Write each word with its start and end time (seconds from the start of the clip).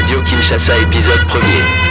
Radio 0.00 0.22
Kinshasa 0.22 0.78
épisode 0.78 1.20
1er. 1.28 1.90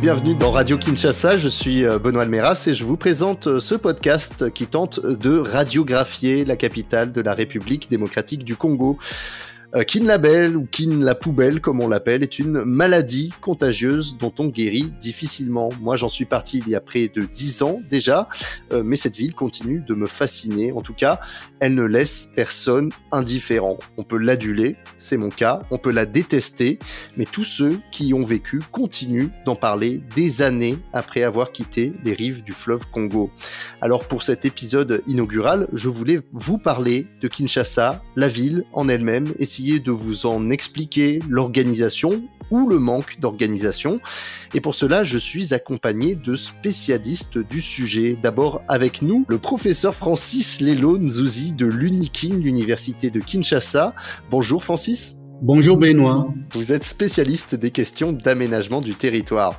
Bienvenue 0.00 0.34
dans 0.34 0.50
Radio 0.50 0.76
Kinshasa, 0.76 1.36
je 1.36 1.46
suis 1.46 1.84
euh, 1.84 2.00
Benoît 2.00 2.22
Almeras 2.22 2.64
et 2.66 2.74
je 2.74 2.84
vous 2.84 2.96
présente 2.96 3.46
euh, 3.46 3.60
ce 3.60 3.76
podcast 3.76 4.50
qui 4.50 4.66
tente 4.66 4.98
de 4.98 5.38
radiographier 5.38 6.44
la 6.44 6.56
capitale 6.56 7.12
de 7.12 7.20
la 7.20 7.34
République 7.34 7.88
démocratique 7.88 8.42
du 8.42 8.56
Congo. 8.56 8.98
Euh, 9.74 9.84
kin 9.84 10.04
Label 10.04 10.54
ou 10.54 10.66
Kin 10.66 10.98
la 11.00 11.14
poubelle 11.14 11.62
comme 11.62 11.80
on 11.80 11.88
l'appelle 11.88 12.22
est 12.22 12.38
une 12.38 12.62
maladie 12.62 13.32
contagieuse 13.40 14.18
dont 14.18 14.32
on 14.38 14.48
guérit 14.48 14.92
difficilement. 15.00 15.70
Moi 15.80 15.96
j'en 15.96 16.10
suis 16.10 16.26
parti 16.26 16.58
il 16.58 16.70
y 16.70 16.74
a 16.74 16.80
près 16.80 17.08
de 17.08 17.24
dix 17.24 17.62
ans 17.62 17.80
déjà, 17.88 18.28
euh, 18.72 18.82
mais 18.84 18.96
cette 18.96 19.16
ville 19.16 19.34
continue 19.34 19.80
de 19.80 19.94
me 19.94 20.06
fasciner. 20.06 20.72
En 20.72 20.82
tout 20.82 20.92
cas, 20.92 21.20
elle 21.58 21.74
ne 21.74 21.84
laisse 21.84 22.28
personne 22.36 22.90
indifférent. 23.12 23.78
On 23.96 24.04
peut 24.04 24.18
l'aduler, 24.18 24.76
c'est 24.98 25.16
mon 25.16 25.30
cas, 25.30 25.62
on 25.70 25.78
peut 25.78 25.90
la 25.90 26.04
détester, 26.04 26.78
mais 27.16 27.24
tous 27.24 27.44
ceux 27.44 27.80
qui 27.92 28.08
y 28.08 28.14
ont 28.14 28.24
vécu 28.24 28.60
continuent 28.72 29.30
d'en 29.46 29.56
parler 29.56 30.02
des 30.14 30.42
années 30.42 30.76
après 30.92 31.22
avoir 31.22 31.50
quitté 31.50 31.94
les 32.04 32.12
rives 32.12 32.42
du 32.42 32.52
fleuve 32.52 32.90
Congo. 32.90 33.30
Alors 33.80 34.06
pour 34.06 34.22
cet 34.22 34.44
épisode 34.44 35.02
inaugural, 35.06 35.68
je 35.72 35.88
voulais 35.88 36.20
vous 36.32 36.58
parler 36.58 37.06
de 37.22 37.28
Kinshasa, 37.28 38.02
la 38.16 38.28
ville 38.28 38.64
en 38.74 38.90
elle-même, 38.90 39.32
et 39.38 39.46
si 39.46 39.61
de 39.62 39.92
vous 39.92 40.26
en 40.26 40.50
expliquer 40.50 41.20
l'organisation 41.28 42.22
ou 42.50 42.68
le 42.68 42.78
manque 42.78 43.18
d'organisation. 43.20 44.00
Et 44.54 44.60
pour 44.60 44.74
cela, 44.74 45.04
je 45.04 45.16
suis 45.16 45.54
accompagné 45.54 46.14
de 46.14 46.34
spécialistes 46.34 47.38
du 47.38 47.60
sujet. 47.60 48.18
D'abord 48.22 48.62
avec 48.68 49.02
nous, 49.02 49.24
le 49.28 49.38
professeur 49.38 49.94
Francis 49.94 50.60
Lelo 50.60 50.98
Nzouzi 50.98 51.52
de 51.52 51.66
l'UNIKIN, 51.66 52.36
l'Université 52.36 53.10
de 53.10 53.20
Kinshasa. 53.20 53.94
Bonjour 54.30 54.62
Francis. 54.62 55.21
Bonjour 55.44 55.76
Benoît. 55.76 56.32
Vous 56.52 56.70
êtes 56.70 56.84
spécialiste 56.84 57.56
des 57.56 57.72
questions 57.72 58.12
d'aménagement 58.12 58.80
du 58.80 58.94
territoire. 58.94 59.58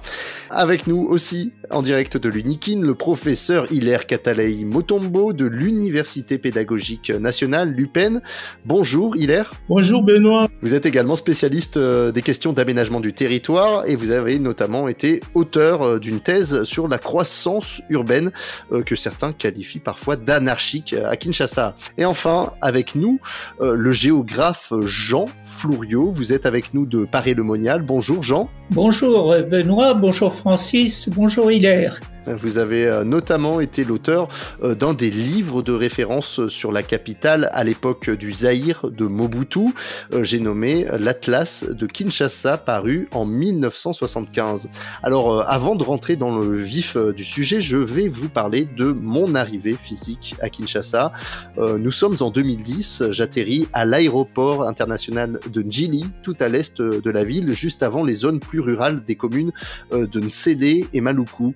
Avec 0.49 0.87
nous 0.87 1.05
aussi, 1.09 1.51
en 1.71 1.81
direct 1.81 2.15
de 2.15 2.29
l'UNIKIN, 2.29 2.79
le 2.79 2.95
professeur 2.95 3.69
Hilaire 3.69 4.07
Katalei 4.07 4.63
Motombo 4.63 5.33
de 5.33 5.45
l'Université 5.45 6.37
pédagogique 6.37 7.09
nationale, 7.09 7.71
l'UPEN. 7.71 8.21
Bonjour 8.63 9.17
Hilaire. 9.17 9.55
Bonjour 9.67 10.03
Benoît. 10.03 10.47
Vous 10.61 10.73
êtes 10.73 10.85
également 10.85 11.17
spécialiste 11.17 11.75
euh, 11.75 12.13
des 12.13 12.21
questions 12.21 12.53
d'aménagement 12.53 13.01
du 13.01 13.11
territoire 13.11 13.85
et 13.85 13.97
vous 13.97 14.11
avez 14.11 14.39
notamment 14.39 14.87
été 14.87 15.19
auteur 15.33 15.81
euh, 15.81 15.99
d'une 15.99 16.21
thèse 16.21 16.63
sur 16.63 16.87
la 16.87 16.97
croissance 16.97 17.81
urbaine 17.89 18.31
euh, 18.71 18.83
que 18.83 18.95
certains 18.95 19.33
qualifient 19.33 19.79
parfois 19.79 20.15
d'anarchique 20.15 20.95
à 21.05 21.17
Kinshasa. 21.17 21.75
Et 21.97 22.05
enfin, 22.05 22.53
avec 22.61 22.95
nous, 22.95 23.19
le 23.59 23.91
géographe 23.91 24.71
Jean 24.85 25.25
Flou 25.43 25.72
vous 25.75 26.33
êtes 26.33 26.45
avec 26.45 26.73
nous 26.73 26.85
de 26.85 27.05
Paris-le-Monial. 27.05 27.81
Bonjour 27.81 28.23
Jean. 28.23 28.49
Bonjour 28.71 29.35
Benoît, 29.49 29.93
bonjour 29.93 30.33
Francis, 30.33 31.09
bonjour 31.09 31.51
Hilaire. 31.51 31.99
Vous 32.25 32.57
avez 32.57 32.87
euh, 32.87 33.03
notamment 33.03 33.59
été 33.59 33.83
l'auteur 33.83 34.27
euh, 34.63 34.75
d'un 34.75 34.93
des 34.93 35.09
livres 35.09 35.61
de 35.61 35.73
référence 35.73 36.47
sur 36.47 36.71
la 36.71 36.81
capitale 36.81 37.49
à 37.51 37.63
l'époque 37.63 38.09
du 38.09 38.31
Zaïre 38.31 38.89
de 38.89 39.07
Mobutu. 39.07 39.73
Euh, 40.13 40.23
j'ai 40.23 40.39
nommé 40.39 40.85
l'Atlas 40.99 41.65
de 41.65 41.85
Kinshasa 41.85 42.57
paru 42.57 43.09
en 43.11 43.25
1975. 43.25 44.69
Alors 45.01 45.49
avant 45.49 45.75
de 45.75 45.83
rentrer 45.83 46.15
dans 46.15 46.39
le 46.39 46.57
vif 46.57 46.97
du 46.97 47.23
sujet, 47.23 47.59
je 47.61 47.77
vais 47.77 48.07
vous 48.07 48.29
parler 48.29 48.67
de 48.77 48.91
mon 48.91 49.35
arrivée 49.35 49.75
physique 49.79 50.35
à 50.41 50.49
Kinshasa. 50.49 51.11
Nous 51.57 51.91
sommes 51.91 52.15
en 52.21 52.29
2010, 52.29 53.03
j'atterris 53.09 53.67
à 53.73 53.85
l'aéroport 53.85 54.67
international 54.67 55.39
de 55.51 55.61
Njili, 55.61 56.05
tout 56.21 56.35
à 56.39 56.49
l'est 56.49 56.81
de 56.81 57.09
la 57.09 57.23
ville, 57.23 57.51
juste 57.51 57.83
avant 57.83 58.03
les 58.03 58.13
zones 58.13 58.39
plus 58.39 58.59
rurales 58.59 59.03
des 59.03 59.15
communes 59.15 59.51
de 59.91 60.19
Nsele 60.19 60.87
et 60.93 61.01
Maluku 61.01 61.55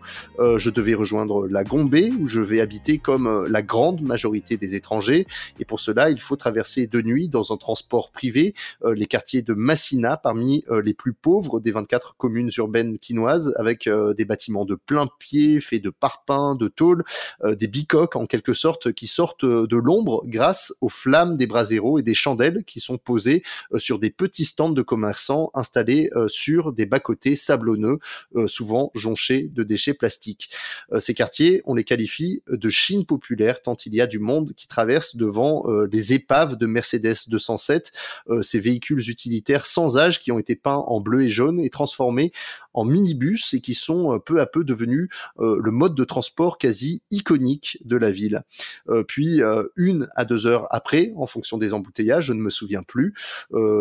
je 0.57 0.69
devais 0.69 0.93
rejoindre 0.93 1.47
la 1.47 1.63
Gombe 1.63 1.87
où 2.19 2.27
je 2.27 2.41
vais 2.41 2.59
habiter 2.59 2.97
comme 2.97 3.27
euh, 3.27 3.47
la 3.49 3.61
grande 3.61 4.01
majorité 4.01 4.57
des 4.57 4.75
étrangers. 4.75 5.25
Et 5.59 5.65
pour 5.65 5.79
cela, 5.79 6.09
il 6.09 6.19
faut 6.19 6.35
traverser 6.35 6.87
de 6.87 7.01
nuit 7.01 7.29
dans 7.29 7.53
un 7.53 7.57
transport 7.57 8.11
privé 8.11 8.53
euh, 8.83 8.93
les 8.93 9.05
quartiers 9.05 9.41
de 9.41 9.53
Massina, 9.53 10.17
parmi 10.17 10.63
euh, 10.69 10.81
les 10.81 10.93
plus 10.93 11.13
pauvres 11.13 11.59
des 11.59 11.71
24 11.71 12.17
communes 12.17 12.49
urbaines 12.57 12.99
quinoises, 12.99 13.53
avec 13.57 13.89
des 14.17 14.25
bâtiments 14.25 14.65
de 14.65 14.75
plein 14.75 15.07
pied, 15.19 15.59
faits 15.59 15.81
de 15.81 15.89
parpaings, 15.89 16.55
de 16.55 16.67
tôle, 16.67 17.03
des 17.43 17.67
bicoques 17.67 18.15
en 18.15 18.25
quelque 18.25 18.53
sorte 18.53 18.91
qui 18.91 19.07
sortent 19.07 19.45
de 19.45 19.77
l'ombre 19.77 20.23
grâce 20.25 20.73
aux 20.81 20.89
flammes 20.89 21.37
des 21.37 21.47
braseros 21.47 21.99
et 21.99 22.03
des 22.03 22.13
chandelles 22.13 22.63
qui 22.65 22.79
sont 22.79 22.97
posées 22.97 23.43
sur 23.77 23.99
des 23.99 24.09
petits 24.09 24.45
stands 24.45 24.69
de 24.69 24.81
commerçants 24.81 25.51
installés 25.53 26.09
sur 26.27 26.73
des 26.73 26.85
bas-côtés 26.85 27.35
sablonneux, 27.35 27.99
souvent 28.47 28.91
jonchés 28.95 29.49
de 29.53 29.63
déchets 29.63 29.93
plastiques. 29.93 30.46
Euh, 30.91 30.99
ces 30.99 31.13
quartiers, 31.13 31.61
on 31.65 31.73
les 31.73 31.83
qualifie 31.83 32.41
de 32.47 32.69
Chine 32.69 33.05
populaire 33.05 33.61
tant 33.61 33.75
il 33.85 33.95
y 33.95 34.01
a 34.01 34.07
du 34.07 34.19
monde 34.19 34.53
qui 34.55 34.67
traverse 34.67 35.15
devant 35.15 35.63
euh, 35.67 35.87
des 35.87 36.13
épaves 36.13 36.57
de 36.57 36.65
Mercedes 36.65 37.15
207, 37.27 37.91
euh, 38.29 38.41
ces 38.41 38.59
véhicules 38.59 39.09
utilitaires 39.09 39.65
sans 39.65 39.97
âge 39.97 40.19
qui 40.19 40.31
ont 40.31 40.39
été 40.39 40.55
peints 40.55 40.83
en 40.87 41.01
bleu 41.01 41.23
et 41.23 41.29
jaune 41.29 41.59
et 41.59 41.69
transformés 41.69 42.31
en 42.77 42.85
minibus 42.85 43.53
et 43.53 43.61
qui 43.61 43.73
sont 43.73 44.19
peu 44.25 44.39
à 44.39 44.45
peu 44.45 44.63
devenus 44.63 45.09
le 45.39 45.71
mode 45.71 45.95
de 45.95 46.03
transport 46.03 46.57
quasi 46.57 47.01
iconique 47.11 47.79
de 47.85 47.97
la 47.97 48.11
ville. 48.11 48.43
puis 49.07 49.41
une 49.75 50.07
à 50.15 50.25
deux 50.25 50.47
heures 50.47 50.67
après, 50.71 51.13
en 51.17 51.25
fonction 51.25 51.57
des 51.57 51.73
embouteillages, 51.73 52.25
je 52.25 52.33
ne 52.33 52.41
me 52.41 52.49
souviens 52.49 52.83
plus, 52.83 53.13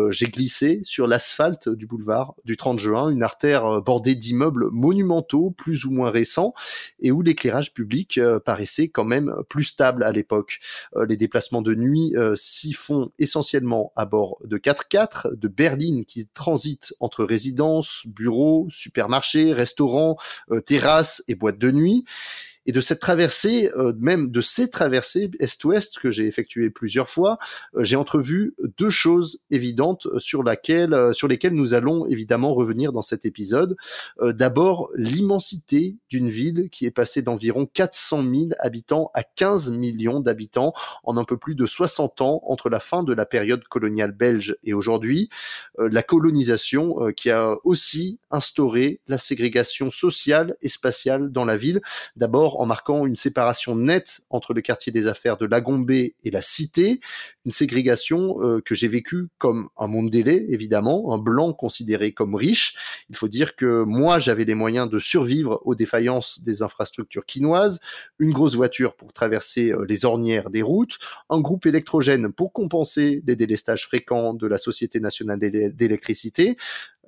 j'ai 0.09 0.27
glissé 0.27 0.81
sur 0.83 1.07
l'asphalte 1.07 1.69
du 1.69 1.87
boulevard 1.87 2.35
du 2.45 2.57
30 2.57 2.79
juin, 2.79 3.09
une 3.09 3.23
artère 3.23 3.81
bordée 3.81 4.15
d'immeubles 4.15 4.69
monumentaux 4.71 5.51
plus 5.51 5.85
ou 5.85 5.91
moins 5.91 6.09
récents 6.09 6.53
et 6.99 7.11
où 7.11 7.21
l'éclairage 7.21 7.73
public 7.73 8.17
euh, 8.17 8.39
paraissait 8.39 8.87
quand 8.87 9.05
même 9.05 9.33
plus 9.49 9.63
stable 9.63 10.03
à 10.03 10.11
l'époque. 10.11 10.59
Euh, 10.95 11.05
les 11.05 11.17
déplacements 11.17 11.61
de 11.61 11.75
nuit 11.75 12.13
euh, 12.15 12.35
s'y 12.35 12.73
font 12.73 13.11
essentiellement 13.19 13.91
à 13.95 14.05
bord 14.05 14.37
de 14.43 14.57
4x4, 14.57 15.35
de 15.35 15.47
berlines 15.47 16.05
qui 16.05 16.27
transitent 16.27 16.93
entre 16.99 17.23
résidences, 17.23 18.05
bureaux, 18.07 18.67
supermarchés, 18.87 19.53
restaurants, 19.53 20.17
terrasses 20.65 21.23
et 21.27 21.35
boîtes 21.35 21.57
de 21.57 21.71
nuit 21.71 22.05
et 22.67 22.73
de 22.73 22.81
cette 22.81 22.99
traversée, 22.99 23.71
euh, 23.77 23.93
même 23.97 24.29
de 24.29 24.41
ces 24.41 24.69
traversées 24.69 25.31
est-ouest 25.39 25.99
que 25.99 26.11
j'ai 26.11 26.27
effectuées 26.27 26.69
plusieurs 26.69 27.09
fois, 27.09 27.39
euh, 27.75 27.85
j'ai 27.85 27.95
entrevu 27.95 28.55
deux 28.77 28.89
choses 28.89 29.39
évidentes 29.49 30.07
sur, 30.17 30.43
laquelle, 30.43 30.93
euh, 30.93 31.13
sur 31.13 31.29
lesquelles 31.29 31.53
nous 31.53 31.73
allons 31.73 32.05
évidemment 32.07 32.53
revenir 32.53 32.91
dans 32.91 33.01
cet 33.01 33.25
épisode. 33.25 33.77
D'abord, 34.21 34.89
l'immensité 34.95 35.95
d'une 36.09 36.29
ville 36.29 36.69
qui 36.69 36.85
est 36.85 36.91
passée 36.91 37.21
d'environ 37.21 37.65
400 37.65 38.23
000 38.23 38.47
habitants 38.59 39.11
à 39.13 39.23
15 39.23 39.71
millions 39.71 40.19
d'habitants 40.19 40.73
en 41.03 41.15
un 41.15 41.23
peu 41.23 41.37
plus 41.37 41.55
de 41.55 41.65
60 41.65 42.21
ans 42.21 42.41
entre 42.45 42.69
la 42.69 42.81
fin 42.81 43.03
de 43.03 43.13
la 43.13 43.25
période 43.25 43.63
coloniale 43.69 44.11
belge 44.11 44.57
et 44.63 44.73
aujourd'hui. 44.73 45.29
La 45.77 46.03
colonisation 46.03 47.11
qui 47.15 47.29
a 47.29 47.55
aussi 47.63 48.19
instauré 48.31 48.99
la 49.07 49.17
ségrégation 49.17 49.89
sociale 49.91 50.57
et 50.61 50.69
spatiale 50.69 51.31
dans 51.31 51.45
la 51.45 51.55
ville. 51.55 51.81
D'abord 52.15 52.56
en 52.57 52.65
marquant 52.65 53.05
une 53.05 53.15
séparation 53.15 53.75
nette 53.75 54.21
entre 54.29 54.53
le 54.53 54.61
quartier 54.61 54.91
des 54.91 55.07
affaires 55.07 55.37
de 55.37 55.45
Lagombe 55.45 55.91
et 55.91 56.15
la 56.25 56.41
cité, 56.41 56.99
une 57.45 57.51
ségrégation 57.51 58.41
euh, 58.41 58.61
que 58.61 58.75
j'ai 58.75 58.87
vécue 58.87 59.27
comme 59.37 59.69
un 59.77 59.87
monde 59.87 60.09
délai, 60.09 60.45
évidemment, 60.49 61.13
un 61.13 61.17
blanc 61.17 61.53
considéré 61.53 62.11
comme 62.11 62.35
riche. 62.35 62.75
Il 63.09 63.15
faut 63.15 63.27
dire 63.27 63.55
que 63.55 63.83
moi, 63.83 64.19
j'avais 64.19 64.45
les 64.45 64.55
moyens 64.55 64.89
de 64.89 64.99
survivre 64.99 65.61
aux 65.65 65.75
défaillances 65.75 66.41
des 66.41 66.61
infrastructures 66.61 67.25
quinoises, 67.25 67.79
une 68.19 68.31
grosse 68.31 68.55
voiture 68.55 68.95
pour 68.95 69.13
traverser 69.13 69.71
euh, 69.71 69.85
les 69.87 70.05
ornières 70.05 70.49
des 70.49 70.61
routes, 70.61 70.97
un 71.29 71.39
groupe 71.39 71.65
électrogène 71.65 72.31
pour 72.31 72.53
compenser 72.53 73.21
les 73.25 73.35
délestages 73.35 73.85
fréquents 73.85 74.33
de 74.33 74.47
la 74.47 74.57
Société 74.57 74.99
nationale 74.99 75.39
d'électricité, 75.39 76.57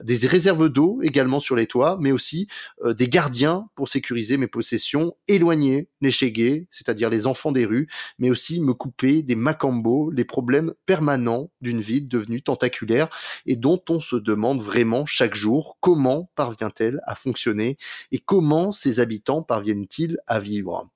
des 0.04 0.28
réserves 0.28 0.69
d'eau 0.69 1.00
également 1.04 1.40
sur 1.40 1.56
les 1.56 1.68
toits, 1.68 1.98
mais 2.00 2.12
aussi 2.12 2.48
euh, 2.84 2.94
des 2.94 3.10
gardiens 3.10 3.68
pour 3.75 3.90
sécuriser 3.90 4.38
mes 4.38 4.48
possessions, 4.48 5.16
éloigner 5.28 5.90
les 6.01 6.12
chégués, 6.12 6.68
c'est-à-dire 6.72 7.10
les 7.10 7.28
enfants 7.28 7.51
des 7.51 7.66
rues, 7.66 7.88
mais 8.18 8.30
aussi 8.30 8.62
me 8.62 8.74
couper 8.74 9.22
des 9.22 9.36
macambos, 9.36 10.12
les 10.12 10.25
problèmes 10.25 10.74
permanents 10.86 11.50
d'une 11.62 11.81
ville 11.81 12.07
devenue 12.07 12.42
tentaculaire 12.42 13.10
et 13.46 13.56
dont 13.56 13.81
on 13.90 14.00
se 14.00 14.16
demande 14.16 14.62
vraiment 14.62 15.06
chaque 15.06 15.36
jour 15.36 15.78
comment 15.80 16.30
parvient-elle 16.36 17.02
à 17.06 17.16
fonctionner 17.16 17.78
et 18.12 18.19
comment 18.19 18.72
ses 18.72 19.00
habitants 19.00 19.44
parviennent-ils 19.44 20.18
à 20.28 20.40
vivre. 20.40 20.90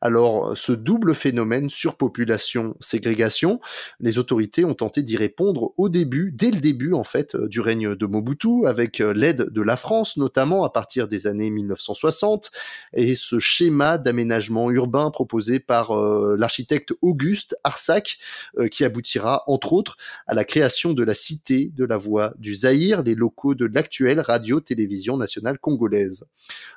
Alors, 0.00 0.56
ce 0.56 0.72
double 0.72 1.14
phénomène 1.14 1.70
surpopulation-ségrégation, 1.70 3.60
les 4.00 4.18
autorités 4.18 4.64
ont 4.64 4.74
tenté 4.74 5.02
d'y 5.02 5.16
répondre 5.16 5.72
au 5.76 5.88
début, 5.88 6.32
dès 6.32 6.50
le 6.50 6.60
début 6.60 6.92
en 6.92 7.04
fait, 7.04 7.36
du 7.36 7.60
règne 7.60 7.94
de 7.94 8.06
Mobutu, 8.06 8.66
avec 8.66 8.98
l'aide 8.98 9.50
de 9.50 9.62
la 9.62 9.76
France 9.76 10.16
notamment 10.16 10.64
à 10.64 10.70
partir 10.70 11.08
des 11.08 11.26
années 11.26 11.50
1960, 11.50 12.50
et 12.92 13.14
ce 13.14 13.38
schéma 13.38 13.98
d'aménagement 13.98 14.70
urbain 14.70 15.10
proposé 15.10 15.58
par 15.58 15.92
euh, 15.92 16.36
l'architecte 16.38 16.92
Auguste 17.02 17.56
Arsac, 17.64 18.18
euh, 18.58 18.68
qui 18.68 18.84
aboutira 18.84 19.44
entre 19.46 19.72
autres 19.72 19.96
à 20.26 20.34
la 20.34 20.44
création 20.44 20.92
de 20.92 21.02
la 21.02 21.14
Cité 21.14 21.72
de 21.74 21.84
la 21.84 21.96
Voix 21.96 22.34
du 22.38 22.54
Zaïre, 22.54 23.02
les 23.02 23.14
locaux 23.14 23.54
de 23.54 23.66
l'actuelle 23.66 24.20
radio-télévision 24.20 25.16
nationale 25.16 25.58
congolaise. 25.58 26.24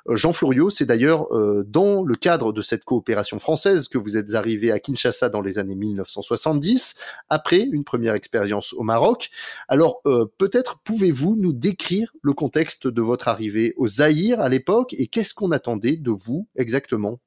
Euh, 0.08 0.16
Jean 0.16 0.32
Flouriot, 0.32 0.70
c'est 0.70 0.86
d'ailleurs 0.86 1.28
dans 1.66 2.02
le 2.04 2.14
cadre 2.14 2.52
de 2.52 2.62
cette 2.62 2.84
coopération 2.84 3.11
française 3.38 3.88
que 3.88 3.98
vous 3.98 4.16
êtes 4.16 4.34
arrivé 4.34 4.70
à 4.72 4.78
Kinshasa 4.78 5.28
dans 5.28 5.40
les 5.40 5.58
années 5.58 5.74
1970, 5.74 6.94
après 7.28 7.60
une 7.60 7.84
première 7.84 8.14
expérience 8.14 8.72
au 8.72 8.82
Maroc. 8.82 9.30
Alors 9.68 10.02
peut-être 10.38 10.80
pouvez-vous 10.84 11.36
nous 11.36 11.52
décrire 11.52 12.12
le 12.22 12.32
contexte 12.32 12.86
de 12.86 13.02
votre 13.02 13.28
arrivée 13.28 13.74
au 13.76 13.88
Zaïre 13.88 14.40
à 14.40 14.48
l'époque 14.48 14.94
et 14.98 15.06
qu'est-ce 15.06 15.34
qu'on 15.34 15.50
attendait 15.50 15.96
de 15.96 16.10
vous 16.10 16.48
exactement? 16.56 17.20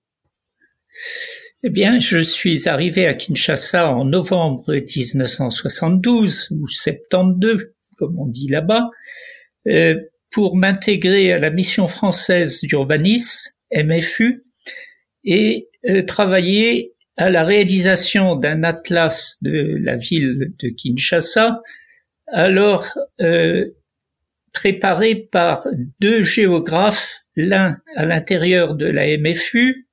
Eh 1.63 1.69
bien, 1.69 1.99
je 1.99 2.19
suis 2.19 2.69
arrivé 2.69 3.07
à 3.07 3.15
Kinshasa 3.15 3.91
en 3.91 4.05
novembre 4.05 4.71
1972 4.71 6.49
ou 6.51 6.67
72, 6.67 7.71
comme 7.97 8.19
on 8.19 8.27
dit 8.27 8.47
là-bas, 8.47 8.89
euh, 9.67 9.95
pour 10.31 10.55
m'intégrer 10.55 11.33
à 11.33 11.39
la 11.39 11.49
mission 11.49 11.87
française 11.87 12.61
d'urbanisme, 12.61 13.49
MFU, 13.73 14.44
et 15.25 15.69
euh, 15.87 16.03
travailler 16.03 16.93
à 17.17 17.29
la 17.29 17.43
réalisation 17.43 18.35
d'un 18.35 18.63
atlas 18.63 19.37
de 19.41 19.77
la 19.81 19.95
ville 19.95 20.53
de 20.59 20.69
Kinshasa, 20.69 21.61
alors 22.27 22.97
euh, 23.21 23.69
préparé 24.51 25.15
par 25.15 25.67
deux 25.99 26.23
géographes, 26.23 27.19
l'un 27.35 27.77
à 27.95 28.05
l'intérieur 28.05 28.75
de 28.75 28.85
la 28.85 29.17
MFU, 29.17 29.87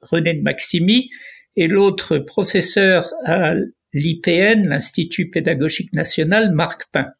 René 0.00 0.34
de 0.34 0.42
Maximi, 0.42 1.10
et 1.56 1.68
l'autre 1.68 2.18
professeur 2.18 3.12
à 3.24 3.54
l'IPN, 3.92 4.68
l'Institut 4.68 5.30
pédagogique 5.30 5.92
national, 5.92 6.52
Marc 6.52 6.86
Pain. 6.92 7.12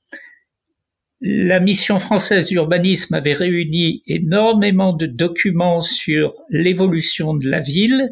La 1.26 1.58
mission 1.58 2.00
française 2.00 2.48
d'urbanisme 2.48 3.14
avait 3.14 3.32
réuni 3.32 4.02
énormément 4.06 4.92
de 4.92 5.06
documents 5.06 5.80
sur 5.80 6.34
l'évolution 6.50 7.32
de 7.32 7.48
la 7.48 7.60
ville 7.60 8.10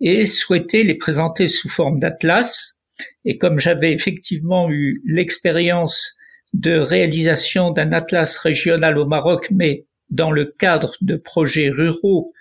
et 0.00 0.24
souhaitait 0.26 0.84
les 0.84 0.94
présenter 0.94 1.48
sous 1.48 1.68
forme 1.68 1.98
d'atlas. 1.98 2.78
Et 3.24 3.36
comme 3.36 3.58
j'avais 3.58 3.90
effectivement 3.90 4.70
eu 4.70 5.02
l'expérience 5.04 6.14
de 6.54 6.78
réalisation 6.78 7.72
d'un 7.72 7.90
atlas 7.90 8.38
régional 8.38 8.96
au 8.96 9.06
Maroc, 9.06 9.48
mais 9.50 9.84
dans 10.10 10.30
le 10.30 10.44
cadre 10.44 10.94
de 11.00 11.16
projets 11.16 11.68
ruraux 11.68 12.32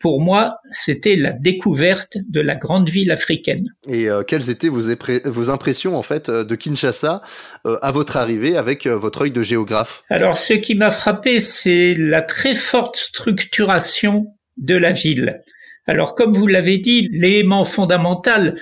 pour 0.00 0.20
moi, 0.20 0.58
c'était 0.70 1.16
la 1.16 1.32
découverte 1.32 2.18
de 2.28 2.40
la 2.40 2.56
grande 2.56 2.88
ville 2.88 3.10
africaine. 3.10 3.68
Et 3.88 4.08
euh, 4.08 4.22
quelles 4.22 4.50
étaient 4.50 4.68
vos, 4.68 4.82
vos, 5.24 5.50
impressions 5.50 5.96
en 5.96 6.02
fait 6.02 6.28
euh, 6.28 6.44
de 6.44 6.54
Kinshasa 6.54 7.22
à 7.64 7.92
votre 7.92 8.16
arrivée 8.16 8.56
avec 8.56 8.86
votre 8.86 9.22
œil 9.22 9.30
de 9.30 9.42
géographe? 9.42 10.02
Alors, 10.10 10.36
ce 10.36 10.54
qui 10.54 10.74
m'a 10.74 10.90
frappé, 10.90 11.40
c'est 11.40 11.94
la 11.94 12.22
très 12.22 12.54
forte 12.54 12.96
structuration 12.96 14.26
de 14.56 14.74
la 14.74 14.92
ville. 14.92 15.40
Alors, 15.86 16.14
comme 16.14 16.34
vous 16.34 16.46
l'avez 16.46 16.78
dit, 16.78 17.08
l'élément 17.12 17.64
fondamental, 17.64 18.60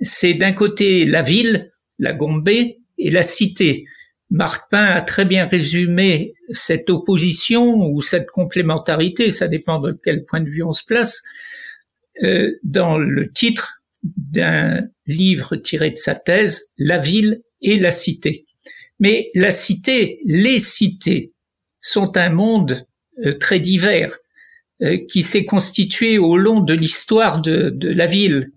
c'est 0.00 0.34
d'un 0.34 0.52
côté 0.52 1.06
la 1.06 1.22
ville, 1.22 1.70
la 1.98 2.12
Gombe, 2.12 2.48
et 2.48 3.10
la 3.10 3.22
cité. 3.22 3.84
Marc 4.30 4.70
Pain 4.70 4.84
a 4.84 5.02
très 5.02 5.24
bien 5.24 5.46
résumé 5.46 6.34
cette 6.50 6.90
opposition 6.90 7.76
ou 7.90 8.02
cette 8.02 8.28
complémentarité, 8.30 9.30
ça 9.30 9.48
dépend 9.48 9.78
de 9.78 9.98
quel 10.04 10.24
point 10.24 10.40
de 10.40 10.50
vue 10.50 10.62
on 10.62 10.72
se 10.72 10.84
place, 10.84 11.22
euh, 12.22 12.50
dans 12.64 12.98
le 12.98 13.30
titre 13.30 13.82
d'un 14.02 14.82
livre 15.06 15.56
tiré 15.56 15.90
de 15.90 15.96
sa 15.96 16.14
thèse, 16.14 16.70
La 16.78 16.98
ville 16.98 17.42
et 17.60 17.78
la 17.78 17.90
cité. 17.90 18.46
Mais 18.98 19.30
la 19.34 19.50
cité, 19.50 20.18
les 20.24 20.58
cités, 20.58 21.32
sont 21.80 22.16
un 22.16 22.30
monde 22.30 22.86
euh, 23.24 23.36
très 23.38 23.60
divers 23.60 24.18
euh, 24.82 24.98
qui 25.08 25.22
s'est 25.22 25.44
constitué 25.44 26.18
au 26.18 26.36
long 26.36 26.60
de 26.60 26.74
l'histoire 26.74 27.40
de, 27.40 27.70
de, 27.70 27.88
la 27.88 28.06
ville 28.06 28.52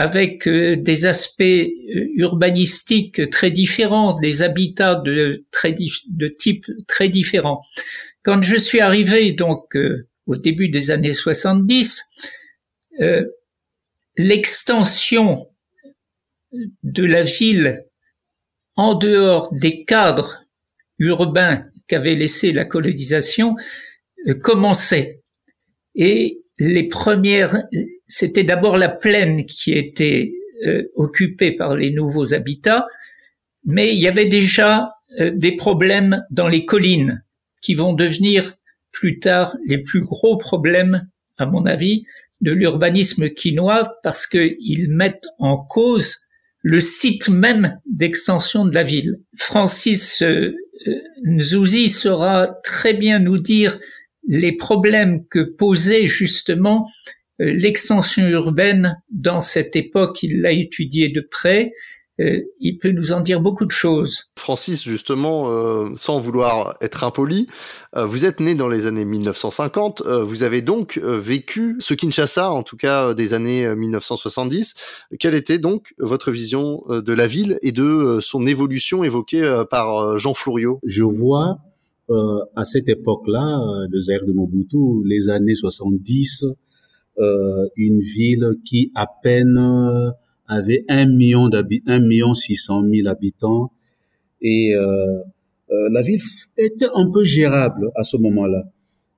avec 0.00 0.48
euh, 0.48 0.76
des 0.76 1.04
aspects 1.04 1.42
euh, 1.42 2.08
urbanistiques 2.14 3.28
très 3.28 3.50
différents, 3.50 4.18
des 4.18 4.40
habitats 4.40 4.94
de, 4.94 5.44
très, 5.50 5.74
de 5.74 6.28
type 6.28 6.64
très 6.88 7.10
différents. 7.10 7.62
Quand 8.22 8.40
je 8.40 8.56
suis 8.56 8.80
arrivé 8.80 9.32
donc 9.32 9.76
euh, 9.76 10.08
au 10.24 10.36
début 10.36 10.70
des 10.70 10.90
années 10.90 11.12
70, 11.12 12.02
l'extension 14.16 15.48
de 16.82 17.04
la 17.04 17.24
ville 17.24 17.84
en 18.76 18.94
dehors 18.94 19.52
des 19.54 19.84
cadres 19.84 20.46
urbains 20.98 21.66
qu'avait 21.88 22.14
laissé 22.14 22.52
la 22.52 22.64
colonisation 22.64 23.54
commençait. 24.42 25.22
Et 25.94 26.42
les 26.58 26.88
premières, 26.88 27.56
c'était 28.10 28.44
d'abord 28.44 28.76
la 28.76 28.88
plaine 28.88 29.46
qui 29.46 29.72
était 29.72 30.32
euh, 30.66 30.82
occupée 30.96 31.52
par 31.52 31.74
les 31.74 31.90
nouveaux 31.90 32.34
habitats, 32.34 32.86
mais 33.64 33.94
il 33.94 34.00
y 34.00 34.08
avait 34.08 34.26
déjà 34.26 34.92
euh, 35.20 35.30
des 35.34 35.56
problèmes 35.56 36.24
dans 36.30 36.48
les 36.48 36.64
collines 36.64 37.24
qui 37.62 37.74
vont 37.74 37.92
devenir 37.92 38.56
plus 38.90 39.20
tard 39.20 39.56
les 39.64 39.78
plus 39.78 40.02
gros 40.02 40.36
problèmes, 40.36 41.08
à 41.38 41.46
mon 41.46 41.66
avis, 41.66 42.04
de 42.40 42.52
l'urbanisme 42.52 43.30
quinois 43.30 43.98
parce 44.02 44.26
qu'ils 44.26 44.88
mettent 44.88 45.28
en 45.38 45.56
cause 45.56 46.18
le 46.62 46.80
site 46.80 47.28
même 47.28 47.78
d'extension 47.86 48.64
de 48.64 48.74
la 48.74 48.82
ville. 48.82 49.20
Francis 49.36 50.22
euh, 50.22 50.54
Nzouzi 51.24 51.88
saura 51.88 52.48
très 52.64 52.94
bien 52.94 53.20
nous 53.20 53.38
dire 53.38 53.78
les 54.26 54.52
problèmes 54.52 55.26
que 55.26 55.40
posait 55.40 56.06
justement 56.06 56.86
euh, 56.86 57.19
l'extension 57.44 58.26
urbaine 58.28 59.02
dans 59.10 59.40
cette 59.40 59.76
époque, 59.76 60.22
il 60.22 60.40
l'a 60.40 60.52
étudié 60.52 61.08
de 61.08 61.20
près, 61.20 61.72
euh, 62.20 62.42
il 62.60 62.78
peut 62.78 62.90
nous 62.90 63.12
en 63.12 63.20
dire 63.20 63.40
beaucoup 63.40 63.64
de 63.64 63.70
choses. 63.70 64.30
Francis, 64.36 64.82
justement, 64.82 65.50
euh, 65.50 65.88
sans 65.96 66.20
vouloir 66.20 66.76
être 66.82 67.02
impoli, 67.02 67.46
vous 67.96 68.24
êtes 68.24 68.40
né 68.40 68.54
dans 68.54 68.68
les 68.68 68.86
années 68.86 69.04
1950, 69.04 70.02
vous 70.02 70.42
avez 70.44 70.62
donc 70.62 70.98
vécu 70.98 71.74
ce 71.80 71.94
Kinshasa, 71.94 72.52
en 72.52 72.62
tout 72.62 72.76
cas 72.76 73.14
des 73.14 73.34
années 73.34 73.74
1970. 73.74 74.74
Quelle 75.18 75.34
était 75.34 75.58
donc 75.58 75.92
votre 75.98 76.30
vision 76.30 76.84
de 76.88 77.12
la 77.12 77.26
ville 77.26 77.58
et 77.62 77.72
de 77.72 78.18
son 78.20 78.46
évolution 78.46 79.02
évoquée 79.02 79.64
par 79.70 80.18
Jean 80.18 80.34
Flouriot 80.34 80.78
Je 80.84 81.02
vois 81.02 81.58
euh, 82.10 82.40
à 82.56 82.64
cette 82.64 82.88
époque-là, 82.88 83.60
euh, 83.60 83.86
le 83.88 83.98
Zaire 84.00 84.24
de 84.26 84.32
Mobutu, 84.32 85.04
les 85.04 85.28
années 85.28 85.54
70, 85.54 86.42
euh, 86.42 86.54
une 87.76 88.00
ville 88.00 88.56
qui 88.64 88.90
à 88.94 89.06
peine 89.22 89.58
avait 90.48 90.84
un 90.88 91.06
million 91.06 91.48
d'habitants, 91.48 91.92
un 91.92 92.00
million 92.00 92.34
six 92.34 92.56
cent 92.56 92.82
mille 92.82 93.06
habitants, 93.06 93.72
et 94.40 94.74
la 95.68 96.02
ville 96.02 96.20
était 96.56 96.88
un 96.94 97.10
peu 97.10 97.22
gérable 97.24 97.90
à 97.94 98.04
ce 98.04 98.16
moment-là. 98.16 98.64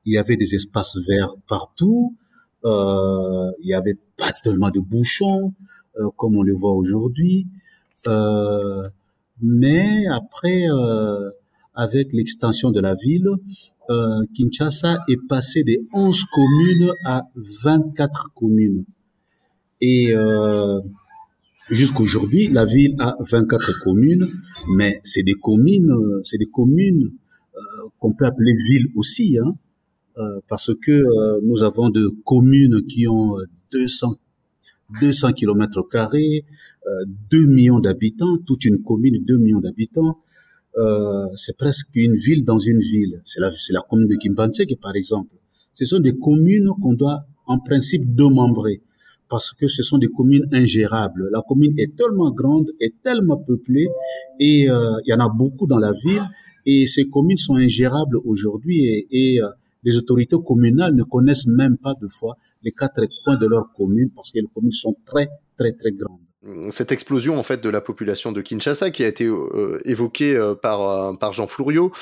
Il 0.05 0.13
y 0.13 0.19
avait 0.19 0.37
des 0.37 0.55
espaces 0.55 0.99
verts 1.07 1.35
partout, 1.49 2.17
il 2.65 3.53
y 3.63 3.75
avait 3.75 3.97
pas 4.17 4.33
tellement 4.43 4.71
de 4.71 4.81
bouchons 4.81 5.55
comme 6.17 6.37
on 6.37 6.43
le 6.43 6.55
voit 6.55 6.75
aujourd'hui, 6.75 7.47
mais 9.41 10.07
après 10.09 10.65
avec 11.75 12.13
l'extension 12.13 12.71
de 12.71 12.81
la 12.81 12.95
ville, 12.95 13.29
euh, 13.91 14.23
Kinshasa 14.35 14.99
est 15.09 15.21
passé 15.29 15.65
de 15.65 15.77
11 15.93 16.25
communes 16.33 16.93
à 17.05 17.23
24 17.63 18.33
communes. 18.35 18.85
Et 19.81 20.15
euh, 20.15 20.81
jusqu'aujourd'hui, 21.71 22.49
la 22.49 22.65
ville 22.65 22.95
a 23.01 23.17
24 23.21 23.81
communes, 23.83 24.29
mais 24.77 25.01
c'est 25.03 25.23
des 25.23 25.35
communes, 25.35 25.93
c'est 26.25 26.39
des 26.39 26.47
communes 26.47 27.13
euh, 27.55 27.89
qu'on 27.99 28.15
peut 28.15 28.25
appeler 28.25 28.55
villes 28.67 28.89
aussi, 28.97 29.39
hein, 29.39 29.55
euh, 30.17 30.41
parce 30.49 30.75
que 30.75 30.91
euh, 30.91 31.41
nous 31.43 31.63
avons 31.63 31.91
de 31.91 32.09
communes 32.25 32.83
qui 32.87 33.07
ont 33.07 33.37
200 33.73 34.15
200 35.01 35.33
kilomètres 35.33 35.83
carrés, 35.89 36.45
2 37.31 37.47
millions 37.47 37.79
d'habitants, 37.79 38.37
toute 38.47 38.67
une 38.67 38.83
commune, 38.83 39.25
2 39.25 39.39
millions 39.39 39.61
d'habitants. 39.61 40.19
Euh, 40.79 41.27
c'est 41.35 41.57
presque 41.57 41.95
une 41.95 42.17
ville 42.17 42.45
dans 42.45 42.59
une 42.59 42.81
ville. 42.81 43.21
C'est 43.25 43.41
la, 43.41 43.51
c'est 43.53 43.73
la 43.73 43.81
commune 43.81 44.09
de 44.09 44.17
Kimbantseke, 44.17 44.81
par 44.81 44.95
exemple. 44.97 45.37
Ce 45.75 45.85
sont 45.85 46.01
des 46.01 46.17
communes 46.19 46.71
qu'on 46.81 46.95
doit 46.95 47.25
en 47.47 47.59
principe 47.59 48.15
démembrées 48.15 48.83
parce 49.29 49.53
que 49.53 49.67
ce 49.67 49.83
sont 49.83 49.99
des 49.99 50.09
communes 50.09 50.47
ingérables. 50.53 51.29
La 51.33 51.43
commune 51.47 51.73
est 51.79 51.97
tellement 51.97 52.31
grande, 52.31 52.71
est 52.81 52.95
tellement 53.03 53.39
peuplée 53.39 53.89
et 54.39 54.71
euh, 54.71 54.97
il 55.07 55.11
y 55.11 55.15
en 55.15 55.21
a 55.21 55.29
beaucoup 55.31 55.67
dans 55.67 55.79
la 55.79 55.93
ville 55.93 56.29
et 56.67 56.87
ces 56.87 57.09
communes 57.09 57.39
sont 57.39 57.57
ingérables 57.57 58.19
aujourd'hui 58.25 58.85
et, 58.85 59.09
et 59.11 59.43
euh, 59.43 59.49
les 59.85 59.97
autorités 59.97 60.37
communales 60.45 60.95
ne 60.95 61.03
connaissent 61.03 61.47
même 61.47 61.77
pas 61.79 61.95
de 62.01 62.09
fois 62.09 62.37
les 62.63 62.73
quatre 62.73 63.03
coins 63.25 63.37
de 63.37 63.47
leur 63.47 63.73
commune 63.73 64.11
parce 64.15 64.31
que 64.31 64.39
les 64.39 64.49
communes 64.55 64.73
sont 64.73 64.95
très 65.07 65.29
très 65.57 65.73
très 65.73 65.93
grandes 65.93 66.21
cette 66.71 66.91
explosion 66.91 67.39
en 67.39 67.43
fait 67.43 67.63
de 67.63 67.69
la 67.69 67.81
population 67.81 68.33
de 68.33 68.41
Kinshasa 68.41 68.91
qui 68.91 69.05
a 69.05 69.07
été 69.07 69.27
euh, 69.27 69.79
évoquée 69.85 70.37
euh, 70.37 70.55
par 70.55 70.81
euh, 70.81 71.13
par 71.15 71.33
Jean 71.33 71.47
Flouriot, 71.47 71.93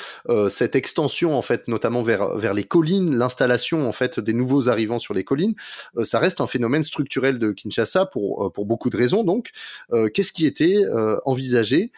cette 0.49 0.77
extension 0.77 1.37
en 1.37 1.43
fait 1.43 1.69
notamment 1.69 2.03
vers 2.03 2.37
vers 2.37 2.55
les 2.55 2.65
collines, 2.65 3.17
l'installation 3.17 3.89
en 3.89 3.93
fait 3.93 4.19
des 4.19 4.33
nouveaux 4.33 4.69
arrivants 4.69 4.99
sur 4.99 5.15
les 5.15 5.25
collines, 5.25 5.55
ça 6.05 6.19
reste 6.19 6.41
un 6.41 6.47
phénomène 6.47 6.83
structurel 6.83 7.39
de 7.39 7.53
Kinshasa 7.53 8.07
pour 8.07 8.53
pour 8.53 8.67
beaucoup 8.67 8.91
de 8.91 8.97
raisons 8.97 9.25
donc. 9.25 9.51
Qu'est-ce 10.15 10.33
qui 10.33 10.47
était 10.47 10.79
envisagé 11.25 11.91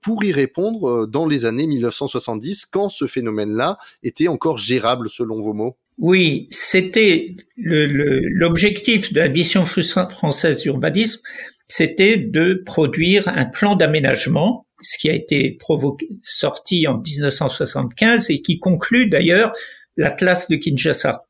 pour 0.00 0.24
y 0.24 0.32
répondre 0.32 1.06
dans 1.06 1.26
les 1.26 1.44
années 1.44 1.66
1970 1.66 2.66
quand 2.66 2.88
ce 2.88 3.06
phénomène-là 3.06 3.78
était 4.02 4.28
encore 4.28 4.58
gérable 4.58 5.10
selon 5.10 5.40
vos 5.40 5.52
mots? 5.52 5.76
Oui, 5.98 6.48
c'était 6.50 7.36
l'objectif 7.56 9.12
de 9.12 9.20
la 9.20 9.28
mission 9.28 9.64
française 9.64 10.62
d'urbanisme, 10.62 11.20
c'était 11.74 12.18
de 12.18 12.62
produire 12.66 13.28
un 13.28 13.46
plan 13.46 13.76
d'aménagement, 13.76 14.66
ce 14.82 14.98
qui 14.98 15.08
a 15.08 15.14
été 15.14 15.56
sorti 16.22 16.86
en 16.86 16.98
1975 16.98 18.28
et 18.28 18.42
qui 18.42 18.58
conclut 18.58 19.08
d'ailleurs 19.08 19.54
l'Atlas 19.96 20.50
de 20.50 20.56
Kinshasa. 20.56 21.24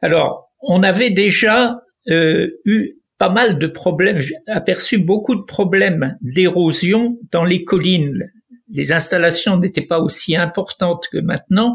Alors, 0.00 0.48
on 0.62 0.82
avait 0.82 1.10
déjà 1.10 1.82
euh, 2.08 2.48
eu 2.64 2.94
pas 3.18 3.28
mal 3.28 3.58
de 3.58 3.66
problèmes, 3.66 4.22
aperçu 4.46 4.96
beaucoup 4.96 5.34
de 5.34 5.42
problèmes 5.42 6.16
d'érosion 6.22 7.18
dans 7.30 7.44
les 7.44 7.62
collines. 7.64 8.24
Les 8.70 8.94
installations 8.94 9.58
n'étaient 9.58 9.82
pas 9.82 9.98
aussi 9.98 10.34
importantes 10.34 11.08
que 11.12 11.18
maintenant, 11.18 11.74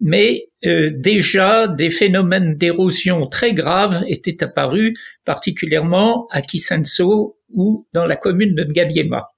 mais 0.00 0.48
euh, 0.64 0.90
déjà 0.94 1.68
des 1.68 1.90
phénomènes 1.90 2.56
d'érosion 2.56 3.26
très 3.26 3.52
graves 3.52 4.04
étaient 4.08 4.42
apparus, 4.42 4.98
particulièrement 5.24 6.26
à 6.30 6.42
Kisenso 6.42 7.38
ou 7.52 7.86
dans 7.92 8.04
la 8.04 8.16
commune 8.16 8.54
de 8.54 8.64
Ngaliema. 8.64 9.28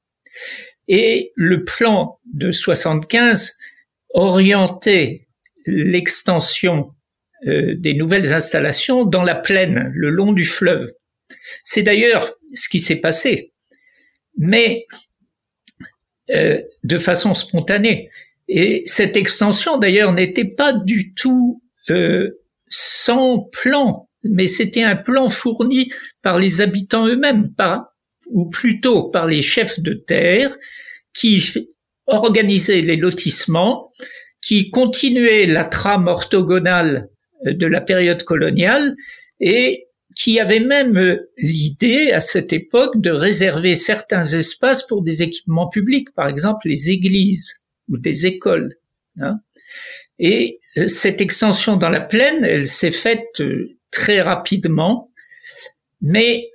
Et 0.88 1.32
le 1.36 1.64
plan 1.64 2.18
de 2.32 2.50
75 2.52 3.56
orientait 4.10 5.28
l'extension 5.66 6.92
euh, 7.46 7.74
des 7.76 7.94
nouvelles 7.94 8.32
installations 8.32 9.04
dans 9.04 9.22
la 9.22 9.34
plaine, 9.34 9.90
le 9.94 10.10
long 10.10 10.32
du 10.32 10.44
fleuve. 10.44 10.92
C'est 11.62 11.82
d'ailleurs 11.82 12.34
ce 12.54 12.68
qui 12.68 12.80
s'est 12.80 13.00
passé, 13.00 13.52
mais 14.36 14.86
euh, 16.30 16.60
de 16.84 16.98
façon 16.98 17.34
spontanée. 17.34 18.10
Et 18.52 18.82
cette 18.86 19.16
extension, 19.16 19.78
d'ailleurs, 19.78 20.12
n'était 20.12 20.44
pas 20.44 20.72
du 20.72 21.14
tout 21.14 21.62
euh, 21.88 22.30
sans 22.68 23.48
plan, 23.52 24.08
mais 24.24 24.48
c'était 24.48 24.82
un 24.82 24.96
plan 24.96 25.30
fourni 25.30 25.92
par 26.20 26.36
les 26.36 26.60
habitants 26.60 27.06
eux-mêmes, 27.06 27.44
ou 28.26 28.50
plutôt 28.50 29.08
par 29.08 29.28
les 29.28 29.40
chefs 29.40 29.78
de 29.78 29.94
terre, 29.94 30.56
qui 31.14 31.40
organisaient 32.08 32.82
les 32.82 32.96
lotissements, 32.96 33.92
qui 34.42 34.70
continuaient 34.70 35.46
la 35.46 35.64
trame 35.64 36.08
orthogonale 36.08 37.08
euh, 37.46 37.54
de 37.54 37.66
la 37.66 37.80
période 37.80 38.24
coloniale 38.24 38.96
et 39.38 39.86
qui 40.16 40.40
avaient 40.40 40.58
même 40.58 40.98
euh, 40.98 41.30
l'idée 41.36 42.10
à 42.10 42.18
cette 42.18 42.52
époque 42.52 43.00
de 43.00 43.12
réserver 43.12 43.76
certains 43.76 44.24
espaces 44.24 44.84
pour 44.88 45.02
des 45.02 45.22
équipements 45.22 45.68
publics, 45.68 46.12
par 46.16 46.26
exemple 46.26 46.66
les 46.66 46.90
églises 46.90 47.60
ou 47.90 47.98
des 47.98 48.26
écoles. 48.26 48.76
Hein. 49.20 49.40
Et 50.18 50.60
euh, 50.76 50.86
cette 50.86 51.20
extension 51.20 51.76
dans 51.76 51.88
la 51.88 52.00
plaine, 52.00 52.44
elle 52.44 52.66
s'est 52.66 52.92
faite 52.92 53.40
euh, 53.40 53.76
très 53.90 54.20
rapidement, 54.20 55.10
mais 56.00 56.50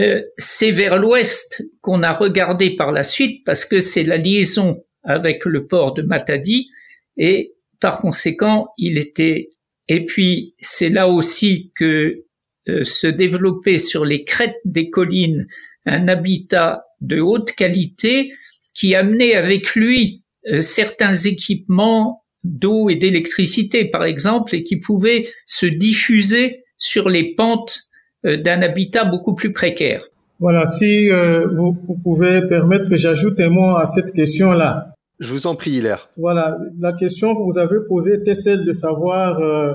euh, 0.00 0.22
c'est 0.36 0.70
vers 0.70 0.98
l'ouest 0.98 1.64
qu'on 1.80 2.02
a 2.02 2.12
regardé 2.12 2.76
par 2.76 2.92
la 2.92 3.02
suite 3.02 3.44
parce 3.44 3.64
que 3.64 3.80
c'est 3.80 4.04
la 4.04 4.18
liaison 4.18 4.84
avec 5.02 5.44
le 5.46 5.66
port 5.66 5.94
de 5.94 6.02
Matadi 6.02 6.68
et 7.16 7.54
par 7.80 8.00
conséquent 8.00 8.68
il 8.76 8.98
était 8.98 9.50
et 9.86 10.04
puis 10.04 10.54
c'est 10.58 10.90
là 10.90 11.08
aussi 11.08 11.72
que 11.74 12.24
se 12.66 13.06
développait 13.06 13.78
sur 13.78 14.04
les 14.04 14.24
crêtes 14.24 14.60
des 14.66 14.90
collines 14.90 15.46
un 15.86 16.06
habitat 16.08 16.84
de 17.00 17.18
haute 17.20 17.52
qualité 17.52 18.30
qui 18.74 18.94
amenait 18.94 19.34
avec 19.34 19.74
lui 19.74 20.22
certains 20.60 21.12
équipements 21.12 22.22
d'eau 22.44 22.88
et 22.88 22.96
d'électricité, 22.96 23.84
par 23.84 24.04
exemple, 24.04 24.54
et 24.54 24.62
qui 24.62 24.78
pouvaient 24.78 25.28
se 25.46 25.66
diffuser 25.66 26.64
sur 26.76 27.08
les 27.08 27.34
pentes 27.34 27.88
euh, 28.24 28.36
d'un 28.36 28.62
habitat 28.62 29.04
beaucoup 29.04 29.34
plus 29.34 29.52
précaire. 29.52 30.06
Voilà, 30.40 30.66
si 30.66 31.10
euh, 31.10 31.48
vous, 31.48 31.74
pouvez 32.02 32.46
permettre 32.48 32.88
que 32.88 32.96
j'ajoute 32.96 33.40
un 33.40 33.50
mot 33.50 33.76
à 33.76 33.86
cette 33.86 34.12
question-là. 34.12 34.94
Je 35.18 35.32
vous 35.32 35.48
en 35.48 35.56
prie, 35.56 35.72
Hilaire. 35.72 36.08
Voilà, 36.16 36.56
la 36.78 36.92
question 36.92 37.34
que 37.34 37.42
vous 37.42 37.58
avez 37.58 37.78
posée 37.88 38.14
était 38.14 38.36
celle 38.36 38.64
de 38.64 38.72
savoir 38.72 39.40
euh, 39.40 39.74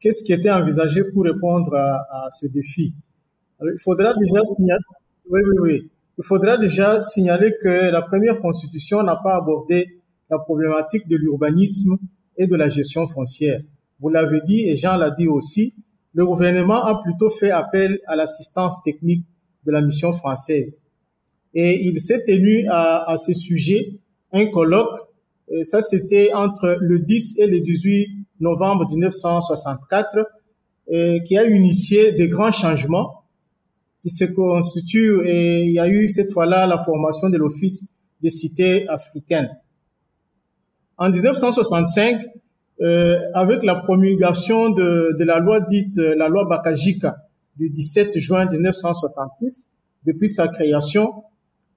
qu'est-ce 0.00 0.22
qui 0.22 0.32
était 0.32 0.50
envisagé 0.50 1.04
pour 1.12 1.24
répondre 1.24 1.74
à, 1.74 2.06
à 2.10 2.30
ce 2.30 2.46
défi. 2.46 2.94
Alors, 3.60 3.74
il 3.74 3.80
faudra 3.80 4.14
déjà 4.14 4.42
signaler. 4.44 4.80
Oui, 5.28 5.40
oui, 5.46 5.56
oui. 5.60 5.90
Il 6.20 6.24
faudra 6.24 6.56
déjà 6.56 7.00
signaler 7.00 7.54
que 7.62 7.92
la 7.92 8.02
première 8.02 8.40
constitution 8.40 9.04
n'a 9.04 9.14
pas 9.14 9.36
abordé 9.36 10.00
la 10.28 10.40
problématique 10.40 11.06
de 11.06 11.16
l'urbanisme 11.16 11.96
et 12.36 12.48
de 12.48 12.56
la 12.56 12.68
gestion 12.68 13.06
foncière. 13.06 13.60
Vous 14.00 14.08
l'avez 14.08 14.40
dit 14.44 14.68
et 14.68 14.74
Jean 14.74 14.96
l'a 14.96 15.12
dit 15.12 15.28
aussi, 15.28 15.76
le 16.14 16.26
gouvernement 16.26 16.84
a 16.84 17.00
plutôt 17.02 17.30
fait 17.30 17.52
appel 17.52 18.00
à 18.08 18.16
l'assistance 18.16 18.82
technique 18.82 19.24
de 19.64 19.70
la 19.70 19.80
mission 19.80 20.12
française. 20.12 20.82
Et 21.54 21.86
il 21.86 22.00
s'est 22.00 22.24
tenu 22.24 22.66
à, 22.68 23.08
à 23.08 23.16
ce 23.16 23.32
sujet 23.32 24.00
un 24.32 24.46
colloque, 24.46 24.98
ça 25.62 25.80
c'était 25.80 26.32
entre 26.34 26.78
le 26.80 26.98
10 26.98 27.38
et 27.38 27.46
le 27.46 27.60
18 27.60 28.08
novembre 28.40 28.86
1964, 28.90 30.18
et 30.88 31.22
qui 31.24 31.38
a 31.38 31.44
initié 31.44 32.12
des 32.12 32.28
grands 32.28 32.50
changements 32.50 33.17
qui 34.02 34.10
se 34.10 34.24
constitue 34.24 35.20
et 35.26 35.64
il 35.64 35.72
y 35.72 35.80
a 35.80 35.88
eu 35.88 36.08
cette 36.08 36.30
fois-là 36.32 36.66
la 36.66 36.78
formation 36.78 37.28
de 37.28 37.36
l'Office 37.36 37.88
des 38.20 38.30
cités 38.30 38.88
africaines. 38.88 39.50
En 40.96 41.10
1965, 41.10 42.24
euh, 42.80 43.18
avec 43.34 43.64
la 43.64 43.76
promulgation 43.76 44.70
de, 44.70 45.16
de, 45.18 45.24
la 45.24 45.40
loi 45.40 45.60
dite 45.60 45.98
euh, 45.98 46.14
la 46.16 46.28
loi 46.28 46.46
Bakajika 46.48 47.16
du 47.56 47.70
17 47.70 48.18
juin 48.18 48.46
1966, 48.46 49.68
depuis 50.06 50.28
sa 50.28 50.46
création, 50.46 51.24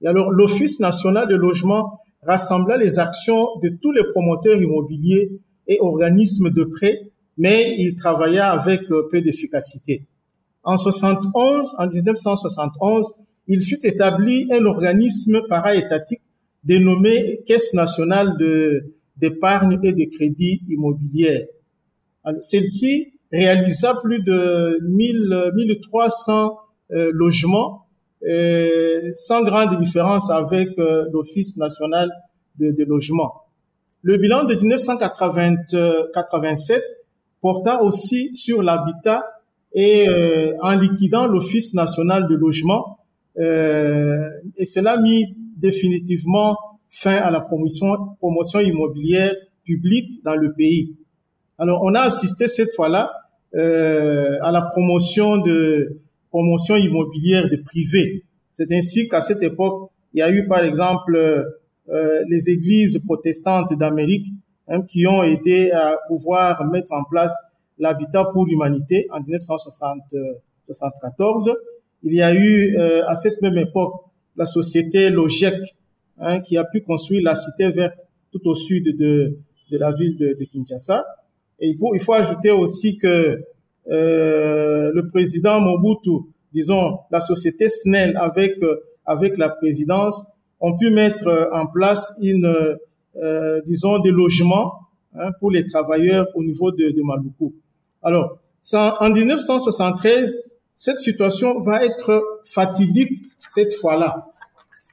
et 0.03 0.07
alors 0.07 0.29
l'Office 0.29 0.79
national 0.79 1.27
de 1.27 1.35
logement 1.35 1.99
rassembla 2.23 2.77
les 2.77 2.99
actions 2.99 3.47
de 3.63 3.69
tous 3.81 3.91
les 3.91 4.03
promoteurs 4.11 4.61
immobiliers 4.61 5.31
et 5.67 5.79
organismes 5.79 6.51
de 6.51 6.63
prêt, 6.65 7.11
mais 7.37 7.75
il 7.79 7.95
travailla 7.95 8.51
avec 8.51 8.81
euh, 8.91 9.07
peu 9.11 9.21
d'efficacité. 9.21 10.05
En 10.63 10.77
71, 10.77 11.75
en 11.77 11.87
1971, 11.87 13.13
il 13.47 13.61
fut 13.61 13.85
établi 13.85 14.47
un 14.51 14.65
organisme 14.65 15.41
para-étatique 15.49 16.21
dénommé 16.63 17.41
Caisse 17.47 17.73
nationale 17.73 18.37
de, 18.37 18.93
d'épargne 19.17 19.79
et 19.83 19.93
de 19.93 20.05
crédit 20.15 20.61
immobilier. 20.69 21.49
Celle-ci 22.41 23.13
réalisa 23.31 23.95
plus 24.03 24.21
de 24.21 24.77
1000, 24.83 25.51
1300 25.55 26.59
euh, 26.91 27.09
logements, 27.13 27.87
euh, 28.27 29.01
sans 29.15 29.43
grande 29.43 29.79
différence 29.79 30.29
avec 30.29 30.77
euh, 30.77 31.05
l'Office 31.11 31.57
national 31.57 32.11
de, 32.59 32.69
de 32.71 32.83
logement. 32.83 33.33
Le 34.03 34.17
bilan 34.17 34.43
de 34.43 34.53
1987 34.53 36.83
porta 37.41 37.81
aussi 37.81 38.31
sur 38.33 38.61
l'habitat 38.61 39.25
et 39.73 40.07
euh, 40.07 40.53
en 40.61 40.75
liquidant 40.75 41.27
l'Office 41.27 41.73
national 41.73 42.27
de 42.27 42.35
logement, 42.35 42.99
euh, 43.39 44.29
et 44.57 44.65
cela 44.65 44.93
a 44.93 45.01
mis 45.01 45.35
définitivement 45.57 46.57
fin 46.89 47.15
à 47.15 47.31
la 47.31 47.39
promotion, 47.41 48.15
promotion 48.19 48.59
immobilière 48.59 49.33
publique 49.63 50.23
dans 50.23 50.35
le 50.35 50.53
pays. 50.53 50.95
Alors, 51.57 51.81
on 51.83 51.93
a 51.93 52.01
assisté 52.01 52.47
cette 52.47 52.73
fois-là 52.73 53.11
euh, 53.55 54.37
à 54.41 54.51
la 54.51 54.61
promotion 54.61 55.37
de 55.37 55.99
promotion 56.29 56.75
immobilière 56.75 57.49
de 57.49 57.57
privés. 57.57 58.23
C'est 58.53 58.71
ainsi 58.71 59.07
qu'à 59.07 59.21
cette 59.21 59.43
époque, 59.43 59.91
il 60.13 60.19
y 60.19 60.21
a 60.21 60.31
eu 60.31 60.47
par 60.47 60.63
exemple 60.63 61.15
euh, 61.89 62.23
les 62.29 62.49
églises 62.49 63.03
protestantes 63.05 63.77
d'Amérique 63.77 64.27
hein, 64.67 64.81
qui 64.83 65.05
ont 65.07 65.23
aidé 65.23 65.71
à 65.71 65.97
pouvoir 66.07 66.65
mettre 66.65 66.91
en 66.93 67.03
place 67.03 67.37
l'habitat 67.81 68.23
pour 68.31 68.45
l'humanité 68.45 69.07
en 69.11 69.19
1974. 69.19 71.53
Il 72.03 72.13
y 72.13 72.21
a 72.21 72.33
eu 72.33 72.77
à 72.77 73.15
cette 73.15 73.41
même 73.41 73.57
époque 73.57 73.95
la 74.35 74.45
société 74.45 75.09
Logec 75.09 75.55
hein, 76.19 76.39
qui 76.39 76.57
a 76.57 76.63
pu 76.63 76.81
construire 76.81 77.23
la 77.23 77.35
cité 77.35 77.69
verte 77.71 77.99
tout 78.31 78.47
au 78.47 78.55
sud 78.55 78.97
de, 78.97 79.37
la 79.71 79.91
ville 79.91 80.17
de, 80.17 80.45
Kinshasa. 80.45 81.05
Et 81.59 81.75
il 81.93 82.01
faut, 82.01 82.13
ajouter 82.13 82.51
aussi 82.51 82.97
que 82.97 83.43
euh, 83.89 84.91
le 84.93 85.07
président 85.07 85.59
Mobutu, 85.59 86.27
disons 86.53 86.99
la 87.11 87.21
société 87.21 87.67
SNEL 87.67 88.15
avec 88.17 88.53
avec 89.05 89.37
la 89.37 89.49
présidence, 89.49 90.27
ont 90.59 90.77
pu 90.77 90.91
mettre 90.91 91.49
en 91.53 91.65
place 91.67 92.15
une 92.21 92.77
euh, 93.17 93.61
disons 93.67 93.99
des 93.99 94.11
logements 94.11 94.87
hein, 95.15 95.31
pour 95.39 95.51
les 95.51 95.65
travailleurs 95.65 96.27
au 96.35 96.43
niveau 96.43 96.71
de, 96.71 96.91
de 96.91 97.01
Maluku. 97.01 97.53
Alors, 98.01 98.39
ça, 98.61 98.97
en 98.99 99.09
1973, 99.09 100.37
cette 100.75 100.97
situation 100.97 101.59
va 101.61 101.83
être 101.85 102.41
fatidique 102.45 103.23
cette 103.49 103.73
fois-là, 103.75 104.15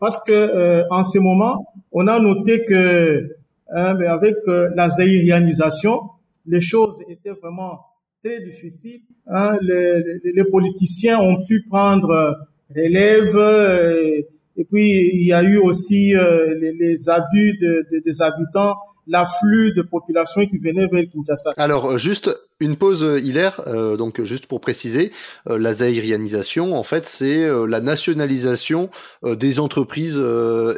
parce 0.00 0.24
que 0.24 0.32
euh, 0.32 0.84
en 0.90 1.04
ce 1.04 1.18
moment, 1.18 1.72
on 1.92 2.06
a 2.06 2.18
noté 2.18 2.64
que 2.64 3.36
hein, 3.70 3.96
avec 4.00 4.36
euh, 4.48 4.70
la 4.74 4.88
zaïrianisation, 4.88 6.02
les 6.46 6.60
choses 6.60 7.02
étaient 7.08 7.32
vraiment 7.42 7.80
très 8.22 8.40
difficiles. 8.40 9.02
Hein, 9.26 9.58
les, 9.60 10.02
les, 10.24 10.44
politiciens 10.44 11.20
ont 11.20 11.44
pu 11.44 11.64
prendre 11.68 12.38
relève. 12.74 13.36
Euh, 13.36 14.22
et 14.56 14.64
puis, 14.64 15.10
il 15.14 15.26
y 15.26 15.32
a 15.32 15.42
eu 15.42 15.58
aussi 15.58 16.16
euh, 16.16 16.54
les, 16.58 16.72
les, 16.72 17.08
abus 17.08 17.56
de, 17.58 17.86
de, 17.92 18.02
des 18.04 18.22
habitants, 18.22 18.76
l'afflux 19.06 19.72
de 19.74 19.82
population 19.82 20.44
qui 20.46 20.58
venaient 20.58 20.88
vers 20.88 21.04
Kinshasa. 21.10 21.52
Alors, 21.56 21.92
euh, 21.92 21.98
juste 21.98 22.30
une 22.60 22.76
pause, 22.76 23.20
Hilaire, 23.22 23.60
euh, 23.66 23.96
donc 23.96 24.22
juste 24.22 24.46
pour 24.46 24.60
préciser, 24.60 25.12
euh, 25.48 25.58
la 25.58 25.74
zaïrianisation, 25.74 26.74
en 26.74 26.82
fait, 26.82 27.06
c'est 27.06 27.48
la 27.66 27.80
nationalisation 27.80 28.90
des 29.24 29.60
entreprises 29.60 30.20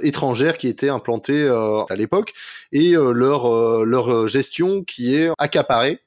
étrangères 0.03 0.59
qui 0.59 0.69
étaient 0.69 0.89
implantées 0.89 1.49
à 1.49 1.97
l'époque 1.97 2.33
et 2.73 2.93
leur, 2.93 3.85
leur 3.85 4.29
gestion 4.29 4.83
qui 4.83 5.15
est 5.15 5.31
accaparée 5.39 6.01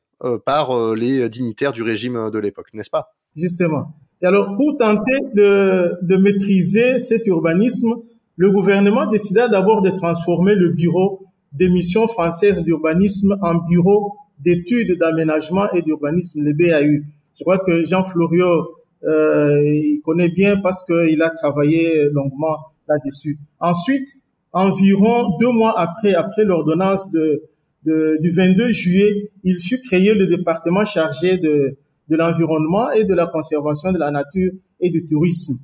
par 0.46 0.96
les 0.96 1.28
dignitaires 1.30 1.74
du 1.74 1.84
régime 1.84 2.30
de 2.32 2.40
l'époque, 2.40 2.68
n'est-ce 2.74 2.90
pas? 2.90 3.14
Justement. 3.36 3.94
Et 4.22 4.26
alors, 4.26 4.56
pour 4.56 4.78
tenter 4.78 5.20
de, 5.36 5.92
de 6.02 6.18
maîtriser 6.18 7.00
cet 7.00 7.28
urbanisme, 7.28 7.94
le 8.38 8.52
gouvernement 8.52 9.06
décida 9.06 9.48
d'abord 9.48 9.82
de 9.82 9.90
transformer 9.90 10.56
le 10.56 10.70
bureau 10.70 11.26
des 11.52 11.70
missions 11.70 12.08
françaises 12.08 12.64
d'urbanisme 12.64 13.38
en 13.42 13.56
bureau 13.56 14.16
d'études 14.40 14.98
d'aménagement 14.98 15.72
et 15.72 15.82
d'urbanisme, 15.82 16.44
le 16.44 16.54
BAU. 16.54 17.04
Je 17.38 17.44
crois 17.44 17.60
que 17.60 17.86
Jean 17.86 18.04
Florio, 18.04 18.76
euh, 19.06 19.62
il 19.64 20.02
connaît 20.04 20.30
bien 20.30 20.58
parce 20.58 20.84
qu'il 20.86 21.22
a 21.22 21.30
travaillé 21.30 22.10
longuement 22.12 22.58
là-dessus. 22.88 23.38
Ensuite, 23.60 24.08
environ 24.52 25.38
deux 25.40 25.50
mois 25.52 25.80
après, 25.80 26.14
après 26.14 26.46
l'ordonnance 26.46 27.12
de, 27.12 27.44
de, 27.86 28.18
du 28.22 28.30
22 28.30 28.72
juillet, 28.72 29.32
il 29.44 29.60
fut 29.60 29.82
créé 29.82 30.14
le 30.14 30.28
département 30.28 30.86
chargé 30.86 31.38
de, 31.38 31.78
de 32.10 32.16
l'environnement 32.16 32.92
et 32.92 33.04
de 33.06 33.14
la 33.14 33.28
conservation 33.28 33.92
de 33.92 34.00
la 34.00 34.12
nature 34.12 34.52
et 34.80 34.90
du 34.90 35.06
tourisme. 35.06 35.56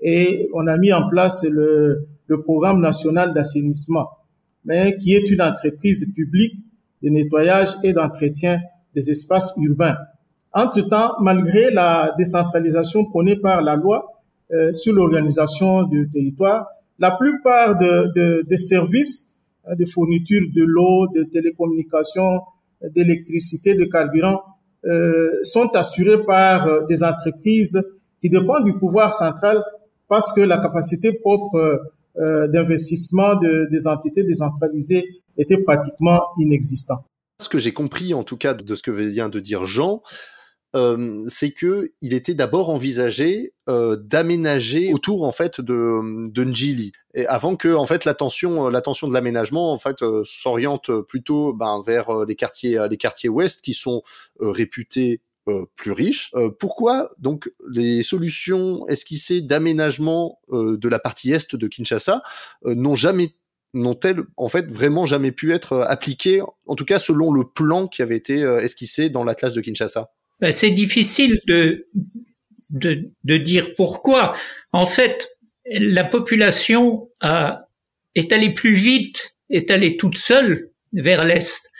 Et 0.00 0.48
on 0.54 0.66
a 0.66 0.76
mis 0.76 0.92
en 0.92 1.08
place 1.08 1.44
le, 1.48 2.06
le 2.26 2.40
programme 2.40 2.80
national 2.80 3.34
d'assainissement, 3.34 4.08
mais 4.64 4.96
qui 4.98 5.14
est 5.14 5.30
une 5.30 5.42
entreprise 5.42 6.06
publique 6.14 6.54
de 7.06 7.10
nettoyage 7.10 7.68
et 7.84 7.92
d'entretien 7.92 8.60
des 8.94 9.10
espaces 9.10 9.54
urbains. 9.62 9.96
Entre-temps, 10.52 11.12
malgré 11.20 11.70
la 11.70 12.12
décentralisation 12.18 13.04
prônée 13.04 13.36
par 13.36 13.62
la 13.62 13.76
loi 13.76 14.12
euh, 14.52 14.72
sur 14.72 14.92
l'organisation 14.92 15.84
du 15.84 16.08
territoire, 16.10 16.66
la 16.98 17.12
plupart 17.12 17.78
de, 17.78 18.12
de, 18.16 18.42
des 18.48 18.56
services 18.56 19.34
hein, 19.66 19.74
de 19.78 19.84
fourniture 19.84 20.42
de 20.52 20.64
l'eau, 20.64 21.06
de 21.14 21.22
télécommunications, 21.24 22.40
d'électricité, 22.94 23.74
de 23.74 23.84
carburant 23.84 24.40
euh, 24.84 25.30
sont 25.42 25.68
assurés 25.74 26.24
par 26.24 26.66
euh, 26.66 26.86
des 26.88 27.04
entreprises 27.04 27.80
qui 28.20 28.30
dépendent 28.30 28.64
du 28.64 28.74
pouvoir 28.74 29.12
central 29.12 29.62
parce 30.08 30.32
que 30.32 30.40
la 30.40 30.58
capacité 30.58 31.12
propre 31.12 31.80
d'investissement 32.50 33.34
de, 33.34 33.68
des 33.70 33.86
entités 33.86 34.24
décentralisées 34.24 35.04
était 35.38 35.62
pratiquement 35.62 36.20
inexistante. 36.38 37.04
Ce 37.40 37.48
que 37.48 37.58
j'ai 37.58 37.72
compris, 37.72 38.14
en 38.14 38.24
tout 38.24 38.36
cas, 38.36 38.54
de 38.54 38.74
ce 38.74 38.82
que 38.82 38.90
vient 38.90 39.28
de 39.28 39.40
dire 39.40 39.66
Jean, 39.66 40.02
euh, 40.76 41.24
c'est 41.28 41.52
que 41.52 41.92
il 42.02 42.12
était 42.12 42.34
d'abord 42.34 42.68
envisagé 42.68 43.54
euh, 43.68 43.96
d'aménager 43.96 44.92
autour 44.92 45.24
en 45.24 45.32
fait 45.32 45.60
de, 45.60 46.28
de 46.28 46.44
Njili, 46.44 46.92
et 47.14 47.26
avant 47.26 47.56
que 47.56 47.74
en 47.74 47.86
fait 47.86 48.04
l'attention 48.04 48.68
l'attention 48.68 49.08
de 49.08 49.14
l'aménagement 49.14 49.72
en 49.72 49.78
fait 49.78 50.02
euh, 50.02 50.22
s'oriente 50.26 50.90
plutôt 51.02 51.54
ben, 51.54 51.82
vers 51.86 52.26
les 52.26 52.34
quartiers 52.34 52.78
les 52.90 52.96
quartiers 52.98 53.30
ouest 53.30 53.62
qui 53.62 53.72
sont 53.74 54.02
réputés 54.40 55.22
plus 55.76 55.92
riches. 55.92 56.32
pourquoi 56.58 57.12
donc 57.18 57.48
les 57.70 58.02
solutions 58.02 58.84
esquissées 58.88 59.40
d'aménagement 59.40 60.40
de 60.52 60.88
la 60.88 60.98
partie 60.98 61.30
est 61.30 61.54
de 61.54 61.68
Kinshasa 61.68 62.22
n'ont 62.64 62.96
jamais 62.96 63.36
n'ont-elles 63.76 64.22
en 64.36 64.48
fait 64.48 64.66
vraiment 64.72 65.06
jamais 65.06 65.32
pu 65.32 65.52
être 65.52 65.84
appliquées, 65.88 66.40
en 66.66 66.74
tout 66.74 66.84
cas 66.84 66.98
selon 66.98 67.32
le 67.32 67.44
plan 67.44 67.86
qui 67.86 68.02
avait 68.02 68.16
été 68.16 68.40
esquissé 68.40 69.10
dans 69.10 69.24
l'Atlas 69.24 69.52
de 69.52 69.60
Kinshasa? 69.60 70.10
Ben, 70.40 70.52
c'est 70.52 70.70
difficile 70.70 71.40
de, 71.46 71.86
de, 72.70 73.36
dire 73.36 73.74
pourquoi. 73.74 74.34
En 74.72 74.86
fait, 74.86 75.30
la 75.70 76.04
population 76.04 77.08
est 78.14 78.32
allée 78.32 78.52
plus 78.52 78.74
vite, 78.74 79.36
est 79.50 79.70
allée 79.70 79.96
toute 79.96 80.18
seule 80.18 80.70
vers 80.92 81.24
l'Est, 81.24 81.70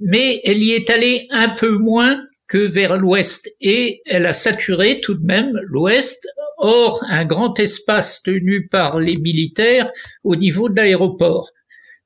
mais 0.00 0.40
elle 0.44 0.62
y 0.62 0.72
est 0.72 0.90
allée 0.90 1.26
un 1.30 1.48
peu 1.48 1.76
moins 1.78 2.22
que 2.46 2.58
vers 2.58 2.96
l'Ouest 2.96 3.52
et 3.60 4.02
elle 4.06 4.26
a 4.26 4.32
saturé 4.32 5.00
tout 5.00 5.14
de 5.14 5.24
même 5.24 5.58
l'Ouest. 5.62 6.26
Or, 6.62 7.02
un 7.08 7.24
grand 7.24 7.58
espace 7.58 8.22
tenu 8.22 8.68
par 8.68 8.98
les 8.98 9.16
militaires 9.16 9.90
au 10.24 10.36
niveau 10.36 10.68
de 10.68 10.76
l'aéroport. 10.76 11.50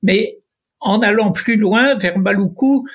Mais 0.02 0.38
en 0.80 1.00
allant 1.00 1.32
plus 1.32 1.56
loin 1.56 1.94
vers 1.96 2.18
Maluku, 2.18 2.86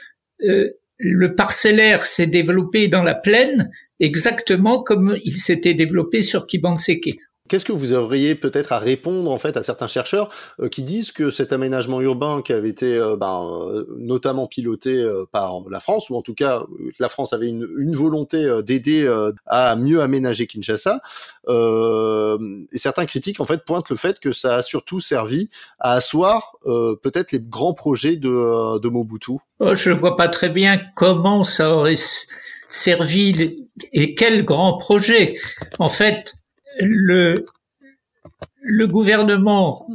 euh, 0.47 0.69
le 0.99 1.35
parcellaire 1.35 2.05
s'est 2.05 2.27
développé 2.27 2.87
dans 2.87 3.03
la 3.03 3.15
plaine 3.15 3.69
exactement 3.99 4.81
comme 4.81 5.17
il 5.25 5.35
s'était 5.35 5.73
développé 5.73 6.21
sur 6.21 6.47
Kibanseke. 6.47 7.17
Qu'est-ce 7.49 7.65
que 7.65 7.71
vous 7.71 7.93
auriez 7.93 8.35
peut-être 8.35 8.71
à 8.71 8.79
répondre 8.79 9.31
en 9.31 9.39
fait 9.39 9.57
à 9.57 9.63
certains 9.63 9.87
chercheurs 9.87 10.29
euh, 10.59 10.69
qui 10.69 10.83
disent 10.83 11.11
que 11.11 11.31
cet 11.31 11.51
aménagement 11.51 11.99
urbain 11.99 12.41
qui 12.43 12.53
avait 12.53 12.69
été 12.69 12.95
euh, 12.95 13.15
ben, 13.17 13.43
euh, 13.43 13.85
notamment 13.97 14.47
piloté 14.47 15.03
par 15.31 15.61
la 15.69 15.79
France, 15.79 16.09
ou 16.09 16.15
en 16.15 16.21
tout 16.21 16.35
cas 16.35 16.63
la 16.99 17.09
France 17.09 17.33
avait 17.33 17.47
une, 17.47 17.67
une 17.77 17.95
volonté 17.95 18.47
d'aider 18.63 19.07
à 19.47 19.75
mieux 19.75 20.01
aménager 20.01 20.47
Kinshasa, 20.47 21.01
et 21.47 22.77
certains 22.77 23.05
critiques 23.05 23.39
en 23.39 23.45
fait 23.45 23.65
pointent 23.65 23.89
le 23.89 23.95
fait 23.95 24.19
que 24.19 24.31
ça 24.31 24.57
a 24.57 24.61
surtout 24.61 25.01
servi 25.01 25.49
à 25.79 25.93
asseoir 25.93 26.53
peut-être 26.63 27.31
les 27.31 27.39
grands 27.39 27.73
projets 27.73 28.15
de, 28.15 28.79
de 28.79 28.89
Mobutu. 28.89 29.33
Oh, 29.59 29.73
je 29.73 29.89
ne 29.89 29.95
vois 29.95 30.15
pas 30.15 30.29
très 30.29 30.49
bien 30.49 30.79
comment 30.95 31.43
ça 31.43 31.73
aurait 31.73 31.95
servi 32.69 33.67
et 33.93 34.15
quel 34.15 34.45
grand 34.45 34.77
projet. 34.77 35.35
En 35.79 35.89
fait, 35.89 36.35
le, 36.79 37.45
gouvernement 38.87 39.87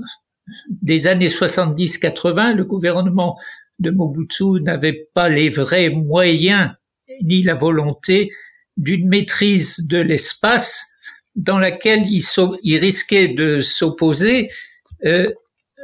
des 0.68 1.06
années 1.06 1.28
70-80, 1.28 2.54
le 2.54 2.64
gouvernement 2.64 3.38
de 3.78 3.90
Mobutu 3.90 4.60
n'avait 4.62 5.08
pas 5.14 5.28
les 5.28 5.50
vrais 5.50 5.90
moyens 5.90 6.70
ni 7.22 7.42
la 7.42 7.54
volonté 7.54 8.30
d'une 8.76 9.08
maîtrise 9.08 9.86
de 9.86 9.98
l'espace 9.98 10.86
dans 11.36 11.58
laquelle 11.58 12.04
il, 12.06 12.76
risquait 12.76 13.28
de 13.28 13.60
s'opposer 13.60 14.50
euh, 15.04 15.32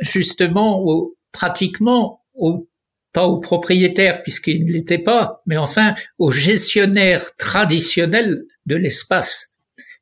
justement 0.01 0.85
pratiquement 1.33 2.25
pas 3.13 3.27
aux 3.27 3.39
propriétaires 3.39 4.23
puisqu'il 4.23 4.65
ne 4.65 4.73
l'était 4.73 4.99
pas, 4.99 5.43
mais 5.47 5.57
enfin 5.57 5.95
aux 6.19 6.31
gestionnaires 6.31 7.35
traditionnels 7.37 8.45
de 8.67 8.77
l'espace 8.77 9.50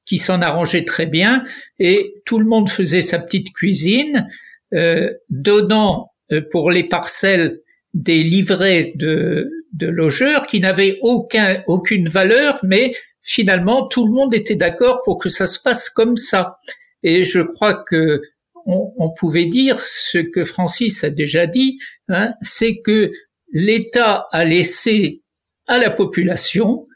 qui 0.09 0.17
s'en 0.17 0.41
arrangeait 0.41 0.87
très 0.87 1.07
bien 1.07 1.45
et 1.79 2.15
tout 2.25 2.39
le 2.39 2.47
monde 2.47 2.71
faisait 2.71 3.03
sa 3.03 3.19
petite 3.19 3.53
cuisine, 3.53 4.27
euh, 4.75 5.13
donnant 5.29 6.13
euh, 6.33 6.41
pour 6.51 6.71
les 6.71 6.85
parcelles 6.85 7.61
des 7.93 8.25
livrets 8.25 8.93
de, 8.97 9.53
logeurs 9.81 10.47
qui 10.47 10.61
n'avaient 10.61 10.99
aucun, 11.03 11.63
aucune 11.67 12.09
valeur, 12.09 12.59
mais 12.65 12.95
finalement 13.23 13.87
tout 13.87 14.07
le 14.07 14.13
monde 14.13 14.35
était 14.35 14.57
d'accord 14.57 15.03
pour 15.05 15.19
que 15.19 15.29
ça 15.29 15.47
se 15.47 15.61
passe 15.61 15.91
comme 15.91 16.17
ça. 16.17 16.59
Et 17.03 17.25
je 17.25 17.41
crois 17.41 17.75
que 17.75 18.23
on, 18.67 19.11
pouvait 19.11 19.47
dire 19.47 19.79
ce 19.79 20.19
que 20.19 20.45
Francis 20.45 21.03
a 21.03 21.09
déjà 21.09 21.47
dit, 21.47 21.79
hein, 22.09 22.35
c'est 22.43 22.81
que 22.81 23.11
l'État 23.51 24.27
a 24.31 24.45
laissé 24.45 25.23
à 25.67 25.79
la 25.79 25.91
population 25.91 26.87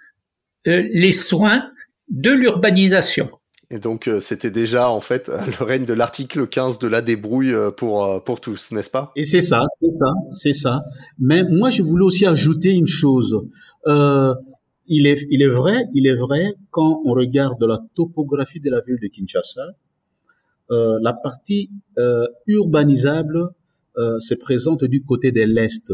les 0.66 1.12
soins 1.12 1.71
de 2.12 2.30
l'urbanisation. 2.30 3.28
Et 3.70 3.78
donc 3.78 4.08
c'était 4.20 4.50
déjà 4.50 4.90
en 4.90 5.00
fait 5.00 5.28
le 5.28 5.64
règne 5.64 5.86
de 5.86 5.94
l'article 5.94 6.46
15 6.46 6.78
de 6.78 6.86
la 6.86 7.02
débrouille 7.02 7.54
pour 7.76 8.22
pour 8.22 8.40
tous, 8.40 8.70
n'est-ce 8.70 8.90
pas? 8.90 9.12
Et 9.16 9.24
c'est 9.24 9.40
ça, 9.40 9.64
c'est 9.74 9.90
ça, 9.98 10.12
c'est 10.28 10.52
ça. 10.52 10.80
Mais 11.18 11.42
moi 11.50 11.70
je 11.70 11.82
voulais 11.82 12.04
aussi 12.04 12.26
ajouter 12.26 12.72
une 12.74 12.86
chose. 12.86 13.42
Euh, 13.86 14.34
il 14.86 15.06
est, 15.06 15.26
il 15.30 15.42
est 15.42 15.48
vrai, 15.48 15.86
il 15.94 16.06
est 16.06 16.14
vrai, 16.14 16.54
quand 16.70 17.00
on 17.04 17.12
regarde 17.12 17.62
la 17.64 17.78
topographie 17.94 18.60
de 18.60 18.70
la 18.70 18.80
ville 18.80 18.98
de 19.00 19.08
Kinshasa, 19.08 19.62
euh, 20.70 20.98
la 21.02 21.12
partie 21.12 21.70
euh, 21.98 22.26
urbanisable 22.46 23.50
euh, 23.96 24.18
se 24.18 24.34
présente 24.34 24.84
du 24.84 25.04
côté 25.04 25.32
de 25.32 25.42
l'est 25.42 25.92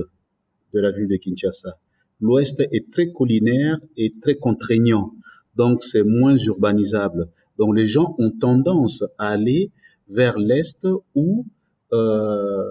de 0.74 0.80
la 0.80 0.90
ville 0.90 1.08
de 1.08 1.16
Kinshasa. 1.16 1.78
L'ouest 2.20 2.60
est 2.72 2.90
très 2.90 3.12
collinaire 3.12 3.78
et 3.96 4.14
très 4.20 4.36
contraignant, 4.36 5.12
donc 5.58 5.82
c'est 5.82 6.04
moins 6.04 6.36
urbanisable. 6.36 7.28
Donc 7.58 7.76
les 7.76 7.84
gens 7.84 8.14
ont 8.18 8.30
tendance 8.30 9.02
à 9.18 9.30
aller 9.30 9.72
vers 10.08 10.38
l'est 10.38 10.86
où 11.14 11.44
euh, 11.92 12.64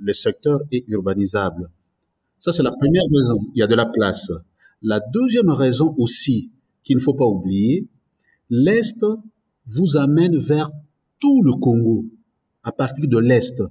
le 0.00 0.12
secteur 0.12 0.60
est 0.72 0.84
urbanisable. 0.88 1.70
Ça, 2.38 2.52
c'est 2.52 2.62
la 2.62 2.72
première 2.72 3.02
raison. 3.12 3.38
Il 3.54 3.60
y 3.60 3.62
a 3.62 3.66
de 3.66 3.74
la 3.74 3.86
place. 3.86 4.32
La 4.82 5.00
deuxième 5.00 5.50
raison 5.50 5.94
aussi 5.98 6.50
qu'il 6.84 6.96
ne 6.96 7.02
faut 7.02 7.14
pas 7.14 7.26
oublier, 7.26 7.86
l'Est 8.50 9.04
vous 9.66 9.96
amène 9.96 10.38
vers 10.38 10.70
tout 11.18 11.42
le 11.42 11.52
Congo, 11.54 12.06
à 12.62 12.72
partir 12.72 13.08
de 13.08 13.18
l'Est. 13.18 13.62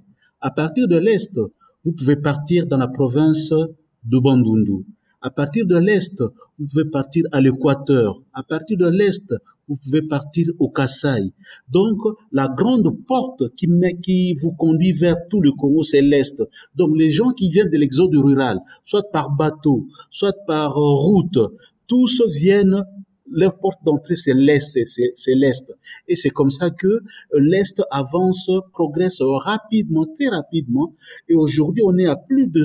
À 0.41 0.51
partir 0.51 0.87
de 0.87 0.97
l'Est, 0.97 1.39
vous 1.83 1.93
pouvez 1.93 2.15
partir 2.15 2.67
dans 2.67 2.77
la 2.77 2.87
province 2.87 3.51
de 3.51 4.19
Bandundu. 4.19 4.85
À 5.25 5.31
partir 5.31 5.65
de 5.65 5.75
l'Est, 5.79 6.21
vous 6.59 6.67
pouvez 6.67 6.85
partir 6.85 7.23
à 7.31 7.41
l'équateur. 7.41 8.21
À 8.31 8.43
partir 8.43 8.77
de 8.77 8.87
l'Est, 8.87 9.33
vous 9.67 9.75
pouvez 9.75 10.03
partir 10.03 10.45
au 10.59 10.69
Kassai. 10.69 11.33
Donc, 11.67 11.97
la 12.31 12.47
grande 12.47 12.95
porte 13.07 13.55
qui, 13.55 13.67
qui 14.03 14.35
vous 14.35 14.51
conduit 14.51 14.91
vers 14.91 15.15
tout 15.27 15.41
le 15.41 15.51
Congo, 15.51 15.81
c'est 15.81 16.03
l'Est. 16.03 16.43
Donc, 16.75 16.91
les 16.95 17.09
gens 17.09 17.31
qui 17.31 17.49
viennent 17.49 17.71
de 17.71 17.77
l'exode 17.79 18.15
rural, 18.15 18.59
soit 18.83 19.09
par 19.11 19.31
bateau, 19.31 19.87
soit 20.11 20.35
par 20.45 20.77
euh, 20.77 20.93
route, 20.93 21.39
tous 21.87 22.21
viennent 22.27 22.85
leur 23.27 23.57
porte 23.57 23.79
d'entrée, 23.83 24.17
c'est 24.17 24.35
l'Est, 24.35 24.77
c'est 24.85 25.33
l'Est. 25.33 25.73
Et 26.07 26.15
c'est 26.15 26.29
comme 26.29 26.51
ça 26.51 26.69
que 26.69 27.01
l'Est 27.33 27.81
avance, 27.89 28.51
progresse 28.71 29.23
rapidement, 29.23 30.05
très 30.05 30.27
rapidement. 30.27 30.93
Et 31.27 31.33
aujourd'hui, 31.33 31.81
on 31.83 31.97
est 31.97 32.05
à 32.05 32.15
plus 32.15 32.45
de, 32.45 32.63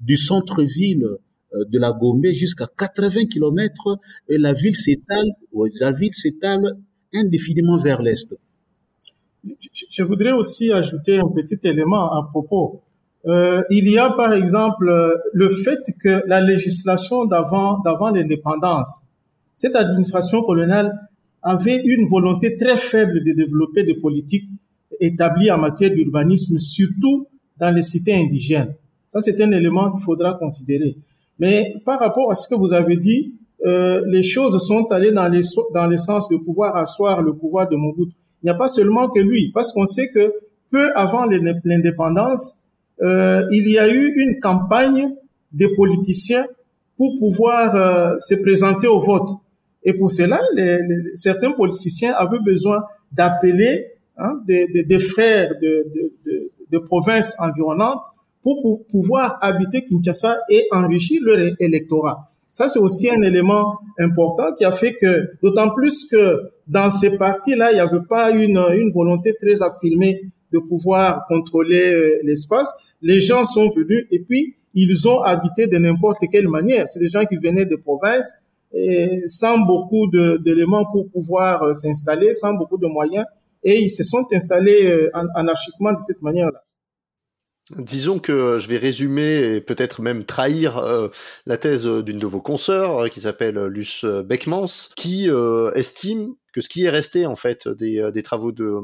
du 0.00 0.16
centre-ville 0.16 1.04
euh, 1.04 1.20
de 1.52 1.78
la 1.78 1.92
Gombe 1.92 2.26
jusqu'à 2.26 2.66
80 2.78 3.26
km 3.26 3.98
et 4.28 4.38
la 4.38 4.52
ville 4.52 4.76
s'étale, 4.76 5.30
la 5.80 5.90
ville 5.90 6.14
s'étale 6.14 6.76
indéfiniment 7.12 7.76
vers 7.76 8.02
l'est. 8.02 8.34
Je 9.90 10.02
voudrais 10.02 10.32
aussi 10.32 10.70
ajouter 10.70 11.18
un 11.18 11.28
petit 11.28 11.58
élément 11.64 12.12
à 12.12 12.28
propos. 12.30 12.82
Euh, 13.26 13.62
il 13.70 13.90
y 13.90 13.98
a 13.98 14.10
par 14.10 14.32
exemple 14.32 14.90
le 15.32 15.50
fait 15.50 15.80
que 16.02 16.22
la 16.26 16.40
législation 16.40 17.26
d'avant 17.26 17.78
d'avant 17.80 18.10
l'indépendance, 18.10 19.00
cette 19.56 19.76
administration 19.76 20.42
coloniale 20.42 20.90
avait 21.42 21.82
une 21.84 22.06
volonté 22.06 22.56
très 22.56 22.76
faible 22.76 23.22
de 23.24 23.32
développer 23.32 23.82
des 23.84 23.94
politiques 23.94 24.48
établies 25.00 25.50
en 25.50 25.58
matière 25.58 25.90
d'urbanisme, 25.90 26.58
surtout 26.58 27.26
dans 27.58 27.74
les 27.74 27.82
cités 27.82 28.14
indigènes. 28.14 28.74
Ça, 29.08 29.20
c'est 29.20 29.40
un 29.42 29.50
élément 29.52 29.90
qu'il 29.90 30.02
faudra 30.02 30.34
considérer. 30.34 30.96
Mais 31.40 31.74
par 31.84 31.98
rapport 31.98 32.30
à 32.30 32.34
ce 32.34 32.46
que 32.46 32.54
vous 32.54 32.74
avez 32.74 32.96
dit, 32.96 33.34
euh, 33.66 34.02
les 34.06 34.22
choses 34.22 34.58
sont 34.66 34.86
allées 34.92 35.10
dans, 35.10 35.26
les, 35.26 35.42
dans 35.74 35.86
le 35.86 35.96
sens 35.96 36.28
de 36.28 36.36
pouvoir 36.36 36.76
asseoir 36.76 37.22
le 37.22 37.34
pouvoir 37.34 37.68
de 37.68 37.76
Mobutu. 37.76 38.12
Il 38.42 38.46
n'y 38.46 38.50
a 38.50 38.54
pas 38.54 38.68
seulement 38.68 39.08
que 39.08 39.20
lui, 39.20 39.50
parce 39.52 39.72
qu'on 39.72 39.86
sait 39.86 40.10
que 40.10 40.32
peu 40.70 40.90
avant 40.94 41.24
l'indépendance, 41.64 42.58
euh, 43.02 43.44
il 43.50 43.68
y 43.68 43.78
a 43.78 43.88
eu 43.92 44.12
une 44.16 44.38
campagne 44.38 45.14
des 45.52 45.74
politiciens 45.74 46.46
pour 46.96 47.18
pouvoir 47.18 47.74
euh, 47.74 48.16
se 48.20 48.34
présenter 48.42 48.86
au 48.86 49.00
vote. 49.00 49.30
Et 49.82 49.94
pour 49.94 50.10
cela, 50.10 50.38
les, 50.54 50.78
certains 51.14 51.52
politiciens 51.52 52.12
avaient 52.12 52.40
besoin 52.44 52.84
d'appeler 53.12 53.86
hein, 54.18 54.40
des, 54.46 54.66
des, 54.68 54.84
des, 54.84 54.98
frères 54.98 55.50
de, 55.60 55.86
de, 55.94 56.12
de, 56.26 56.50
de 56.70 56.78
provinces 56.78 57.34
environnantes 57.38 58.04
pour, 58.42 58.86
pouvoir 58.86 59.38
habiter 59.40 59.84
Kinshasa 59.84 60.38
et 60.50 60.66
enrichir 60.72 61.20
leur 61.24 61.38
électorat. 61.58 62.26
Ça, 62.52 62.68
c'est 62.68 62.80
aussi 62.80 63.08
un 63.08 63.22
élément 63.22 63.78
important 63.98 64.52
qui 64.56 64.64
a 64.64 64.72
fait 64.72 64.94
que, 64.94 65.30
d'autant 65.42 65.72
plus 65.74 66.06
que 66.10 66.50
dans 66.66 66.90
ces 66.90 67.16
partis-là, 67.16 67.70
il 67.70 67.74
n'y 67.74 67.80
avait 67.80 68.04
pas 68.08 68.30
une, 68.30 68.58
une 68.58 68.90
volonté 68.92 69.34
très 69.40 69.62
affirmée 69.62 70.20
de 70.52 70.58
pouvoir 70.58 71.24
contrôler 71.28 71.92
euh, 71.92 72.18
l'espace. 72.24 72.72
Les 73.02 73.20
gens 73.20 73.44
sont 73.44 73.68
venus 73.68 74.04
et 74.10 74.20
puis 74.20 74.56
ils 74.74 75.08
ont 75.08 75.20
habité 75.20 75.66
de 75.66 75.78
n'importe 75.78 76.22
quelle 76.30 76.48
manière. 76.48 76.88
C'est 76.88 77.00
des 77.00 77.08
gens 77.08 77.24
qui 77.24 77.36
venaient 77.36 77.66
des 77.66 77.78
provinces 77.78 78.32
et 78.72 79.22
sans 79.26 79.58
beaucoup 79.58 80.06
d'éléments 80.08 80.84
pour 80.92 81.08
pouvoir 81.10 81.62
euh, 81.62 81.74
s'installer, 81.74 82.34
sans 82.34 82.54
beaucoup 82.54 82.78
de 82.78 82.86
moyens, 82.86 83.26
et 83.64 83.76
ils 83.80 83.90
se 83.90 84.04
sont 84.04 84.24
installés 84.32 84.86
euh, 84.86 85.10
anarchiquement 85.34 85.92
de 85.92 85.98
cette 85.98 86.22
manière-là. 86.22 86.62
Disons 87.76 88.18
que 88.18 88.58
je 88.58 88.66
vais 88.66 88.78
résumer 88.78 89.54
et 89.54 89.60
peut-être 89.60 90.02
même 90.02 90.24
trahir 90.24 90.78
euh, 90.78 91.08
la 91.46 91.56
thèse 91.56 91.86
d'une 91.86 92.18
de 92.18 92.26
vos 92.26 92.40
consoeurs 92.40 93.04
euh, 93.04 93.08
qui 93.08 93.20
s'appelle 93.20 93.64
Luce 93.66 94.04
Beckmans, 94.04 94.90
qui 94.96 95.30
euh, 95.30 95.70
estime 95.74 96.34
que 96.52 96.60
ce 96.60 96.68
qui 96.68 96.84
est 96.84 96.90
resté 96.90 97.26
en 97.26 97.36
fait 97.36 97.68
des, 97.68 98.00
euh, 98.00 98.10
des 98.10 98.22
travaux 98.22 98.52
de, 98.52 98.80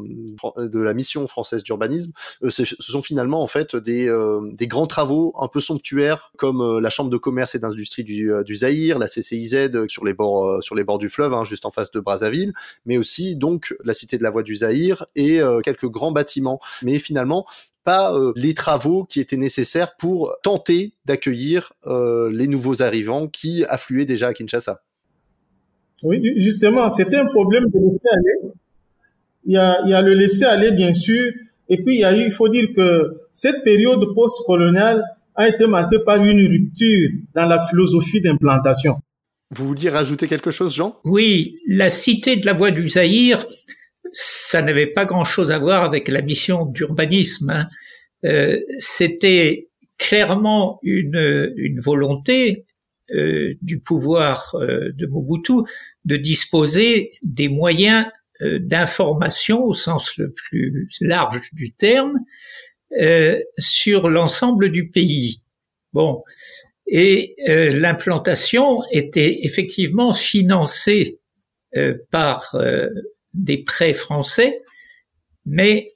de 0.59 0.81
la 0.81 0.95
mission 0.95 1.27
française 1.27 1.63
d'urbanisme, 1.63 2.13
euh, 2.43 2.51
ce 2.51 2.65
sont 2.65 3.03
finalement 3.03 3.43
en 3.43 3.47
fait 3.47 3.77
des, 3.77 4.09
euh, 4.09 4.41
des 4.53 4.67
grands 4.67 4.87
travaux 4.87 5.35
un 5.41 5.49
peu 5.49 5.61
somptuaires 5.61 6.33
comme 6.37 6.79
la 6.79 6.91
chambre 6.91 7.11
de 7.11 7.17
commerce 7.17 7.55
et 7.55 7.59
d'industrie 7.59 8.05
du, 8.05 8.31
du 8.45 8.57
Zaïre, 8.57 8.99
la 8.99 9.09
CCIZ 9.09 9.87
sur 9.89 10.05
les 10.05 10.15
bords 10.15 10.63
sur 10.63 10.75
les 10.75 10.85
bords 10.85 10.99
du 10.99 11.09
fleuve, 11.09 11.35
hein, 11.35 11.45
juste 11.45 11.67
en 11.67 11.71
face 11.71 11.91
de 11.91 12.01
Brazzaville, 12.01 12.53
mais 12.85 12.99
aussi 12.99 13.37
donc 13.37 13.75
la 13.85 13.95
cité 13.95 14.19
de 14.19 14.23
la 14.23 14.31
voie 14.31 14.43
du 14.43 14.57
Zaïre 14.57 15.07
et 15.15 15.41
quelques 15.63 15.89
grands 15.89 16.13
bâtiments. 16.13 16.61
Mais 16.83 16.99
finalement, 16.99 17.47
pas 17.85 18.13
les 18.35 18.55
travaux 18.55 19.05
qui 19.05 19.21
étaient 19.21 19.37
nécessaires 19.37 19.97
pour 19.97 20.35
tenter 20.43 20.95
d'accueillir 21.05 21.73
les 21.87 22.49
nouveaux 22.49 22.83
arrivants 22.83 23.29
qui 23.29 23.65
affluaient 23.65 24.07
déjà 24.07 24.29
à 24.29 24.35
Kinshasa. 24.35 24.83
Oui, 26.03 26.21
justement, 26.37 26.91
c'était 26.91 27.17
un 27.17 27.27
problème 27.27 27.65
de 27.65 27.87
laisser 27.87 28.09
aller. 28.13 28.53
Il 29.45 29.53
y 29.55 29.57
a, 29.57 29.79
il 29.85 29.91
y 29.91 29.95
a 29.95 30.03
le 30.03 30.15
laisser 30.15 30.45
aller, 30.45 30.73
bien 30.73 30.93
sûr. 30.93 31.33
Et 31.69 31.83
puis, 31.83 31.97
il 31.97 32.01
y 32.01 32.05
a 32.05 32.17
eu, 32.17 32.27
il 32.27 32.33
faut 32.33 32.49
dire 32.49 32.69
que 32.77 33.17
cette 33.33 33.65
période 33.65 34.05
post-coloniale 34.15 35.03
a 35.35 35.49
été 35.49 35.67
marquée 35.67 35.99
par 36.05 36.23
une 36.23 36.47
rupture 36.47 37.11
dans 37.35 37.47
la 37.47 37.65
philosophie 37.67 38.21
d'implantation. 38.21 38.97
Vous 39.51 39.67
vouliez 39.67 39.91
rajouter 39.91 40.27
quelque 40.27 40.51
chose, 40.51 40.75
Jean? 40.75 40.99
Oui, 41.05 41.59
la 41.67 41.89
cité 41.89 42.37
de 42.37 42.47
la 42.47 42.53
voie 42.53 42.71
du 42.71 42.87
Zaïre, 42.87 43.47
ça 44.13 44.61
n'avait 44.63 44.87
pas 44.87 45.05
grand-chose 45.07 45.51
à 45.51 45.59
voir 45.59 45.85
avec 45.85 46.09
la 46.09 46.21
mission 46.21 46.67
d'urbanisme. 46.67 47.51
Hein. 47.51 47.69
Euh, 48.25 48.59
C'était 48.81 49.69
clairement 49.99 50.79
une, 50.83 51.53
une 51.57 51.81
volonté 51.81 52.66
euh, 53.15 53.55
du 53.63 53.79
pouvoir 53.79 54.57
euh, 54.57 54.91
de 54.93 55.07
Mobutu 55.07 55.53
de 56.05 56.17
disposer 56.17 57.13
des 57.23 57.49
moyens 57.49 58.05
euh, 58.43 58.59
d'information 58.59 59.63
au 59.63 59.75
sens 59.75 60.17
le 60.17 60.33
plus 60.33 60.89
large 61.01 61.41
du 61.53 61.73
terme 61.73 62.19
sur 63.59 64.09
l'ensemble 64.09 64.73
du 64.73 64.89
pays. 64.89 65.43
Bon, 65.93 66.25
et 66.87 67.35
l'implantation 67.47 68.83
était 68.93 69.41
effectivement 69.43 70.15
financée 70.15 71.19
par 72.13 72.57
des 73.35 73.59
prêts 73.59 73.93
français, 73.93 74.63
mais 75.45 75.95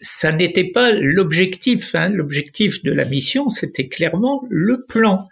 ça 0.00 0.32
n'était 0.32 0.70
pas 0.70 0.92
l'objectif. 0.92 1.94
Hein. 1.94 2.10
L'objectif 2.10 2.82
de 2.82 2.92
la 2.92 3.06
mission, 3.06 3.48
c'était 3.48 3.88
clairement 3.88 4.44
le 4.50 4.84
plan. 4.84 5.28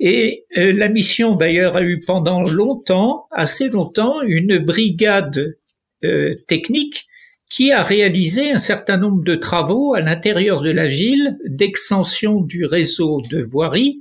Et 0.00 0.46
euh, 0.56 0.72
la 0.72 0.88
mission 0.88 1.36
d'ailleurs 1.36 1.76
a 1.76 1.82
eu 1.82 2.00
pendant 2.00 2.42
longtemps, 2.42 3.28
assez 3.30 3.68
longtemps, 3.68 4.22
une 4.22 4.58
brigade 4.58 5.58
euh, 6.04 6.34
technique 6.48 7.06
qui 7.50 7.70
a 7.70 7.82
réalisé 7.82 8.50
un 8.50 8.58
certain 8.58 8.96
nombre 8.96 9.22
de 9.22 9.34
travaux 9.34 9.92
à 9.92 10.00
l'intérieur 10.00 10.62
de 10.62 10.70
la 10.70 10.86
ville 10.86 11.38
d'extension 11.44 12.40
du 12.40 12.64
réseau 12.64 13.20
de 13.30 13.42
voirie, 13.42 14.00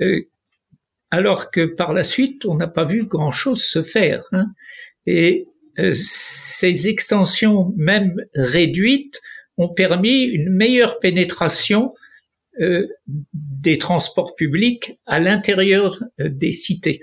euh, 0.00 0.22
alors 1.10 1.50
que 1.50 1.64
par 1.64 1.92
la 1.92 2.04
suite 2.04 2.46
on 2.46 2.54
n'a 2.54 2.68
pas 2.68 2.84
vu 2.84 3.04
grand-chose 3.04 3.64
se 3.64 3.82
faire. 3.82 4.22
Hein. 4.32 4.46
Et 5.06 5.48
ces 5.92 6.88
extensions, 6.88 7.72
même 7.76 8.16
réduites, 8.34 9.20
ont 9.58 9.68
permis 9.68 10.24
une 10.24 10.50
meilleure 10.50 10.98
pénétration 10.98 11.94
des 12.58 13.78
transports 13.78 14.34
publics 14.34 14.98
à 15.06 15.20
l'intérieur 15.20 16.02
des 16.18 16.52
cités. 16.52 17.02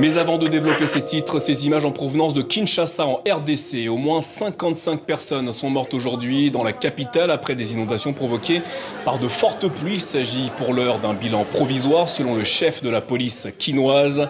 Mais 0.00 0.16
avant 0.16 0.38
de 0.38 0.48
développer 0.48 0.86
ces 0.86 1.04
titres, 1.04 1.38
ces 1.38 1.66
images 1.66 1.84
en 1.84 1.92
provenance 1.92 2.32
de 2.32 2.42
Kinshasa 2.42 3.04
en 3.06 3.22
RDC, 3.28 3.88
au 3.88 3.96
moins 3.96 4.20
55 4.20 5.04
personnes 5.04 5.52
sont 5.52 5.68
mortes 5.68 5.92
aujourd'hui 5.92 6.50
dans 6.50 6.64
la 6.64 6.72
capitale 6.72 7.30
après 7.30 7.54
des 7.54 7.74
inondations 7.74 8.12
provoquées 8.12 8.62
par 9.04 9.18
de 9.18 9.28
fortes 9.28 9.68
pluies. 9.68 9.94
Il 9.94 10.00
s'agit 10.00 10.50
pour 10.56 10.72
l'heure 10.72 11.00
d'un 11.00 11.14
bilan 11.14 11.44
provisoire 11.44 12.08
selon 12.08 12.34
le 12.34 12.44
chef 12.44 12.82
de 12.82 12.88
la 12.88 13.02
police 13.02 13.48
quinoise. 13.58 14.28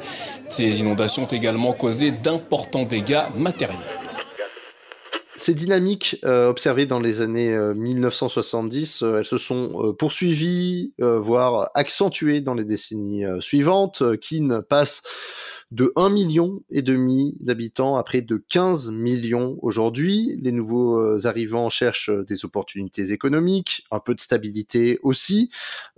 Ces 0.49 0.81
inondations 0.81 1.23
ont 1.23 1.27
également 1.27 1.73
causé 1.73 2.11
d'importants 2.11 2.85
dégâts 2.85 3.23
matériels. 3.37 4.00
Ces 5.40 5.55
dynamiques 5.55 6.18
euh, 6.26 6.50
observées 6.50 6.85
dans 6.85 7.00
les 7.00 7.22
années 7.22 7.59
1970, 7.74 9.03
euh, 9.03 9.07
euh, 9.07 9.18
elles 9.18 9.24
se 9.24 9.38
sont 9.38 9.94
poursuivies, 9.98 10.92
voire 10.98 11.70
accentuées 11.74 12.42
dans 12.42 12.53
les 12.53 12.64
décennies 12.66 13.24
suivantes. 13.40 14.03
Kin 14.20 14.61
passe 14.68 15.00
de 15.71 15.93
1 15.95 16.11
million 16.11 16.63
et 16.71 16.83
demi 16.83 17.37
d'habitants 17.39 17.97
à 17.97 18.03
près 18.03 18.23
de 18.23 18.43
15 18.49 18.91
millions 18.91 19.57
aujourd'hui. 19.63 20.37
Les 20.43 20.51
nouveaux 20.51 20.99
euh, 20.99 21.27
arrivants 21.27 21.69
cherchent 21.69 22.11
euh, 22.11 22.25
des 22.25 22.45
opportunités 22.45 23.13
économiques, 23.13 23.87
un 23.93 24.01
peu 24.01 24.17
de 24.17 24.21
stabilité 24.21 24.99
aussi. 25.03 25.49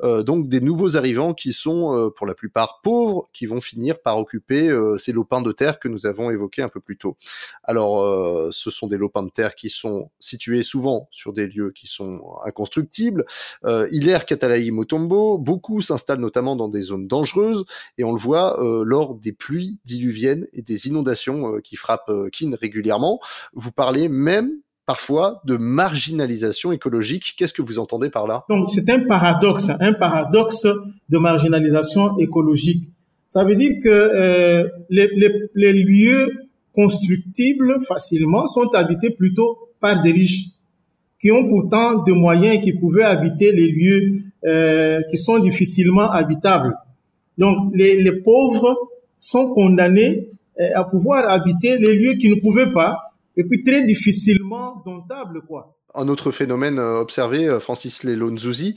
Euh, 0.03 0.23
donc 0.23 0.51
des 0.51 0.61
nouveaux 0.61 0.97
arrivants 0.97 1.33
qui 1.33 1.55
sont 1.55 2.13
pour 2.17 2.27
la 2.27 2.35
plupart 2.35 2.81
pauvres, 2.83 3.31
qui 3.33 3.47
vont 3.47 3.61
finir 3.61 4.01
par 4.01 4.19
occuper 4.19 4.71
ces 4.99 5.13
lopins 5.13 5.41
de 5.41 5.53
terre 5.53 5.79
que 5.79 5.89
nous 5.89 6.07
avons 6.07 6.31
évoqués 6.31 6.63
un 6.63 6.69
peu 6.69 6.81
plus 6.81 6.97
tôt. 6.97 7.17
Alors 7.65 8.53
ce 8.53 8.71
sont 8.71 8.87
des 8.87 8.99
lopins 8.99 9.23
de 9.23 9.31
terre 9.31 9.55
qui 9.55 9.71
sont 9.71 10.11
situés 10.21 10.63
souvent 10.63 11.09
sur 11.11 11.33
des 11.33 11.47
lieux 11.47 11.71
qui 11.71 11.87
sont 11.87 12.23
inconstructibles. 12.45 13.25
Hilaire 13.91 14.27
Catalaï 14.27 14.71
Motombo, 14.71 15.39
beaucoup 15.39 15.81
s'installent 15.83 16.21
notamment 16.21 16.57
dans 16.57 16.69
des 16.69 16.83
zones 16.83 17.07
dangereuses 17.07 17.65
et 17.99 18.05
on 18.05 18.13
le 18.13 18.21
voit 18.21 18.59
lors 18.85 19.15
des 19.15 19.33
pluies 19.33 19.62
diluviennes 19.85 20.47
et 20.53 20.63
des 20.63 20.89
inondations 20.89 21.55
euh, 21.55 21.61
qui 21.61 21.77
frappent 21.77 22.09
euh, 22.09 22.29
Kin 22.31 22.51
régulièrement. 22.61 23.21
Vous 23.55 23.73
parlez 23.73 24.09
même 24.09 24.51
parfois 24.87 25.43
de 25.47 25.57
marginalisation 25.57 26.73
écologique. 26.73 27.35
Qu'est-ce 27.39 27.53
que 27.53 27.63
vous 27.63 27.79
entendez 27.79 28.11
par 28.11 28.27
là? 28.27 28.45
Donc 28.49 28.69
c'est 28.69 28.89
un 28.91 29.01
paradoxe, 29.01 29.71
un 29.81 29.93
paradoxe 29.93 30.67
de 31.09 31.19
marginalisation 31.19 32.17
écologique. 32.19 32.91
Ça 33.29 33.45
veut 33.45 33.55
dire 33.55 33.77
que 33.83 33.89
euh, 33.89 34.69
les, 34.91 35.73
lieux 35.73 36.33
constructibles 36.75 37.81
facilement 37.83 38.47
sont 38.47 38.69
habités 38.75 39.11
plutôt 39.11 39.59
par 39.81 40.03
des 40.03 40.13
riches 40.13 40.49
qui 41.21 41.31
ont 41.31 41.47
pourtant 41.47 42.03
des 42.03 42.15
moyens 42.15 42.57
et 42.57 42.61
qui 42.61 42.73
pouvaient 42.73 43.05
habiter 43.05 43.53
les 43.53 43.69
lieux 43.69 45.05
qui 45.09 45.17
sont 45.17 45.39
difficilement 45.39 46.11
habitables. 46.11 46.75
Donc 47.39 47.73
les 47.75 48.13
pauvres 48.23 48.77
sont 49.23 49.53
condamnés 49.55 50.29
euh, 50.61 50.69
à 50.75 50.85
pouvoir 50.85 51.29
habiter 51.31 51.79
les 51.79 51.95
lieux 51.95 52.15
qu'ils 52.15 52.35
ne 52.35 52.41
pouvaient 52.41 52.73
pas, 52.73 52.99
et 53.37 53.45
puis 53.45 53.63
très 53.63 53.85
difficilement 53.85 54.83
domptables, 54.85 55.43
quoi. 55.49 55.79
Un 55.95 56.09
autre 56.09 56.31
phénomène 56.31 56.79
euh, 56.79 57.01
observé, 57.01 57.47
euh, 57.47 57.61
Francis 57.61 58.03
Lelonzuzi, 58.03 58.77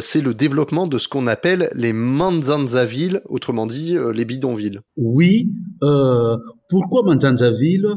c'est 0.00 0.20
le 0.20 0.34
développement 0.34 0.86
de 0.86 0.98
ce 0.98 1.08
qu'on 1.08 1.26
appelle 1.26 1.68
les 1.74 1.92
manzanza-villes, 1.92 3.22
autrement 3.26 3.66
dit 3.66 3.96
les 4.14 4.24
bidonvilles. 4.24 4.80
Oui. 4.96 5.50
Euh, 5.82 6.36
pourquoi 6.68 7.02
manzanza-villes 7.04 7.96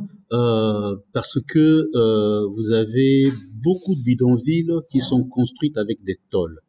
Parce 1.13 1.39
que 1.47 1.85
vous 2.55 2.71
avez 2.71 3.31
beaucoup 3.63 3.95
de 3.95 4.03
bidonvilles 4.03 4.73
qui 4.89 4.99
sont 4.99 5.27
construites 5.27 5.77
avec 5.77 6.03
des 6.03 6.19
tôles 6.29 6.59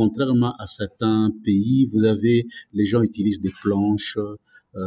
contrairement 0.00 0.54
à 0.64 0.66
certains 0.80 1.32
pays, 1.46 1.78
vous 1.92 2.04
avez, 2.04 2.38
les 2.78 2.86
gens 2.90 3.02
utilisent 3.10 3.42
des 3.48 3.54
planches, 3.62 4.18
euh, 4.18 4.80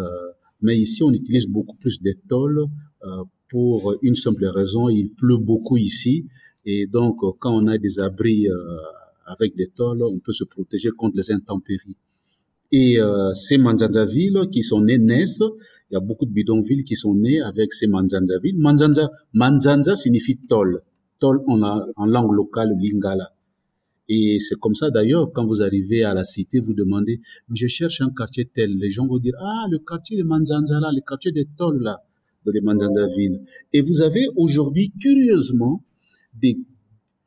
mais 0.64 0.76
ici 0.86 1.00
on 1.08 1.12
utilise 1.22 1.48
beaucoup 1.56 1.78
plus 1.84 1.96
des 2.08 2.18
tôles 2.32 2.62
euh, 3.08 3.24
pour 3.54 3.76
une 4.08 4.18
simple 4.26 4.46
raison, 4.60 4.84
il 5.00 5.08
pleut 5.22 5.42
beaucoup 5.52 5.78
ici, 5.92 6.16
et 6.72 6.82
donc 6.96 7.16
quand 7.42 7.54
on 7.60 7.66
a 7.76 7.78
des 7.86 7.96
abris 8.08 8.42
euh, 8.48 8.56
avec 9.36 9.56
des 9.62 9.70
tôles, 9.80 10.02
on 10.16 10.20
peut 10.26 10.38
se 10.42 10.46
protéger 10.56 10.92
contre 11.00 11.16
les 11.22 11.30
intempéries. 11.40 11.98
Et 12.72 12.92
euh, 13.00 13.34
ces 13.34 13.58
manzanza-villes 13.58 14.42
qui 14.54 14.62
sont 14.70 14.82
nées 14.88 15.02
naissent, 15.12 15.50
il 15.90 15.94
y 15.96 15.98
a 16.02 16.04
beaucoup 16.08 16.28
de 16.32 16.36
bidonvilles 16.40 16.84
qui 16.90 16.96
sont 17.04 17.16
nées 17.16 17.42
avec 17.52 17.74
ces 17.74 17.88
manzanza-villes. 17.88 18.60
Manzanza, 18.68 19.06
manzanza 19.34 19.96
signifie 19.96 20.38
tôle. 20.52 20.76
Tôle 21.20 21.40
en, 21.48 21.62
en 22.02 22.06
langue 22.16 22.34
locale, 22.42 22.72
lingala. 22.84 23.28
Et 24.10 24.40
c'est 24.40 24.60
comme 24.60 24.74
ça 24.74 24.90
d'ailleurs, 24.90 25.32
quand 25.32 25.46
vous 25.46 25.62
arrivez 25.62 26.04
à 26.04 26.16
la 26.16 26.24
cité, 26.24 26.60
vous 26.60 26.74
demandez, 26.74 27.22
je 27.54 27.68
cherche 27.68 28.02
un 28.02 28.10
quartier 28.10 28.46
tel. 28.46 28.76
Les 28.76 28.90
gens 28.90 29.06
vont 29.06 29.20
dire, 29.20 29.36
ah, 29.40 29.68
le 29.70 29.78
quartier 29.78 30.18
de 30.18 30.24
Manzanzala, 30.24 30.92
le 30.92 31.02
quartier 31.02 31.32
des 31.32 31.46
Tolls 31.46 31.80
là, 31.82 32.04
de 32.46 32.52
les 32.52 32.62
Manzanza 32.62 33.08
ville. 33.16 33.40
Et 33.72 33.82
vous 33.82 34.02
avez 34.02 34.28
aujourd'hui, 34.36 34.92
curieusement, 35.00 35.84
des 36.34 36.58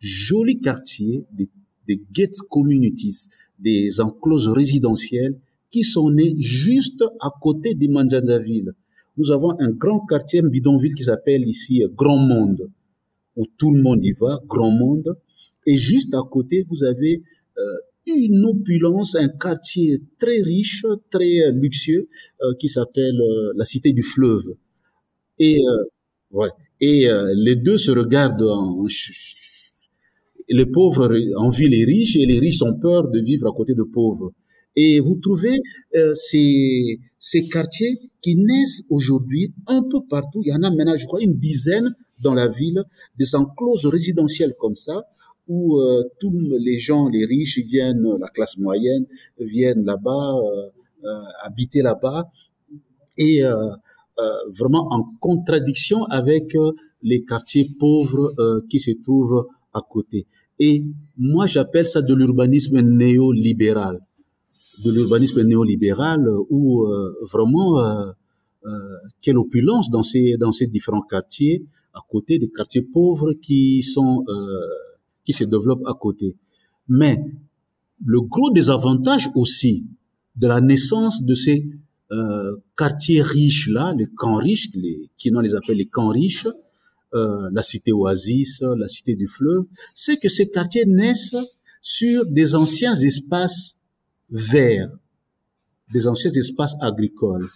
jolis 0.00 0.60
quartiers, 0.60 1.24
des, 1.32 1.48
des 1.86 2.02
gated 2.12 2.36
communities, 2.50 3.28
des 3.60 4.00
encloses 4.00 4.48
résidentielles 4.48 5.38
qui 5.70 5.84
sont 5.84 6.10
nés 6.10 6.34
juste 6.38 7.04
à 7.20 7.30
côté 7.40 7.74
des 7.74 7.86
Manzanza 7.86 8.40
ville. 8.40 8.72
Nous 9.16 9.30
avons 9.30 9.58
un 9.60 9.70
grand 9.70 10.00
quartier, 10.00 10.40
un 10.40 10.48
bidonville 10.48 10.94
qui 10.94 11.04
s'appelle 11.04 11.46
ici 11.46 11.84
Grand 11.94 12.18
Monde, 12.18 12.68
où 13.36 13.46
tout 13.56 13.72
le 13.72 13.80
monde 13.80 14.04
y 14.04 14.12
va, 14.12 14.40
Grand 14.48 14.72
Monde. 14.72 15.16
Et 15.66 15.77
juste 15.77 16.14
à 16.14 16.22
côté, 16.29 16.64
vous 16.68 16.85
avez 16.85 17.22
euh, 17.59 17.62
une 18.07 18.44
opulence, 18.46 19.14
un 19.14 19.29
quartier 19.29 20.03
très 20.18 20.42
riche, 20.42 20.85
très 21.11 21.40
euh, 21.40 21.53
luxueux, 21.53 22.09
euh, 22.42 22.55
qui 22.59 22.68
s'appelle 22.68 23.18
la 23.55 23.64
Cité 23.64 23.92
du 23.92 24.03
Fleuve. 24.03 24.57
Et, 25.38 25.61
ouais, 26.31 26.51
et 26.81 27.09
les 27.35 27.57
deux 27.57 27.79
se 27.79 27.90
regardent 27.90 28.42
en, 28.42 28.87
les 30.48 30.66
pauvres 30.66 31.11
envient 31.37 31.68
les 31.68 31.85
riches 31.85 32.16
et 32.16 32.27
les 32.27 32.38
riches 32.38 32.62
ont 32.62 32.79
peur 32.79 33.09
de 33.09 33.18
vivre 33.20 33.48
à 33.48 33.53
côté 33.53 33.75
de 33.75 33.83
pauvres. 33.83 34.33
Et 34.77 35.01
vous 35.01 35.16
trouvez 35.16 35.59
ces, 36.14 37.01
ces 37.18 37.48
quartiers 37.48 37.98
qui 38.20 38.37
naissent 38.37 38.85
aujourd'hui 38.88 39.53
un 39.66 39.83
peu 39.83 40.01
partout. 40.09 40.42
Il 40.44 40.51
y 40.51 40.53
en 40.53 40.62
a 40.62 40.70
maintenant, 40.70 40.96
je 40.96 41.07
crois, 41.07 41.22
une 41.22 41.38
dizaine 41.38 41.92
dans 42.22 42.35
la 42.35 42.46
ville, 42.46 42.85
des 43.18 43.35
encloses 43.35 43.87
résidentielles 43.87 44.55
comme 44.61 44.77
ça, 44.77 45.03
où 45.48 45.78
euh, 45.78 46.05
tous 46.20 46.33
les 46.61 46.78
gens, 46.78 47.09
les 47.09 47.24
riches 47.24 47.59
viennent, 47.59 48.07
la 48.20 48.28
classe 48.28 48.59
moyenne 48.59 49.07
viennent 49.38 49.85
là-bas, 49.85 50.37
euh, 50.37 50.70
euh, 51.05 51.22
habiter 51.42 51.83
là-bas, 51.83 52.31
et 53.18 53.42
vraiment 54.59 54.88
en 54.90 55.05
contradiction 55.20 56.05
avec 56.05 56.57
les 57.02 57.24
quartiers 57.24 57.68
pauvres 57.78 58.35
qui 58.70 58.78
se 58.78 58.92
trouvent 59.02 59.48
à 59.74 59.83
côté. 59.83 60.26
Et 60.59 60.85
moi, 61.18 61.46
j'appelle 61.46 61.87
ça 61.87 62.00
de 62.00 62.14
l'urbanisme 62.14 62.81
néolibéral, 62.81 64.00
de 64.85 64.90
l'urbanisme 64.92 65.42
néolibéral 65.42 66.26
où 66.48 66.87
vraiment 67.31 68.14
quelle 69.20 69.37
opulence 69.37 69.90
dans 69.90 70.02
ces 70.02 70.37
dans 70.38 70.52
ces 70.52 70.68
différents 70.68 71.02
quartiers 71.02 71.66
à 71.92 72.00
côté 72.09 72.38
des 72.38 72.48
quartiers 72.48 72.83
pauvres 72.83 73.35
qui 73.35 73.83
sont 73.83 74.24
qui 75.24 75.32
se 75.32 75.44
développent 75.44 75.87
à 75.87 75.94
côté. 75.94 76.37
Mais 76.88 77.18
le 78.04 78.20
gros 78.20 78.50
désavantage 78.50 79.30
aussi 79.35 79.87
de 80.37 80.46
la 80.46 80.61
naissance 80.61 81.22
de 81.22 81.35
ces 81.35 81.68
euh, 82.11 82.56
quartiers 82.76 83.22
riches 83.22 83.68
là, 83.68 83.94
les 83.96 84.06
camps 84.06 84.37
riches, 84.37 84.70
les, 84.74 85.11
qui 85.16 85.30
on 85.35 85.40
les 85.40 85.54
appelle 85.54 85.76
les 85.76 85.87
camps 85.87 86.08
riches, 86.08 86.46
euh, 87.14 87.48
la 87.52 87.62
cité 87.62 87.92
oasis, 87.92 88.62
la 88.62 88.88
cité 88.88 89.14
du 89.14 89.26
fleuve, 89.26 89.64
c'est 89.94 90.16
que 90.16 90.28
ces 90.28 90.50
quartiers 90.50 90.85
naissent 90.87 91.37
sur 91.80 92.26
des 92.26 92.54
anciens 92.54 92.94
espaces 92.94 93.80
verts, 94.30 94.90
des 95.92 96.06
anciens 96.08 96.30
espaces 96.30 96.76
agricoles. 96.80 97.46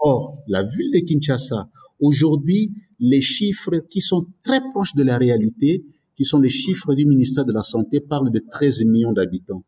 Or, 0.00 0.42
la 0.48 0.62
ville 0.62 0.92
de 0.92 1.00
Kinshasa, 1.00 1.68
aujourd'hui, 2.00 2.72
les 3.00 3.22
chiffres 3.22 3.78
qui 3.90 4.00
sont 4.00 4.26
très 4.42 4.60
proches 4.72 4.94
de 4.94 5.02
la 5.02 5.18
réalité 5.18 5.84
qui 6.18 6.24
sont 6.24 6.40
les 6.40 6.48
chiffres 6.48 6.96
du 6.96 7.06
ministère 7.06 7.44
de 7.44 7.52
la 7.52 7.62
Santé, 7.62 8.00
parlent 8.00 8.32
de 8.32 8.40
13 8.50 8.86
millions 8.86 9.12
d'habitants. 9.12 9.62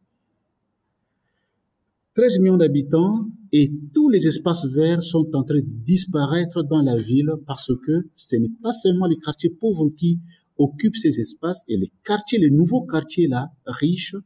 13 2.14 2.40
millions 2.40 2.56
d'habitants 2.56 3.24
et 3.52 3.70
tous 3.94 4.08
les 4.08 4.26
espaces 4.26 4.66
verts 4.66 5.00
sont 5.00 5.30
en 5.34 5.44
train 5.44 5.60
de 5.60 5.64
disparaître 5.86 6.64
dans 6.64 6.82
la 6.82 6.96
ville 6.96 7.30
parce 7.46 7.70
que 7.86 8.08
ce 8.16 8.34
n'est 8.34 8.50
pas 8.64 8.72
seulement 8.72 9.06
les 9.06 9.16
quartiers 9.16 9.50
pauvres 9.50 9.90
qui 9.96 10.18
occupent 10.58 10.96
ces 10.96 11.20
espaces 11.20 11.62
et 11.68 11.76
les 11.76 11.92
quartiers, 12.02 12.40
les 12.40 12.50
nouveaux 12.50 12.84
quartiers 12.84 13.28
là, 13.28 13.52
riches, 13.64 14.16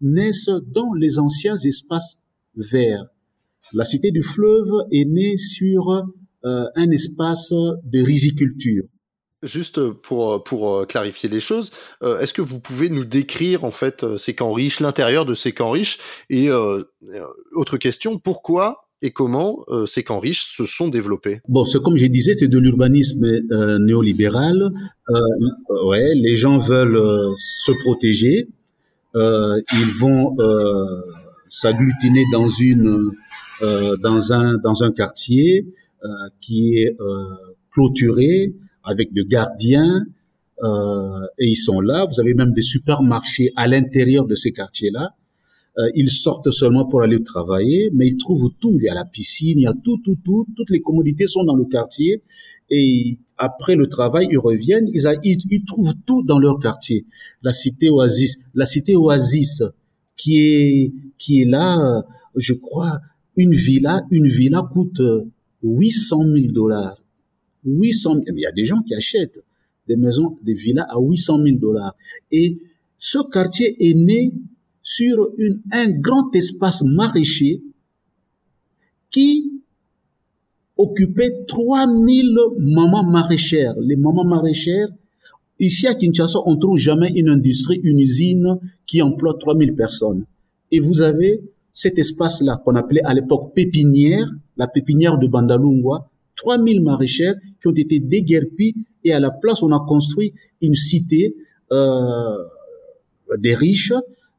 naissent 0.00 0.50
dans 0.72 0.94
les 0.94 1.18
anciens 1.18 1.56
espaces 1.56 2.20
verts. 2.54 3.06
La 3.72 3.84
cité 3.84 4.12
du 4.12 4.22
fleuve 4.22 4.72
est 4.92 5.04
née 5.04 5.36
sur 5.36 5.90
euh, 6.44 6.66
un 6.76 6.90
espace 6.90 7.50
de 7.50 8.00
riziculture 8.00 8.84
Juste 9.42 9.90
pour, 9.90 10.44
pour 10.44 10.86
clarifier 10.86 11.28
les 11.28 11.40
choses, 11.40 11.72
est-ce 12.02 12.32
que 12.32 12.42
vous 12.42 12.60
pouvez 12.60 12.90
nous 12.90 13.04
décrire 13.04 13.64
en 13.64 13.70
fait 13.70 14.16
ces 14.16 14.34
camps 14.34 14.52
riches, 14.52 14.80
l'intérieur 14.80 15.24
de 15.26 15.34
ces 15.34 15.52
camps 15.52 15.70
riches 15.70 15.98
Et 16.30 16.48
autre 17.52 17.76
question, 17.76 18.18
pourquoi 18.18 18.82
et 19.02 19.10
comment 19.10 19.64
euh, 19.68 19.84
ces 19.84 20.04
camps 20.04 20.20
riches 20.20 20.44
se 20.46 20.64
sont 20.64 20.88
développés? 20.88 21.40
Bon, 21.48 21.64
c'est 21.64 21.82
comme 21.82 21.96
je 21.96 22.06
disais, 22.06 22.34
c'est 22.34 22.48
de 22.48 22.58
l'urbanisme 22.58 23.24
euh, 23.24 23.78
néolibéral. 23.80 24.70
Euh, 25.10 25.88
ouais, 25.88 26.14
les 26.14 26.36
gens 26.36 26.56
veulent 26.56 26.96
euh, 26.96 27.32
se 27.36 27.72
protéger. 27.82 28.48
ils 29.14 29.92
vont 29.98 30.36
s'agglutiner 31.44 32.24
dans 32.32 32.48
une 32.48 33.10
dans 34.00 34.32
un 34.32 34.56
dans 34.56 34.82
un 34.84 34.90
quartier 34.90 35.66
qui 36.40 36.78
est 36.78 36.96
clôturé 37.70 38.54
avec 38.84 39.12
de 39.12 39.22
gardiens 39.22 40.04
et 41.38 41.46
ils 41.48 41.56
sont 41.56 41.80
là. 41.80 42.06
Vous 42.06 42.20
avez 42.20 42.34
même 42.34 42.52
des 42.52 42.62
supermarchés 42.62 43.52
à 43.56 43.66
l'intérieur 43.66 44.26
de 44.26 44.36
ces 44.36 44.52
quartiers-là 44.52 45.14
euh, 45.78 45.90
ils 45.94 46.10
sortent 46.10 46.50
seulement 46.50 46.86
pour 46.86 47.02
aller 47.02 47.22
travailler, 47.22 47.90
mais 47.94 48.06
ils 48.08 48.16
trouvent 48.18 48.50
tout. 48.60 48.76
Il 48.78 48.84
y 48.84 48.88
a 48.88 48.94
la 48.94 49.06
piscine, 49.06 49.58
il 49.58 49.62
y 49.62 49.66
a 49.66 49.72
tout, 49.72 49.98
tout, 50.04 50.18
tout. 50.22 50.46
Toutes 50.54 50.70
les 50.70 50.80
commodités 50.80 51.26
sont 51.26 51.44
dans 51.44 51.56
le 51.56 51.64
quartier. 51.64 52.22
Et 52.68 53.18
après 53.38 53.74
le 53.74 53.86
travail, 53.86 54.28
ils 54.30 54.38
reviennent, 54.38 54.88
ils, 54.92 55.06
ils, 55.24 55.64
trouvent 55.64 55.94
tout 56.06 56.22
dans 56.22 56.38
leur 56.38 56.58
quartier. 56.58 57.06
La 57.42 57.52
cité 57.52 57.88
Oasis, 57.88 58.44
la 58.54 58.66
cité 58.66 58.96
Oasis, 58.96 59.62
qui 60.16 60.40
est 60.40 60.92
qui 61.18 61.42
est 61.42 61.46
là, 61.46 62.02
je 62.36 62.52
crois, 62.52 63.00
une 63.36 63.54
villa, 63.54 64.02
une 64.10 64.26
villa 64.26 64.68
coûte 64.72 65.00
800 65.62 66.16
000 66.34 66.52
dollars. 66.52 67.01
800 67.64 68.14
000, 68.14 68.24
il 68.36 68.40
y 68.40 68.46
a 68.46 68.52
des 68.52 68.64
gens 68.64 68.82
qui 68.82 68.94
achètent 68.94 69.40
des 69.88 69.96
maisons, 69.96 70.38
des 70.42 70.54
villas 70.54 70.86
à 70.88 70.98
800 70.98 71.44
000 71.44 71.58
dollars. 71.58 71.94
Et 72.30 72.58
ce 72.96 73.18
quartier 73.30 73.76
est 73.78 73.94
né 73.94 74.32
sur 74.82 75.30
une, 75.38 75.60
un 75.70 75.90
grand 75.90 76.34
espace 76.34 76.82
maraîcher 76.82 77.62
qui 79.10 79.52
occupait 80.76 81.44
3000 81.46 82.36
mamans 82.58 83.04
maraîchères. 83.04 83.74
Les 83.80 83.96
mamans 83.96 84.24
maraîchères, 84.24 84.88
ici 85.58 85.86
à 85.86 85.94
Kinshasa, 85.94 86.38
on 86.46 86.56
trouve 86.56 86.78
jamais 86.78 87.12
une 87.14 87.28
industrie, 87.28 87.80
une 87.84 88.00
usine 88.00 88.58
qui 88.86 89.02
emploie 89.02 89.34
3000 89.38 89.74
personnes. 89.74 90.24
Et 90.70 90.80
vous 90.80 91.02
avez 91.02 91.42
cet 91.72 91.98
espace-là 91.98 92.60
qu'on 92.64 92.74
appelait 92.74 93.02
à 93.04 93.14
l'époque 93.14 93.54
pépinière, 93.54 94.30
la 94.56 94.66
pépinière 94.66 95.18
de 95.18 95.26
Bandalungwa, 95.26 96.08
3000 96.36 96.82
maraîchères 96.82 97.34
qui 97.60 97.68
ont 97.68 97.74
été 97.74 98.00
déguerpies 98.00 98.74
et 99.04 99.12
à 99.12 99.20
la 99.20 99.30
place 99.30 99.62
on 99.62 99.72
a 99.72 99.80
construit 99.86 100.34
une 100.60 100.74
cité 100.74 101.34
euh, 101.72 102.36
des 103.38 103.54
riches 103.54 103.92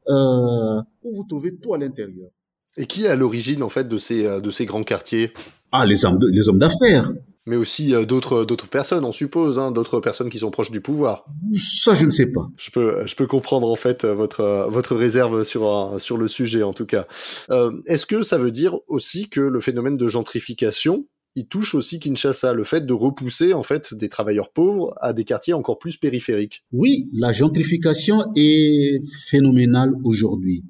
euh, 0.09 0.81
où 1.03 1.15
vous 1.15 1.25
trouvez 1.27 1.55
tout 1.55 1.73
à 1.73 1.77
l'intérieur. 1.77 2.29
Et 2.77 2.85
qui 2.85 3.03
est 3.03 3.07
à 3.07 3.15
l'origine 3.15 3.63
en 3.63 3.69
fait 3.69 3.87
de 3.87 3.97
ces 3.97 4.25
euh, 4.25 4.39
de 4.39 4.51
ces 4.51 4.65
grands 4.65 4.83
quartiers? 4.83 5.31
Ah, 5.71 5.85
les 5.85 6.05
hommes 6.05 6.19
les 6.31 6.49
hommes 6.49 6.59
d'affaires. 6.59 7.11
Mais 7.45 7.57
aussi 7.57 7.93
euh, 7.93 8.05
d'autres 8.05 8.45
d'autres 8.45 8.67
personnes, 8.67 9.03
on 9.03 9.11
suppose, 9.11 9.59
hein, 9.59 9.71
d'autres 9.71 9.99
personnes 9.99 10.29
qui 10.29 10.39
sont 10.39 10.49
proches 10.49 10.71
du 10.71 10.79
pouvoir. 10.79 11.25
Ça, 11.57 11.93
je 11.93 12.05
ne 12.05 12.11
sais 12.11 12.31
pas. 12.31 12.47
Je 12.57 12.71
peux 12.71 13.05
je 13.05 13.15
peux 13.15 13.27
comprendre 13.27 13.69
en 13.69 13.75
fait 13.75 14.05
votre 14.05 14.67
votre 14.69 14.95
réserve 14.95 15.43
sur 15.43 15.95
sur 15.99 16.17
le 16.17 16.27
sujet 16.27 16.63
en 16.63 16.73
tout 16.73 16.85
cas. 16.85 17.05
Euh, 17.49 17.71
Est-ce 17.85 18.05
que 18.05 18.23
ça 18.23 18.37
veut 18.37 18.51
dire 18.51 18.75
aussi 18.87 19.29
que 19.29 19.41
le 19.41 19.59
phénomène 19.59 19.97
de 19.97 20.07
gentrification 20.07 21.05
il 21.35 21.47
touche 21.47 21.73
aussi 21.73 21.99
Kinshasa, 21.99 22.53
le 22.53 22.63
fait 22.63 22.85
de 22.85 22.93
repousser 22.93 23.53
en 23.53 23.63
fait 23.63 23.93
des 23.93 24.09
travailleurs 24.09 24.51
pauvres 24.51 24.93
à 25.01 25.13
des 25.13 25.23
quartiers 25.23 25.53
encore 25.53 25.79
plus 25.79 25.97
périphériques. 25.97 26.63
Oui, 26.71 27.09
la 27.13 27.31
gentrification 27.31 28.23
est 28.35 29.01
phénoménale 29.29 29.93
aujourd'hui. 30.03 30.63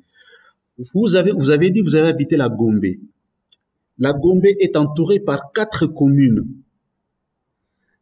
Vous 0.94 1.16
avez, 1.16 1.32
vous 1.32 1.50
avez 1.52 1.70
dit, 1.70 1.82
vous 1.82 1.96
avez 1.96 2.08
habité 2.08 2.38
la 2.38 2.50
Gombe. 2.50 2.86
La 4.00 4.14
Gombe 4.14 4.46
est 4.46 4.76
entourée 4.76 5.20
par 5.20 5.52
quatre 5.54 5.86
communes. 5.88 6.48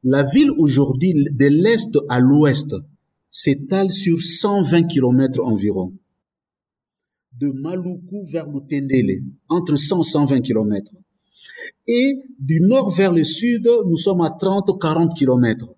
La 0.04 0.24
ville 0.24 0.52
aujourd'hui, 0.58 1.13
de 1.13 1.45
l'est 1.47 1.97
à 2.10 2.19
l'ouest, 2.19 2.76
s'étale 3.30 3.91
sur 3.91 4.21
120 4.21 4.84
kilomètres 4.88 5.41
environ. 5.43 5.93
De 7.39 7.50
Maluku 7.50 8.26
vers 8.26 8.47
Lutendele, 8.47 9.24
entre 9.50 9.76
100 9.76 10.02
et 10.02 10.04
120 10.04 10.41
kilomètres. 10.41 10.93
Et 11.88 12.21
du 12.39 12.62
nord 12.62 12.91
vers 12.91 13.13
le 13.13 13.24
sud, 13.24 13.69
nous 13.88 13.97
sommes 13.97 14.21
à 14.21 14.30
30-40 14.30 15.15
kilomètres. 15.15 15.74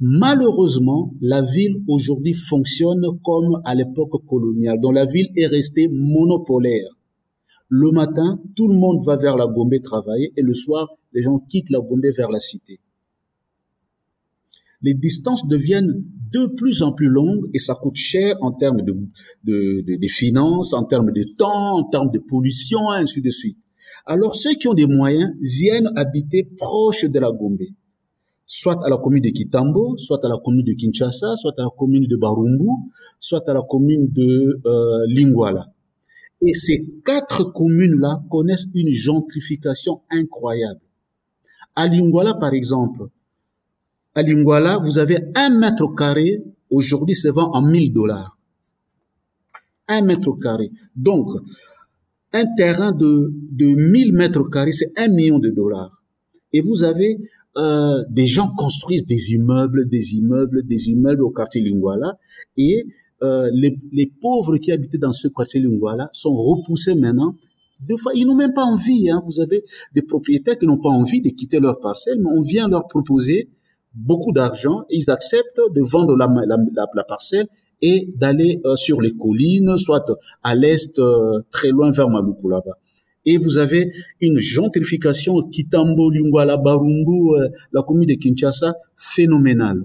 Malheureusement, 0.00 1.12
la 1.20 1.42
ville 1.42 1.82
aujourd'hui 1.88 2.34
fonctionne 2.34 3.04
comme 3.24 3.60
à 3.64 3.74
l'époque 3.74 4.24
coloniale, 4.26 4.80
dont 4.80 4.92
la 4.92 5.04
ville 5.04 5.28
est 5.36 5.46
restée 5.46 5.88
monopolaire. 5.88 6.88
Le 7.68 7.90
matin, 7.90 8.40
tout 8.54 8.68
le 8.68 8.74
monde 8.74 9.04
va 9.04 9.16
vers 9.16 9.36
la 9.36 9.46
Gombe 9.46 9.74
travailler 9.82 10.32
et 10.36 10.42
le 10.42 10.54
soir, 10.54 10.88
les 11.12 11.22
gens 11.22 11.38
quittent 11.38 11.70
la 11.70 11.80
Gombe 11.80 12.04
vers 12.16 12.30
la 12.30 12.40
cité. 12.40 12.80
Les 14.82 14.94
distances 14.94 15.46
deviennent 15.46 16.04
de 16.32 16.46
plus 16.46 16.82
en 16.82 16.92
plus 16.92 17.06
longues 17.06 17.48
et 17.54 17.58
ça 17.58 17.74
coûte 17.74 17.96
cher 17.96 18.36
en 18.40 18.52
termes 18.52 18.82
de, 18.82 20.08
finances, 20.08 20.72
en 20.72 20.84
termes 20.84 21.12
de 21.12 21.22
temps, 21.22 21.78
en 21.78 21.84
termes 21.84 22.10
de 22.10 22.18
pollution, 22.18 22.90
ainsi 22.90 23.22
de 23.22 23.30
suite. 23.30 23.58
Alors 24.06 24.34
ceux 24.34 24.54
qui 24.54 24.68
ont 24.68 24.74
des 24.74 24.86
moyens 24.86 25.30
viennent 25.40 25.90
habiter 25.96 26.48
proche 26.58 27.04
de 27.04 27.18
la 27.18 27.30
Gombe, 27.30 27.62
soit 28.46 28.84
à 28.84 28.88
la 28.88 28.98
commune 28.98 29.22
de 29.22 29.30
Kitambo, 29.30 29.96
soit 29.96 30.24
à 30.24 30.28
la 30.28 30.38
commune 30.44 30.64
de 30.64 30.72
Kinshasa, 30.72 31.36
soit 31.36 31.54
à 31.58 31.62
la 31.62 31.70
commune 31.76 32.06
de 32.06 32.16
Barumbu, 32.16 32.68
soit 33.20 33.48
à 33.48 33.54
la 33.54 33.62
commune 33.62 34.08
de 34.12 34.60
euh, 34.66 35.06
Lingwala. 35.08 35.72
Et 36.44 36.54
ces 36.54 36.84
quatre 37.04 37.44
communes-là 37.52 38.22
connaissent 38.28 38.68
une 38.74 38.90
gentrification 38.90 40.02
incroyable. 40.10 40.80
À 41.76 41.86
Lingwala, 41.86 42.34
par 42.34 42.52
exemple, 42.52 43.06
à 44.14 44.22
Lingwala, 44.22 44.78
vous 44.78 44.98
avez 44.98 45.18
un 45.34 45.58
mètre 45.58 45.86
carré, 45.94 46.42
aujourd'hui, 46.70 47.14
se 47.14 47.28
vend 47.28 47.50
en 47.52 47.62
1000 47.62 47.92
dollars. 47.92 48.36
Un 49.88 50.02
mètre 50.02 50.32
carré. 50.32 50.68
Donc, 50.96 51.28
un 52.32 52.46
terrain 52.56 52.92
de, 52.92 53.30
de 53.50 53.66
1000 53.66 54.12
mètres 54.14 54.48
carrés, 54.48 54.72
c'est 54.72 54.92
un 54.96 55.08
million 55.08 55.38
de 55.38 55.50
dollars. 55.50 56.02
Et 56.52 56.60
vous 56.60 56.82
avez 56.84 57.18
euh, 57.56 58.02
des 58.08 58.26
gens 58.26 58.50
construisent 58.56 59.06
des 59.06 59.32
immeubles, 59.32 59.88
des 59.88 60.14
immeubles, 60.14 60.66
des 60.66 60.88
immeubles 60.90 61.22
au 61.22 61.30
quartier 61.30 61.60
Lingwala, 61.62 62.18
et 62.56 62.86
euh, 63.22 63.50
les, 63.52 63.78
les, 63.92 64.06
pauvres 64.06 64.56
qui 64.56 64.72
habitaient 64.72 64.98
dans 64.98 65.12
ce 65.12 65.28
quartier 65.28 65.60
Lingwala 65.60 66.08
sont 66.12 66.34
repoussés 66.34 66.94
maintenant. 66.94 67.36
Deux 67.80 67.96
fois, 67.96 68.12
ils 68.14 68.26
n'ont 68.26 68.34
même 68.34 68.54
pas 68.54 68.64
envie. 68.64 69.10
Hein. 69.10 69.22
Vous 69.26 69.40
avez 69.40 69.64
des 69.94 70.02
propriétaires 70.02 70.58
qui 70.58 70.66
n'ont 70.66 70.80
pas 70.80 70.88
envie 70.88 71.20
de 71.20 71.28
quitter 71.28 71.60
leur 71.60 71.80
parcelle, 71.80 72.18
mais 72.20 72.30
on 72.32 72.40
vient 72.40 72.68
leur 72.68 72.88
proposer 72.88 73.48
beaucoup 73.94 74.32
d'argent, 74.32 74.84
ils 74.88 75.10
acceptent 75.10 75.60
de 75.74 75.82
vendre 75.82 76.16
la, 76.16 76.26
la, 76.46 76.56
la 76.94 77.04
parcelle 77.04 77.46
et 77.82 78.08
d'aller 78.16 78.60
euh, 78.64 78.76
sur 78.76 79.00
les 79.00 79.12
collines, 79.12 79.76
soit 79.76 80.06
à 80.42 80.54
l'est, 80.54 80.98
euh, 80.98 81.40
très 81.50 81.70
loin 81.70 81.90
vers 81.90 82.08
Maluku 82.08 82.48
là-bas. 82.48 82.78
Et 83.26 83.36
vous 83.36 83.58
avez 83.58 83.92
une 84.20 84.38
gentrification 84.38 85.42
Kitambo, 85.50 86.10
Lungwala, 86.10 86.56
Barumbu, 86.56 87.34
euh, 87.34 87.48
la 87.72 87.82
commune 87.82 88.06
de 88.06 88.14
Kinshasa, 88.14 88.74
phénoménale 88.96 89.84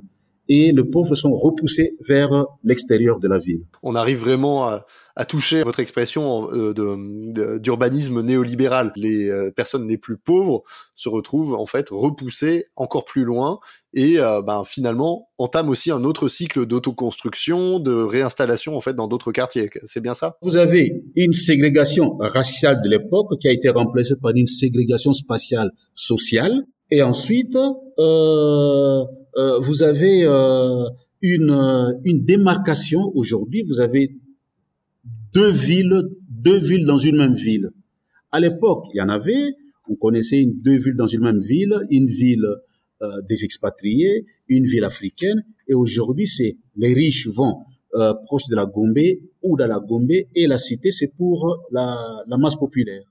et 0.50 0.72
les 0.72 0.84
pauvres 0.84 1.16
sont 1.16 1.34
repoussés 1.36 1.96
vers 2.08 2.46
l'extérieur 2.64 3.20
de 3.20 3.28
la 3.28 3.40
ville. 3.40 3.64
On 3.84 3.96
arrive 3.96 4.20
vraiment 4.20 4.66
à, 4.66 4.86
à 5.18 5.26
toucher 5.26 5.64
votre 5.64 5.80
expression 5.80 6.48
euh, 6.52 7.58
d'urbanisme 7.60 8.22
néolibéral. 8.22 8.94
Les 8.96 9.30
euh, 9.30 9.52
personnes 9.52 9.88
les 9.88 9.98
plus 9.98 10.18
pauvres 10.18 10.64
se 10.96 11.10
retrouvent 11.10 11.56
en 11.56 11.66
fait 11.66 11.88
repoussées 11.90 12.66
encore 12.76 13.04
plus 13.04 13.24
loin 13.24 13.60
et 13.96 14.20
euh, 14.20 14.44
ben, 14.44 14.64
finalement 14.64 15.30
entament 15.40 15.70
aussi 15.70 15.90
un 15.90 16.04
autre 16.04 16.28
cycle 16.28 16.68
d'autoconstruction, 16.68 17.80
de 17.80 17.94
réinstallation 17.94 18.78
en 18.78 18.82
fait 18.82 18.94
dans 18.94 19.08
d'autres 19.08 19.32
quartiers. 19.32 19.72
C'est 19.86 20.02
bien 20.02 20.14
ça? 20.14 20.38
Vous 20.44 20.56
avez 20.56 21.04
une 21.16 21.34
ségrégation 21.34 22.16
raciale 22.20 22.80
de 22.84 22.90
l'époque 22.90 23.40
qui 23.42 23.48
a 23.48 23.52
été 23.52 23.70
remplacée 23.70 24.16
par 24.22 24.34
une 24.36 24.48
ségrégation 24.48 25.14
spatiale 25.14 25.72
sociale. 25.96 26.64
Et 26.92 27.02
ensuite, 27.02 27.58
euh, 28.00 29.04
euh, 29.38 29.60
vous 29.60 29.84
avez 29.84 30.24
euh, 30.24 30.86
une, 31.22 32.00
une 32.04 32.26
démarcation 32.26 33.12
aujourd'hui. 33.16 33.64
Vous 33.64 33.80
avez 33.80 34.16
deux 35.34 35.52
villes, 35.52 36.02
deux 36.30 36.58
villes 36.58 36.86
dans 36.86 36.98
une 36.98 37.18
même 37.18 37.36
ville. 37.36 37.70
À 38.32 38.40
l'époque, 38.40 38.86
il 38.94 38.98
y 38.98 39.02
en 39.02 39.10
avait, 39.10 39.54
on 39.90 39.96
connaissait 39.96 40.40
une, 40.40 40.58
deux 40.58 40.78
villes 40.78 40.96
dans 40.96 41.08
une 41.08 41.22
même 41.22 41.40
ville, 41.40 41.76
une 41.90 42.08
ville 42.08 42.46
euh, 43.02 43.22
des 43.30 43.44
expatriés, 43.46 44.26
une 44.48 44.66
ville 44.66 44.84
africaine, 44.84 45.44
et 45.68 45.74
aujourd'hui, 45.74 46.28
c'est 46.28 46.58
les 46.76 46.94
riches 46.94 47.28
vont 47.28 47.58
euh, 47.96 48.14
proche 48.26 48.48
de 48.50 48.56
la 48.56 48.66
Gombe 48.66 48.98
ou 49.44 49.56
dans 49.56 49.68
la 49.68 49.80
Gombe, 49.80 50.12
et 50.12 50.48
la 50.48 50.58
cité, 50.58 50.92
c'est 50.92 51.16
pour 51.16 51.58
la, 51.72 52.24
la 52.28 52.38
masse 52.38 52.56
populaire. 52.56 53.04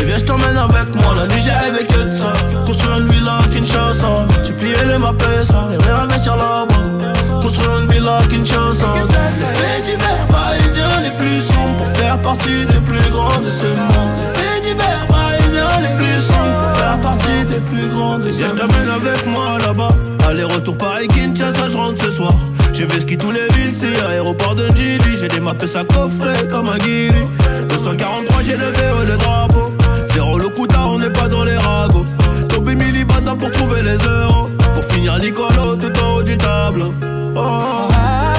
Et 0.00 0.04
viens, 0.04 0.18
je 0.18 0.24
t'emmène 0.24 0.56
avec 0.56 0.94
moi, 0.94 1.14
la 1.14 1.26
nuit 1.26 1.42
j'ai 1.42 1.50
rêvé 1.50 1.86
que 1.86 2.08
de 2.08 2.16
ça. 2.16 2.32
Construire 2.64 2.98
une 2.98 3.08
villa 3.08 3.38
à 3.38 3.48
Kinshasa, 3.48 4.26
tu 4.44 4.52
pliais 4.52 4.74
les 4.84 5.44
ça, 5.44 5.68
les 5.70 5.84
réinvestir 5.84 6.36
là-bas. 6.36 7.40
Construire 7.42 7.78
une 7.80 7.90
villa 7.90 8.18
à 8.18 8.22
Kinshasa. 8.26 8.86
Les 8.94 9.46
faits 9.58 9.84
divers 9.84 10.26
parisiens 10.28 11.00
les 11.02 11.10
plus 11.10 11.42
sombres 11.42 11.76
pour 11.76 11.88
faire 11.96 12.18
partie 12.18 12.66
des 12.66 12.80
plus 12.86 13.10
grands 13.10 13.40
de 13.40 13.50
ce 13.50 13.66
monde. 13.66 14.12
Les 14.34 14.40
faits 14.40 14.62
divers 14.64 15.06
parisiens 15.08 15.80
les 15.80 15.96
plus 15.96 16.20
sombres 16.26 16.58
pour 16.58 16.76
faire 16.78 17.00
partie 17.00 17.44
des 17.48 17.60
plus 17.60 17.88
grands 17.88 18.18
de 18.18 18.30
ce 18.30 18.42
monde. 18.42 18.50
je 18.50 18.54
t'amène 18.54 18.90
avec 18.90 19.26
moi 19.26 19.58
là-bas. 19.66 19.94
Aller-retour 20.28 20.76
Paris-Kinshasa, 20.76 21.68
je 21.68 21.76
rentre 21.76 22.04
ce 22.04 22.10
soir. 22.10 22.34
J'ai 22.72 22.84
vu 22.84 23.00
ski 23.00 23.16
tous 23.16 23.30
les 23.30 23.46
villes, 23.54 23.72
c'est 23.72 24.04
aéroport 24.04 24.54
de 24.54 24.66
Gili. 24.76 25.16
J'ai 25.18 25.28
des 25.28 25.40
maps 25.40 25.54
ça 25.66 25.82
coffret 25.84 26.46
comme 26.50 26.68
un 26.68 26.78
guiri. 26.78 27.26
243, 27.68 28.42
j'ai 28.42 28.56
le 28.56 28.66
VO, 28.66 29.04
le 29.06 29.16
drapeau. 29.16 29.72
Zéro 30.12 30.38
le 30.38 30.48
couta, 30.48 30.86
on 30.86 30.98
n'est 30.98 31.10
pas 31.10 31.28
dans 31.28 31.44
les 31.44 31.56
ragots. 31.56 32.06
Topi 32.48 32.74
Milibanda 32.74 33.34
pour 33.34 33.50
trouver 33.50 33.82
les 33.82 33.96
euros. 33.96 34.50
Pour 34.74 34.84
finir 34.84 35.16
l'icolo 35.18 35.76
tout 35.76 35.92
en 36.02 36.16
haut 36.16 36.22
du 36.22 36.36
tableau. 36.36 36.92
Oh, 37.36 37.88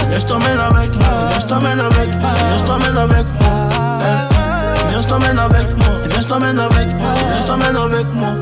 viens, 0.10 0.20
je 0.20 0.26
t'emmène 0.26 0.60
avec 0.60 0.96
moi. 0.96 1.30
Viens, 1.30 1.40
je 1.40 1.46
t'emmène 1.46 1.80
avec 1.80 2.10
moi. 2.22 2.32
Viens, 2.36 2.58
je 2.58 2.64
t'emmène 2.64 2.98
avec 2.98 3.26
moi. 3.40 3.70
Viens, 4.90 5.02
je 5.02 5.08
t'emmène 5.08 5.40
avec 5.40 5.78
moi. 5.78 5.88
Viens, 6.10 6.22
je 6.22 6.28
t'emmène 6.28 6.60
avec 6.60 6.94
moi. 7.00 7.14
Viens, 7.14 7.42
je 7.42 7.46
t'emmène 7.46 7.76
avec 7.76 8.14
moi. 8.14 8.34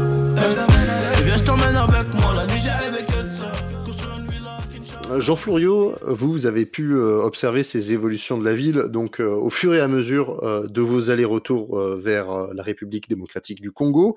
Jean 5.19 5.35
Flouriot, 5.35 5.95
vous, 6.01 6.45
avez 6.45 6.65
pu 6.65 6.93
euh, 6.93 7.21
observer 7.21 7.63
ces 7.63 7.93
évolutions 7.93 8.37
de 8.37 8.45
la 8.45 8.53
ville, 8.53 8.83
donc 8.89 9.19
euh, 9.19 9.29
au 9.29 9.49
fur 9.49 9.73
et 9.73 9.79
à 9.79 9.87
mesure 9.87 10.43
euh, 10.43 10.67
de 10.67 10.81
vos 10.81 11.09
allers-retours 11.09 11.79
vers 11.97 12.53
la 12.53 12.63
République 12.63 13.09
démocratique 13.09 13.61
du 13.61 13.71
Congo. 13.71 14.15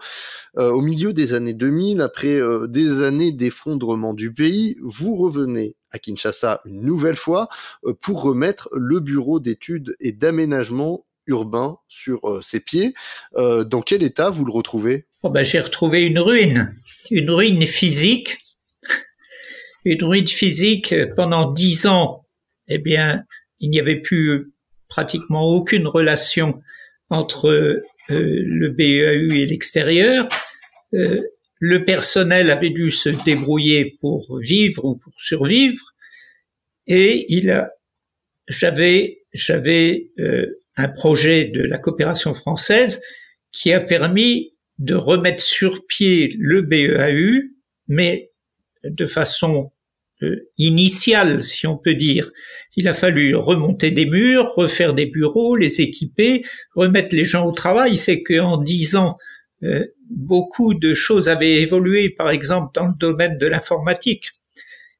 au 0.56 0.80
milieu 0.80 1.12
des 1.12 1.34
années 1.34 1.54
2000, 1.54 2.00
après 2.00 2.40
des 2.68 3.02
années 3.02 3.32
d'effondrement 3.32 4.14
du 4.14 4.32
pays, 4.32 4.76
vous 4.82 5.14
revenez 5.14 5.76
à 5.92 5.98
Kinshasa 5.98 6.60
une 6.64 6.82
nouvelle 6.82 7.16
fois 7.16 7.48
pour 8.00 8.22
remettre 8.22 8.68
le 8.72 9.00
bureau 9.00 9.40
d'études 9.40 9.94
et 10.00 10.12
d'aménagement 10.12 11.06
urbain 11.26 11.78
sur 11.88 12.40
ses 12.42 12.60
pieds. 12.60 12.94
dans 13.36 13.82
quel 13.82 14.02
état 14.02 14.30
vous 14.30 14.44
le 14.44 14.52
retrouvez? 14.52 15.06
Oh 15.22 15.30
ben, 15.30 15.44
J'ai 15.44 15.60
retrouvé 15.60 16.02
une 16.02 16.18
ruine, 16.18 16.74
une 17.10 17.30
ruine 17.30 17.66
physique 17.66 18.38
une 19.92 20.04
ruine 20.04 20.28
physique 20.28 20.94
pendant 21.16 21.50
dix 21.50 21.86
ans, 21.86 22.26
eh 22.68 22.78
bien, 22.78 23.24
il 23.60 23.70
n'y 23.70 23.80
avait 23.80 24.00
plus 24.00 24.52
pratiquement 24.88 25.44
aucune 25.46 25.86
relation 25.86 26.60
entre 27.10 27.48
euh, 27.48 27.82
le 28.08 28.68
BEAU 28.68 29.34
et 29.34 29.46
l'extérieur. 29.46 30.28
Euh, 30.94 31.22
le 31.58 31.84
personnel 31.84 32.50
avait 32.50 32.70
dû 32.70 32.90
se 32.90 33.08
débrouiller 33.08 33.96
pour 34.00 34.38
vivre 34.38 34.84
ou 34.84 34.96
pour 34.96 35.12
survivre, 35.16 35.94
et 36.86 37.26
il 37.34 37.50
a, 37.50 37.72
j'avais, 38.48 39.22
j'avais 39.32 40.10
euh, 40.18 40.46
un 40.76 40.88
projet 40.88 41.46
de 41.46 41.62
la 41.62 41.78
coopération 41.78 42.32
française 42.34 43.02
qui 43.52 43.72
a 43.72 43.80
permis 43.80 44.54
de 44.78 44.94
remettre 44.94 45.42
sur 45.42 45.86
pied 45.86 46.36
le 46.38 46.62
BEAU, 46.62 47.42
mais 47.88 48.30
de 48.84 49.06
façon 49.06 49.72
euh, 50.22 50.50
initiale, 50.58 51.42
si 51.42 51.66
on 51.68 51.76
peut 51.76 51.94
dire. 51.94 52.30
Il 52.76 52.88
a 52.88 52.92
fallu 52.92 53.36
remonter 53.36 53.92
des 53.92 54.06
murs, 54.06 54.52
refaire 54.54 54.92
des 54.92 55.06
bureaux, 55.06 55.54
les 55.54 55.80
équiper, 55.80 56.44
remettre 56.74 57.14
les 57.14 57.24
gens 57.24 57.46
au 57.46 57.52
travail. 57.52 57.96
C'est 57.96 58.24
qu'en 58.24 58.58
dix 58.58 58.96
ans, 58.96 59.16
euh, 59.62 59.86
beaucoup 60.10 60.74
de 60.74 60.92
choses 60.92 61.28
avaient 61.28 61.62
évolué, 61.62 62.10
par 62.10 62.30
exemple 62.30 62.72
dans 62.74 62.86
le 62.86 62.94
domaine 62.98 63.38
de 63.38 63.46
l'informatique. 63.46 64.32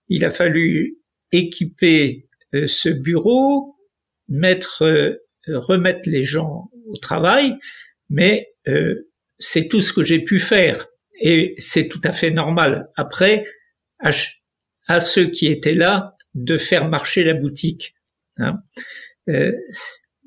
Il 0.08 0.24
a 0.24 0.30
fallu 0.30 0.98
équiper 1.32 2.28
euh, 2.54 2.68
ce 2.68 2.88
bureau, 2.88 3.76
mettre, 4.28 5.18
remettre 5.48 6.08
les 6.08 6.22
gens 6.22 6.70
au 6.86 6.96
travail, 6.96 7.54
mais 8.10 8.52
c'est 9.38 9.68
tout 9.68 9.80
ce 9.80 9.94
que 9.94 10.02
j'ai 10.02 10.20
pu 10.20 10.38
faire 10.38 10.86
et 11.18 11.54
c'est 11.58 11.88
tout 11.88 12.00
à 12.04 12.12
fait 12.12 12.30
normal. 12.30 12.90
Après, 12.96 13.44
à 14.88 15.00
ceux 15.00 15.26
qui 15.26 15.46
étaient 15.46 15.74
là 15.74 16.16
de 16.34 16.56
faire 16.56 16.88
marcher 16.88 17.22
la 17.22 17.34
boutique. 17.34 17.94
Hein. 18.38 18.58
Euh, 19.28 19.52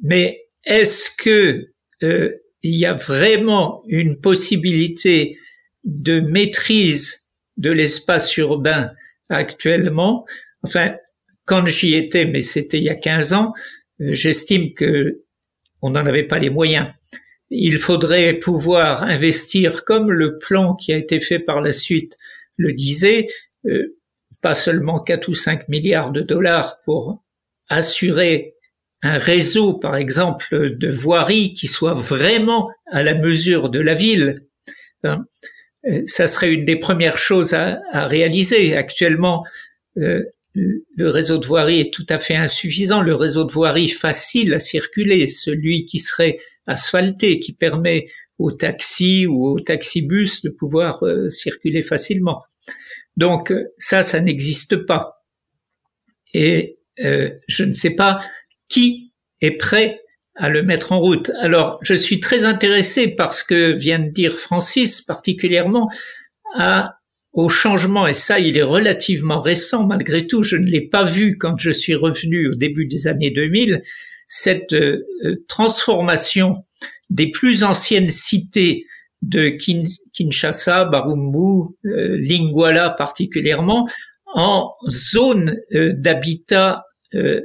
mais 0.04 0.46
est-ce 0.64 1.12
que 1.18 1.72
euh, 2.04 2.32
il 2.62 2.76
y 2.76 2.86
a 2.86 2.94
vraiment 2.94 3.84
une 3.88 4.22
possibilité 4.22 5.38
de 5.84 6.20
maîtrise 6.20 7.30
de 7.58 7.72
l'espace 7.72 8.38
urbain 8.38 8.92
actuellement? 9.30 10.26
Enfin, 10.64 10.96
quand 11.46 11.66
j'y 11.66 11.96
étais, 11.96 12.26
mais 12.26 12.44
c'était 12.44 12.78
il 12.78 12.84
y 12.84 12.90
a 12.90 12.96
15 12.96 13.34
ans, 13.34 13.54
euh, 14.02 14.14
j'estime 14.14 14.74
que 14.74 15.24
on 15.82 15.92
n'en 15.92 16.06
avait 16.06 16.28
pas 16.28 16.38
les 16.38 16.52
moyens. 16.52 16.88
Il 17.50 17.80
faudrait 17.80 18.36
pouvoir 18.36 19.04
investir 19.04 19.84
comme 19.84 20.12
le 20.12 20.38
plan 20.38 20.76
qui 20.76 20.94
a 20.94 20.98
été 20.98 21.20
fait 21.20 21.40
par 21.40 21.60
la 21.62 21.74
suite 21.74 22.18
le 22.56 22.74
disait, 22.74 23.28
pas 24.42 24.56
seulement 24.56 25.00
4 25.00 25.28
ou 25.28 25.34
5 25.34 25.68
milliards 25.68 26.12
de 26.12 26.22
dollars 26.22 26.78
pour 26.86 27.24
assurer 27.70 28.56
un 29.04 29.18
réseau, 29.18 29.74
par 29.74 29.96
exemple, 29.96 30.76
de 30.78 30.90
voirie 30.90 31.54
qui 31.54 31.68
soit 31.68 31.94
vraiment 31.94 32.70
à 32.92 33.02
la 33.02 33.16
mesure 33.16 33.70
de 33.70 33.80
la 33.80 33.94
ville. 33.94 34.36
Hein. 35.04 35.26
Euh, 35.88 36.04
ça 36.06 36.28
serait 36.28 36.54
une 36.54 36.66
des 36.66 36.76
premières 36.76 37.18
choses 37.18 37.54
à, 37.54 37.82
réaliser. 37.94 38.76
Actuellement, 38.76 39.44
euh, 39.98 40.24
le 40.54 41.10
réseau 41.10 41.38
de 41.38 41.46
voirie 41.46 41.80
est 41.80 41.94
tout 41.94 42.06
à 42.10 42.20
fait 42.20 42.36
insuffisant. 42.36 43.02
Le 43.02 43.16
réseau 43.16 43.44
de 43.44 43.52
voirie 43.52 43.88
facile 43.88 44.54
à 44.54 44.60
circuler, 44.60 45.28
celui 45.28 45.86
qui 45.86 46.00
serait 46.00 46.40
asphalté, 46.68 47.40
qui 47.40 47.54
permet 47.54 48.06
aux 48.38 48.52
taxis 48.52 49.26
ou 49.28 49.48
aux 49.48 49.60
taxibus 49.60 50.42
de 50.42 50.50
pouvoir 50.50 51.04
euh, 51.06 51.30
circuler 51.30 51.82
facilement. 51.82 52.44
Donc 53.18 53.54
ça, 53.78 54.02
ça 54.02 54.20
n'existe 54.20 54.78
pas. 54.78 55.24
Et 56.34 56.80
euh, 57.04 57.30
je 57.48 57.64
ne 57.64 57.74
sais 57.74 57.96
pas 57.96 58.22
qui 58.70 59.14
est 59.42 59.58
prêt 59.58 60.02
à 60.36 60.50
le 60.50 60.64
mettre 60.64 60.92
en 60.92 61.00
route. 61.00 61.32
Alors, 61.42 61.78
je 61.82 61.94
suis 61.94 62.20
très 62.20 62.46
intéressé 62.46 63.10
par 63.10 63.34
ce 63.34 63.44
que 63.44 63.72
vient 63.72 64.00
de 64.00 64.10
dire 64.10 64.34
Francis, 64.34 65.02
particulièrement 65.02 65.90
au 67.34 67.48
changement, 67.48 68.08
et 68.08 68.14
ça, 68.14 68.40
il 68.40 68.58
est 68.58 68.64
relativement 68.64 69.40
récent 69.40 69.86
malgré 69.86 70.28
tout, 70.28 70.44
je 70.44 70.58
ne 70.58 70.66
l'ai 70.66 70.82
pas 70.82 71.06
vu 71.06 71.38
quand 71.38 71.58
je 71.58 71.72
suis 71.72 71.96
revenu 71.96 72.50
au 72.50 72.56
début 72.56 72.86
des 72.86 73.08
années 73.08 73.32
2000, 73.32 73.82
cette 74.28 74.74
euh, 74.74 75.06
transformation 75.48 76.66
des 77.10 77.32
plus 77.32 77.64
anciennes 77.64 78.10
cités 78.10 78.86
de 79.22 79.50
Kinshasa, 80.14 80.86
Barumbu, 80.86 81.76
euh, 81.86 82.18
Lingwala 82.20 82.90
particulièrement, 82.92 83.88
en 84.34 84.74
zone 84.88 85.58
euh, 85.74 85.94
d'habitat 85.94 86.86
euh, 87.14 87.42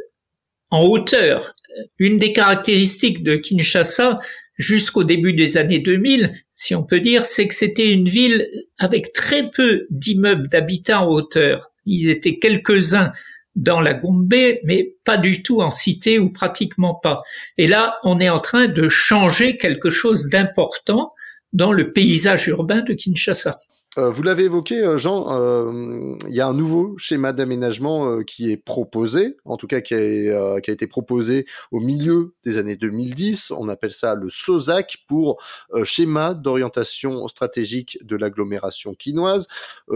en 0.71 0.83
hauteur. 0.83 1.55
Une 1.99 2.19
des 2.19 2.33
caractéristiques 2.33 3.23
de 3.23 3.37
Kinshasa 3.37 4.19
jusqu'au 4.57 5.05
début 5.05 5.35
des 5.35 5.59
années 5.59 5.81
2000, 5.81 6.33
si 6.51 6.75
on 6.75 6.83
peut 6.83 7.01
dire, 7.01 7.23
c'est 7.23 7.47
que 7.47 7.55
c'était 7.55 7.91
une 7.91 8.09
ville 8.09 8.49
avec 8.79 9.13
très 9.13 9.51
peu 9.51 9.87
d'immeubles 9.91 10.49
d'habitat 10.49 11.03
en 11.03 11.09
hauteur. 11.09 11.71
Ils 11.85 12.09
étaient 12.09 12.39
quelques-uns 12.39 13.13
dans 13.55 13.81
la 13.81 13.95
Gombe, 13.95 14.33
mais 14.65 14.95
pas 15.05 15.19
du 15.19 15.43
tout 15.43 15.61
en 15.61 15.71
cité 15.71 16.19
ou 16.19 16.31
pratiquement 16.31 16.95
pas. 16.95 17.19
Et 17.59 17.67
là, 17.67 17.99
on 18.05 18.21
est 18.21 18.29
en 18.29 18.39
train 18.39 18.69
de 18.69 18.89
changer 18.89 19.57
quelque 19.57 19.91
chose 19.91 20.29
d'important 20.29 21.13
dans 21.57 21.73
le 21.73 21.91
paysage 21.91 22.49
urbain 22.49 22.83
de 22.83 22.93
Kinshasa. 22.93 23.57
Euh, 23.99 24.11
vous 24.11 24.23
l'avez 24.23 24.45
évoqué, 24.45 24.85
euh, 24.85 24.99
Jean, 24.99 25.41
euh, 25.41 26.15
il 26.29 26.35
y 26.35 26.43
a 26.43 26.47
un 26.47 26.53
nouveau 26.53 26.99
schéma 26.99 27.33
d'aménagement 27.33 28.23
qui 28.25 28.51
est 28.53 28.59
proposé, 28.59 29.39
en 29.47 29.57
tout 29.57 29.67
cas 29.67 29.81
qui 29.81 29.95
a, 29.95 30.61
qui 30.61 30.71
a, 30.71 30.75
été 30.75 30.87
proposé 30.87 31.47
au 31.73 31.81
milieu 31.81 32.35
des 32.45 32.59
années 32.59 32.77
2010. 32.77 33.53
On 33.53 33.71
appelle 33.71 33.93
ça 33.93 34.15
le 34.15 34.29
SOSAC 34.29 34.99
pour 35.09 35.43
schéma 35.85 36.35
d'orientation 36.35 37.27
stratégique 37.27 37.97
de 38.05 38.17
l'agglomération 38.17 38.95
quinoise. 38.95 39.49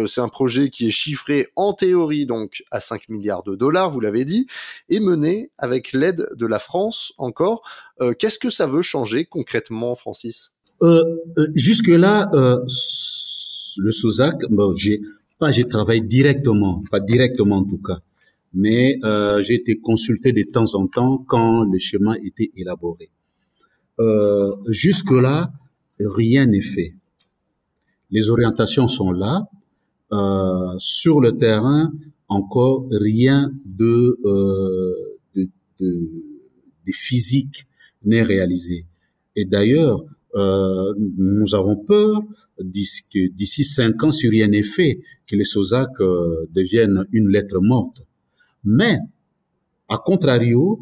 C'est 0.06 0.22
un 0.22 0.28
projet 0.28 0.70
qui 0.70 0.86
est 0.86 0.90
chiffré 0.90 1.48
en 1.56 1.74
théorie 1.74 2.24
donc 2.24 2.64
à 2.70 2.80
5 2.80 3.10
milliards 3.10 3.42
de 3.42 3.54
dollars, 3.54 3.90
vous 3.90 4.00
l'avez 4.00 4.24
dit, 4.24 4.46
et 4.88 5.00
mené 5.00 5.50
avec 5.58 5.92
l'aide 5.92 6.26
de 6.34 6.46
la 6.46 6.58
France 6.58 7.12
encore. 7.18 7.60
Qu'est-ce 8.18 8.38
que 8.38 8.48
ça 8.48 8.66
veut 8.66 8.82
changer 8.82 9.26
concrètement, 9.26 9.94
Francis? 9.94 10.54
euh, 10.54 10.59
euh, 10.59 10.59
Jusque-là, 11.54 12.30
euh, 12.34 12.60
le 13.78 13.92
SOSAC, 13.92 14.46
bon, 14.50 14.74
j'ai 14.74 15.00
pas 15.38 15.52
j'ai 15.52 15.64
travaillé 15.64 16.00
directement, 16.00 16.80
pas 16.90 17.00
directement 17.00 17.58
en 17.58 17.64
tout 17.64 17.78
cas, 17.78 18.00
mais 18.52 18.98
euh, 19.04 19.40
j'ai 19.42 19.54
été 19.54 19.78
consulté 19.78 20.32
de 20.32 20.42
temps 20.42 20.74
en 20.74 20.86
temps 20.86 21.24
quand 21.26 21.64
le 21.64 21.78
schéma 21.78 22.16
était 22.24 22.50
élaboré. 22.56 23.10
Euh, 24.00 24.50
Jusque-là, 24.68 25.52
rien 25.98 26.46
n'est 26.46 26.60
fait. 26.60 26.94
Les 28.10 28.30
orientations 28.30 28.88
sont 28.88 29.12
là. 29.12 29.46
Euh, 30.12 30.74
sur 30.78 31.20
le 31.20 31.36
terrain, 31.36 31.92
encore 32.28 32.86
rien 32.90 33.52
de, 33.64 34.18
euh, 34.24 35.18
de, 35.36 35.48
de, 35.78 36.10
de 36.86 36.92
physique 36.92 37.66
n'est 38.04 38.22
réalisé. 38.22 38.86
Et 39.36 39.44
d'ailleurs, 39.44 40.02
euh, 40.34 40.94
nous 40.96 41.54
avons 41.54 41.76
peur 41.76 42.22
d'ici 42.60 43.64
cinq 43.64 44.02
ans, 44.04 44.10
si 44.10 44.28
rien 44.28 44.48
n'est 44.48 44.62
fait, 44.62 45.00
que 45.26 45.36
les 45.36 45.44
SOSAC 45.44 45.88
euh, 46.00 46.46
deviennent 46.54 47.04
une 47.12 47.28
lettre 47.28 47.60
morte. 47.60 48.02
Mais, 48.64 48.98
à 49.88 49.98
contrario, 49.98 50.80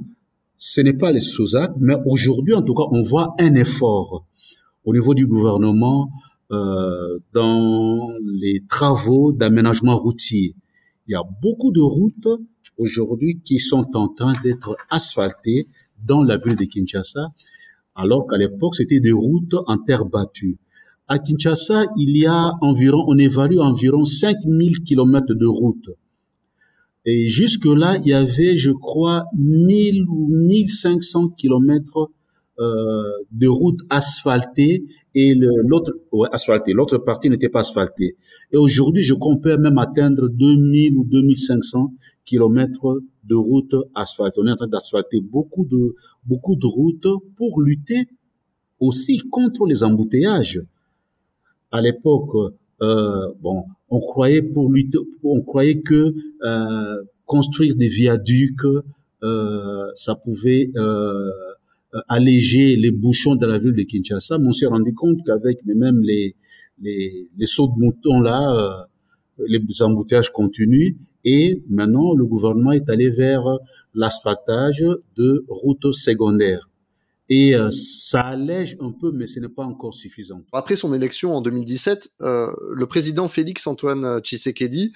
ce 0.56 0.80
n'est 0.80 0.92
pas 0.92 1.12
les 1.12 1.20
SOSAC, 1.20 1.72
mais 1.80 1.96
aujourd'hui, 2.04 2.54
en 2.54 2.62
tout 2.62 2.74
cas, 2.74 2.84
on 2.90 3.02
voit 3.02 3.34
un 3.38 3.54
effort 3.54 4.26
au 4.84 4.92
niveau 4.92 5.14
du 5.14 5.26
gouvernement 5.26 6.10
euh, 6.50 7.18
dans 7.32 8.08
les 8.24 8.64
travaux 8.68 9.32
d'aménagement 9.32 9.96
routier. 9.96 10.54
Il 11.06 11.12
y 11.12 11.14
a 11.14 11.22
beaucoup 11.42 11.70
de 11.72 11.80
routes 11.80 12.28
aujourd'hui 12.76 13.40
qui 13.44 13.60
sont 13.60 13.86
en 13.94 14.08
train 14.08 14.32
d'être 14.42 14.74
asphaltées 14.90 15.68
dans 16.04 16.22
la 16.22 16.36
ville 16.36 16.56
de 16.56 16.64
Kinshasa, 16.64 17.28
alors 17.98 18.26
qu'à 18.28 18.38
l'époque, 18.38 18.76
c'était 18.76 19.00
des 19.00 19.12
routes 19.12 19.56
en 19.66 19.76
terre 19.76 20.06
battue. 20.06 20.56
À 21.08 21.18
Kinshasa, 21.18 21.86
il 21.96 22.16
y 22.16 22.26
a 22.26 22.52
environ, 22.60 23.04
on 23.08 23.18
évalue 23.18 23.58
environ 23.58 24.04
5000 24.04 24.82
kilomètres 24.84 25.34
de 25.34 25.46
routes. 25.46 25.90
Et 27.04 27.28
jusque-là, 27.28 27.98
il 28.04 28.08
y 28.08 28.12
avait, 28.12 28.56
je 28.56 28.70
crois, 28.70 29.24
1000 29.36 30.04
ou 30.08 30.28
1500 30.28 31.30
kilomètres 31.30 32.10
euh, 32.60 33.02
de 33.32 33.46
routes 33.46 33.80
asphaltées 33.88 34.84
et 35.14 35.34
l'autre 35.34 35.92
ouais, 36.12 36.28
l'autre 36.74 36.98
partie 36.98 37.30
n'était 37.30 37.48
pas 37.48 37.60
asphaltée. 37.60 38.16
Et 38.52 38.56
aujourd'hui, 38.56 39.02
je 39.02 39.14
peut 39.40 39.56
même 39.56 39.78
atteindre 39.78 40.28
2000 40.28 40.96
ou 40.96 41.04
2500 41.04 41.94
kilomètres 42.24 43.00
de 43.28 43.34
routes 43.34 43.76
asphaltées. 43.94 44.40
On 44.42 44.46
est 44.46 44.52
en 44.52 44.56
train 44.56 44.68
d'asphalter 44.68 45.20
beaucoup 45.20 45.64
de 45.64 45.94
beaucoup 46.26 46.56
de 46.56 46.66
routes 46.66 47.08
pour 47.36 47.60
lutter 47.60 48.08
aussi 48.80 49.18
contre 49.18 49.66
les 49.66 49.84
embouteillages. 49.84 50.62
À 51.70 51.80
l'époque, 51.82 52.30
euh, 52.80 53.28
bon, 53.40 53.64
on 53.90 54.00
croyait 54.00 54.42
pour 54.42 54.70
lutter, 54.72 54.98
on 55.22 55.42
croyait 55.42 55.80
que 55.80 56.14
euh, 56.44 57.04
construire 57.26 57.74
des 57.76 57.88
viaducs, 57.88 58.64
euh, 59.22 59.86
ça 59.94 60.14
pouvait 60.14 60.70
euh, 60.76 61.30
alléger 62.08 62.76
les 62.76 62.90
bouchons 62.90 63.34
de 63.36 63.46
la 63.46 63.58
ville 63.58 63.74
de 63.74 63.82
Kinshasa. 63.82 64.38
Mais 64.38 64.46
on 64.48 64.52
s'est 64.52 64.66
rendu 64.66 64.94
compte 64.94 65.18
qu'avec 65.26 65.64
même 65.66 66.00
les, 66.02 66.34
les, 66.80 67.28
les 67.36 67.46
sauts 67.46 67.68
de 67.76 67.80
moutons 67.84 68.20
là, 68.20 68.40
euh, 68.54 69.44
les 69.48 69.60
embouteillages 69.82 70.30
continuent. 70.32 70.96
Et 71.24 71.62
maintenant, 71.68 72.14
le 72.14 72.24
gouvernement 72.24 72.72
est 72.72 72.88
allé 72.88 73.08
vers 73.10 73.44
l'asphaltage 73.94 74.84
de 75.16 75.44
routes 75.48 75.92
secondaires. 75.92 76.68
Et 77.28 77.54
euh, 77.54 77.70
ça 77.70 78.20
allège 78.20 78.76
un 78.80 78.90
peu, 78.90 79.12
mais 79.12 79.26
ce 79.26 79.38
n'est 79.40 79.48
pas 79.48 79.64
encore 79.64 79.94
suffisant. 79.94 80.42
Après 80.52 80.76
son 80.76 80.94
élection 80.94 81.34
en 81.34 81.42
2017, 81.42 82.12
euh, 82.22 82.50
le 82.72 82.86
président 82.86 83.28
Félix 83.28 83.66
Antoine 83.66 84.20
Tshisekedi 84.20 84.92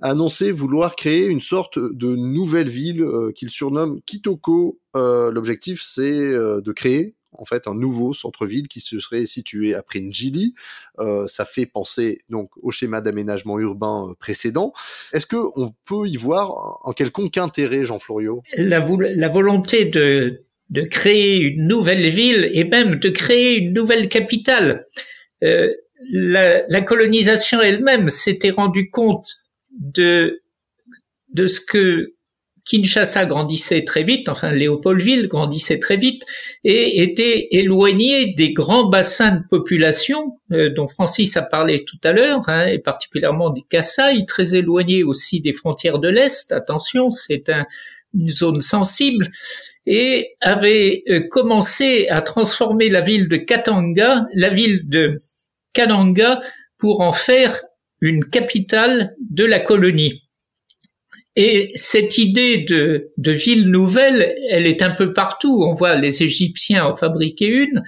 a 0.00 0.10
annoncé 0.10 0.52
vouloir 0.52 0.96
créer 0.96 1.26
une 1.26 1.40
sorte 1.40 1.78
de 1.78 2.14
nouvelle 2.14 2.68
ville 2.68 3.02
euh, 3.02 3.32
qu'il 3.34 3.50
surnomme 3.50 4.00
Kitoko. 4.02 4.78
Euh, 4.94 5.30
L'objectif, 5.30 5.82
c'est 5.84 6.20
euh, 6.20 6.60
de 6.60 6.72
créer 6.72 7.14
en 7.38 7.44
fait 7.44 7.66
un 7.68 7.74
nouveau 7.74 8.14
centre-ville 8.14 8.68
qui 8.68 8.80
se 8.80 9.00
serait 9.00 9.26
situé 9.26 9.74
après 9.74 10.00
Njili. 10.00 10.54
Euh, 10.98 11.26
ça 11.28 11.44
fait 11.44 11.66
penser 11.66 12.20
donc 12.28 12.50
au 12.62 12.70
schéma 12.70 13.00
d'aménagement 13.00 13.58
urbain 13.58 14.14
précédent. 14.18 14.72
Est-ce 15.12 15.26
que 15.26 15.36
on 15.54 15.74
peut 15.84 16.06
y 16.06 16.16
voir 16.16 16.80
un 16.84 16.92
quelconque 16.92 17.36
intérêt, 17.38 17.84
Jean 17.84 17.98
Florio 17.98 18.42
la, 18.56 18.86
la 18.98 19.28
volonté 19.28 19.84
de 19.84 20.42
de 20.70 20.82
créer 20.82 21.38
une 21.38 21.68
nouvelle 21.68 22.08
ville 22.08 22.50
et 22.52 22.64
même 22.64 22.96
de 22.96 23.08
créer 23.08 23.56
une 23.56 23.72
nouvelle 23.72 24.08
capitale. 24.08 24.86
Euh, 25.44 25.72
la, 26.10 26.66
la, 26.66 26.80
colonisation 26.82 27.60
elle-même 27.60 28.08
s'était 28.08 28.50
rendue 28.50 28.90
compte 28.90 29.36
de 29.78 30.42
de 31.32 31.48
ce 31.48 31.60
que 31.60 32.15
Kinshasa 32.66 33.26
grandissait 33.26 33.84
très 33.84 34.02
vite, 34.02 34.28
enfin 34.28 34.50
Léopoldville 34.50 35.28
grandissait 35.28 35.78
très 35.78 35.96
vite 35.96 36.22
et 36.64 37.02
était 37.02 37.48
éloigné 37.52 38.34
des 38.34 38.52
grands 38.52 38.88
bassins 38.88 39.36
de 39.36 39.42
population 39.48 40.38
euh, 40.52 40.70
dont 40.70 40.88
Francis 40.88 41.36
a 41.36 41.42
parlé 41.42 41.84
tout 41.84 41.98
à 42.02 42.12
l'heure, 42.12 42.42
hein, 42.48 42.66
et 42.66 42.78
particulièrement 42.78 43.50
des 43.50 43.62
Kassai, 43.68 44.24
très 44.26 44.56
éloigné 44.56 45.04
aussi 45.04 45.40
des 45.40 45.52
frontières 45.52 46.00
de 46.00 46.08
l'Est. 46.08 46.50
Attention, 46.50 47.10
c'est 47.10 47.48
un, 47.50 47.66
une 48.14 48.30
zone 48.30 48.60
sensible 48.60 49.30
et 49.86 50.34
avait 50.40 51.04
euh, 51.08 51.20
commencé 51.30 52.08
à 52.08 52.20
transformer 52.20 52.88
la 52.88 53.00
ville 53.00 53.28
de 53.28 53.36
Katanga, 53.36 54.26
la 54.34 54.50
ville 54.50 54.88
de 54.88 55.16
Kananga, 55.72 56.40
pour 56.78 57.00
en 57.00 57.12
faire 57.12 57.62
une 58.00 58.24
capitale 58.24 59.14
de 59.30 59.44
la 59.44 59.60
colonie. 59.60 60.25
Et 61.36 61.70
cette 61.74 62.16
idée 62.16 62.58
de, 62.58 63.12
de 63.18 63.32
ville 63.32 63.68
nouvelle, 63.68 64.34
elle 64.48 64.66
est 64.66 64.82
un 64.82 64.90
peu 64.90 65.12
partout. 65.12 65.64
On 65.68 65.74
voit 65.74 65.94
les 65.94 66.22
Égyptiens 66.22 66.86
en 66.86 66.96
fabriquer 66.96 67.46
une. 67.46 67.84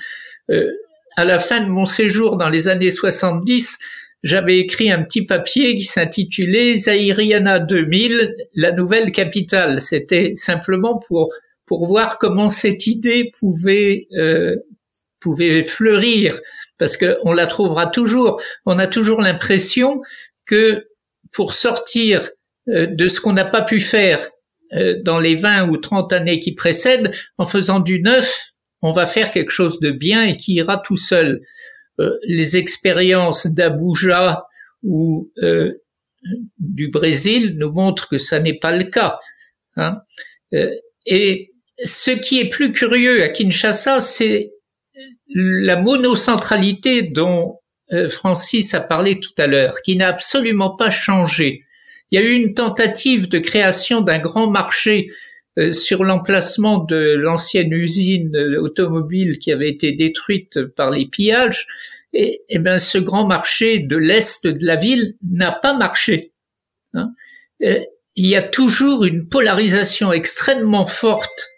Euh, 0.51 0.71
à 1.17 1.25
la 1.25 1.39
fin 1.39 1.65
de 1.65 1.69
mon 1.69 1.87
séjour 1.87 2.37
dans 2.37 2.51
les 2.51 2.69
années 2.69 2.91
70, 2.91 3.79
j'avais 4.23 4.59
écrit 4.59 4.91
un 4.91 5.03
petit 5.03 5.25
papier 5.25 5.77
qui 5.77 5.85
s'intitulait 5.85 6.75
Zairiana 6.75 7.59
2000, 7.61 8.35
la 8.55 8.73
nouvelle 8.73 9.13
capitale. 9.13 9.81
C'était 9.81 10.33
simplement 10.37 11.01
pour 11.09 11.33
pour 11.67 11.87
voir 11.87 12.19
comment 12.19 12.49
cette 12.49 12.87
idée 12.87 13.31
pouvait 13.39 14.09
euh, 14.17 14.57
pouvait 15.21 15.63
fleurir 15.63 16.41
parce 16.79 16.97
que 16.97 17.19
on 17.25 17.33
la 17.33 17.47
trouvera 17.47 17.87
toujours. 17.87 18.41
On 18.67 18.79
a 18.79 18.87
toujours 18.87 19.21
l'impression 19.21 20.03
que 20.47 20.89
pour 21.33 21.53
sortir 21.53 22.31
de 22.69 23.09
ce 23.09 23.21
qu'on 23.21 23.33
n'a 23.33 23.45
pas 23.45 23.63
pu 23.63 23.81
faire 23.81 24.29
euh, 24.75 25.01
dans 25.03 25.19
les 25.19 25.37
20 25.37 25.69
ou 25.69 25.79
30 25.79 26.13
années 26.13 26.41
qui 26.41 26.55
précèdent, 26.55 27.11
en 27.39 27.47
faisant 27.47 27.81
du 27.81 28.03
neuf, 28.03 28.51
on 28.83 28.93
va 28.93 29.07
faire 29.07 29.31
quelque 29.31 29.51
chose 29.51 29.81
de 29.81 29.91
bien 29.91 30.25
et 30.25 30.37
qui 30.37 30.55
ira 30.55 30.79
tout 30.79 30.97
seul. 30.97 31.41
Euh, 31.99 32.11
les 32.25 32.57
expériences 32.57 33.47
d'Abuja 33.47 34.45
ou 34.85 35.33
du 36.59 36.91
Brésil 36.91 37.55
nous 37.57 37.73
montrent 37.73 38.09
que 38.09 38.19
ça 38.19 38.39
n'est 38.39 38.59
pas 38.59 38.77
le 38.77 38.85
cas. 38.85 39.19
Hein. 39.77 40.03
et 41.07 41.53
ce 41.85 42.11
qui 42.11 42.41
est 42.41 42.49
plus 42.49 42.73
curieux 42.73 43.23
à 43.23 43.29
Kinshasa, 43.29 44.01
c'est 44.01 44.53
la 45.35 45.77
monocentralité 45.77 47.03
dont 47.03 47.61
euh, 47.93 48.09
Francis 48.09 48.75
a 48.75 48.81
parlé 48.81 49.21
tout 49.21 49.33
à 49.39 49.47
l'heure, 49.47 49.81
qui 49.83 49.97
n'a 49.97 50.09
absolument 50.09 50.77
pas 50.77 50.91
changé. 50.91 51.65
Il 52.11 52.21
y 52.21 52.23
a 52.23 52.25
eu 52.25 52.33
une 52.33 52.55
tentative 52.55 53.29
de 53.29 53.39
création 53.39 54.01
d'un 54.01 54.19
grand 54.19 54.51
marché 54.51 55.11
euh, 55.59 55.73
sur 55.73 56.05
l'emplacement 56.05 56.79
de 56.79 57.15
l'ancienne 57.17 57.73
usine 57.73 58.35
euh, 58.37 58.61
automobile 58.61 59.39
qui 59.39 59.53
avait 59.53 59.69
été 59.69 59.93
détruite 59.93 60.65
par 60.65 60.91
les 60.91 61.07
pillages. 61.07 61.67
Et, 62.13 62.43
et 62.49 62.59
ben, 62.59 62.79
ce 62.79 62.99
grand 62.99 63.27
marché 63.27 63.81
de 63.81 63.97
l'est 63.97 64.47
de 64.47 64.65
la 64.65 64.77
ville 64.77 65.17
n'a 65.23 65.53
pas 65.53 65.75
marché. 65.75 66.33
Hein. 66.95 67.13
il 67.61 68.27
y 68.27 68.35
a 68.35 68.43
toujours 68.43 69.05
une 69.05 69.29
polarisation 69.29 70.11
extrêmement 70.11 70.87
forte 70.87 71.51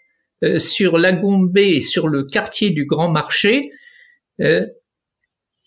euh, 0.43 0.57
sur 0.57 0.97
la 0.97 1.13
Gombe 1.13 1.55
et 1.55 1.79
sur 1.81 2.07
le 2.07 2.23
quartier 2.23 2.71
du 2.71 2.85
Grand 2.85 3.09
Marché, 3.09 3.71
euh, 4.39 4.65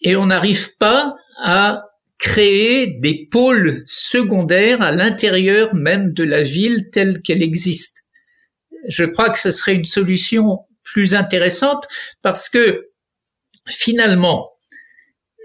et 0.03 0.17
on 0.17 0.27
n'arrive 0.27 0.77
pas 0.79 1.15
à 1.41 1.85
créer 2.19 2.87
des 3.01 3.29
pôles 3.31 3.83
secondaires 3.87 4.83
à 4.83 4.93
l'intérieur 4.93 5.75
même 5.75 6.13
de 6.13 6.25
la 6.25 6.43
ville 6.43 6.91
telle 6.91 7.21
qu'elle 7.23 7.43
existe. 7.43 8.05
Je 8.89 9.05
crois 9.05 9.31
que 9.31 9.39
ce 9.39 9.51
serait 9.51 9.75
une 9.75 9.85
solution 9.85 10.61
plus 10.83 11.15
intéressante 11.15 11.87
parce 12.23 12.49
que 12.49 12.91
finalement, 13.67 14.51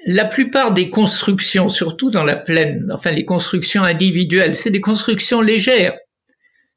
la 0.06 0.26
plupart 0.26 0.74
des 0.74 0.90
constructions, 0.90 1.70
surtout 1.70 2.12
dans 2.12 2.24
la 2.24 2.36
plaine, 2.36 2.90
enfin 2.94 3.12
les 3.12 3.26
constructions 3.26 3.84
individuelles, 3.84 4.56
c'est 4.56 4.70
des 4.70 4.82
constructions 4.82 5.42
légères 5.42 5.98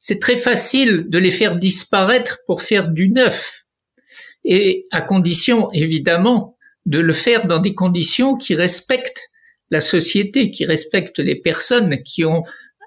c'est 0.03 0.19
très 0.19 0.35
facile 0.35 1.09
de 1.09 1.17
les 1.17 1.31
faire 1.31 1.55
disparaître 1.55 2.39
pour 2.45 2.61
faire 2.61 2.89
du 2.89 3.09
neuf. 3.09 3.63
Et 4.43 4.85
à 4.91 5.01
condition, 5.01 5.71
évidemment, 5.71 6.57
de 6.85 6.99
le 6.99 7.13
faire 7.13 7.47
dans 7.47 7.59
des 7.59 7.73
conditions 7.73 8.35
qui 8.35 8.53
respectent 8.53 9.31
la 9.73 9.81
société, 9.81 10.51
qui 10.51 10.65
respectent 10.65 11.19
les 11.19 11.35
personnes 11.35 12.01
qui 12.03 12.23
ont 12.23 12.43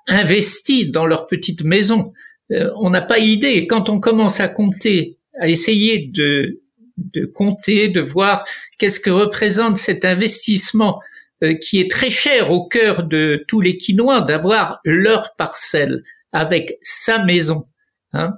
investi 0.06 0.88
dans 0.88 1.04
leur 1.04 1.26
petite 1.26 1.64
maison. 1.64 2.12
Euh, 2.52 2.70
on 2.76 2.90
n'a 2.90 3.02
pas 3.02 3.18
idée, 3.18 3.66
quand 3.66 3.88
on 3.88 4.00
commence 4.00 4.40
à 4.40 4.48
compter, 4.48 5.18
à 5.38 5.48
essayer 5.48 6.06
de, 6.06 6.62
de 6.96 7.26
compter, 7.26 7.88
de 7.88 8.00
voir 8.00 8.44
qu'est-ce 8.78 9.00
que 9.00 9.10
représente 9.10 9.76
cet 9.76 10.04
investissement 10.04 11.00
euh, 11.42 11.54
qui 11.54 11.80
est 11.80 11.90
très 11.90 12.08
cher 12.08 12.52
au 12.52 12.66
cœur 12.66 13.02
de 13.02 13.44
tous 13.48 13.60
les 13.60 13.76
Quinois 13.76 14.22
d'avoir 14.22 14.80
leur 14.84 15.34
parcelle 15.36 16.02
avec 16.32 16.78
sa 16.82 17.24
maison. 17.24 17.66
Hein. 18.12 18.34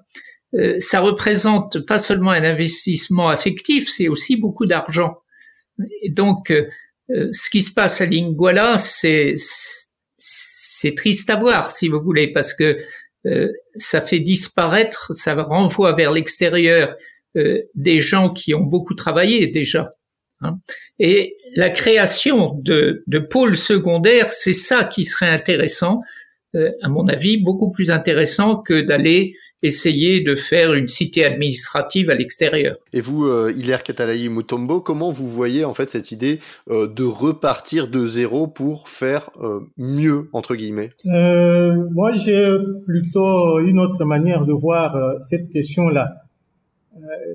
Euh, 0.54 0.80
ça 0.80 1.00
représente 1.00 1.80
pas 1.80 1.98
seulement 1.98 2.30
un 2.30 2.44
investissement 2.44 3.28
affectif, 3.28 3.88
c'est 3.88 4.08
aussi 4.08 4.36
beaucoup 4.36 4.64
d'argent. 4.64 5.18
Donc, 6.08 6.52
ce 7.08 7.50
qui 7.50 7.62
se 7.62 7.72
passe 7.72 8.00
à 8.00 8.06
Linguala, 8.06 8.78
c'est 8.78 9.34
c'est 10.20 10.94
triste 10.94 11.30
à 11.30 11.36
voir, 11.36 11.70
si 11.70 11.88
vous 11.88 12.02
voulez, 12.02 12.32
parce 12.32 12.52
que 12.52 12.76
ça 13.76 14.00
fait 14.00 14.20
disparaître, 14.20 15.14
ça 15.14 15.34
renvoie 15.34 15.94
vers 15.94 16.10
l'extérieur 16.10 16.94
des 17.34 18.00
gens 18.00 18.30
qui 18.32 18.54
ont 18.54 18.64
beaucoup 18.64 18.94
travaillé 18.94 19.46
déjà. 19.46 19.94
Hein. 20.40 20.58
Et 20.98 21.36
la 21.56 21.70
création 21.70 22.54
de, 22.62 23.02
de 23.06 23.18
pôles 23.18 23.56
secondaires, 23.56 24.32
c'est 24.32 24.52
ça 24.52 24.84
qui 24.84 25.04
serait 25.04 25.28
intéressant, 25.28 26.00
euh, 26.54 26.70
à 26.82 26.88
mon 26.88 27.06
avis, 27.08 27.36
beaucoup 27.36 27.70
plus 27.70 27.90
intéressant 27.90 28.56
que 28.56 28.80
d'aller 28.80 29.34
essayer 29.62 30.20
de 30.20 30.34
faire 30.34 30.72
une 30.72 30.88
cité 30.88 31.24
administrative 31.24 32.10
à 32.10 32.14
l'extérieur. 32.14 32.76
Et 32.92 33.00
vous, 33.00 33.26
euh, 33.26 33.52
Hilaire 33.56 33.82
Katalayi 33.82 34.28
Mutombo, 34.28 34.80
comment 34.80 35.10
vous 35.10 35.28
voyez 35.28 35.64
en 35.64 35.74
fait 35.74 35.90
cette 35.90 36.12
idée 36.12 36.38
euh, 36.70 36.86
de 36.86 37.04
repartir 37.04 37.88
de 37.88 38.06
zéro 38.06 38.46
pour 38.46 38.88
faire 38.88 39.30
euh, 39.40 39.60
mieux 39.76 40.28
entre 40.32 40.54
guillemets? 40.54 40.90
Moi, 41.04 42.12
j'ai 42.14 42.56
plutôt 42.86 43.58
une 43.58 43.80
autre 43.80 44.04
manière 44.04 44.44
de 44.46 44.52
voir 44.52 45.16
cette 45.20 45.50
question-là. 45.50 46.22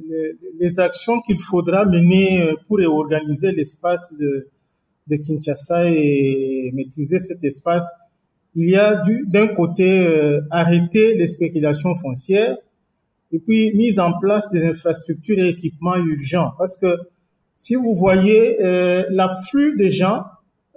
Les, 0.09 0.34
les, 0.59 0.80
actions 0.80 1.21
qu'il 1.21 1.39
faudra 1.39 1.86
mener 1.86 2.53
pour 2.67 2.78
réorganiser 2.78 3.51
l'espace 3.53 4.13
de, 4.19 4.49
de 5.07 5.15
Kinshasa 5.15 5.89
et 5.89 6.71
maîtriser 6.74 7.19
cet 7.19 7.43
espace 7.43 7.91
il 8.55 8.69
y 8.69 8.75
a 8.75 9.01
d'un 9.25 9.47
côté 9.47 10.05
euh, 10.05 10.41
arrêter 10.51 11.15
les 11.15 11.27
spéculations 11.27 11.95
foncières 11.95 12.55
et 13.31 13.39
puis 13.39 13.73
mise 13.75 13.99
en 13.99 14.13
place 14.19 14.49
des 14.51 14.63
infrastructures 14.65 15.39
et 15.39 15.49
équipements 15.49 15.95
urgents. 15.97 16.51
Parce 16.57 16.77
que 16.77 16.95
si 17.57 17.75
vous 17.75 17.93
voyez 17.95 18.57
euh, 18.61 19.03
l'afflux 19.09 19.75
des 19.77 19.89
gens 19.89 20.23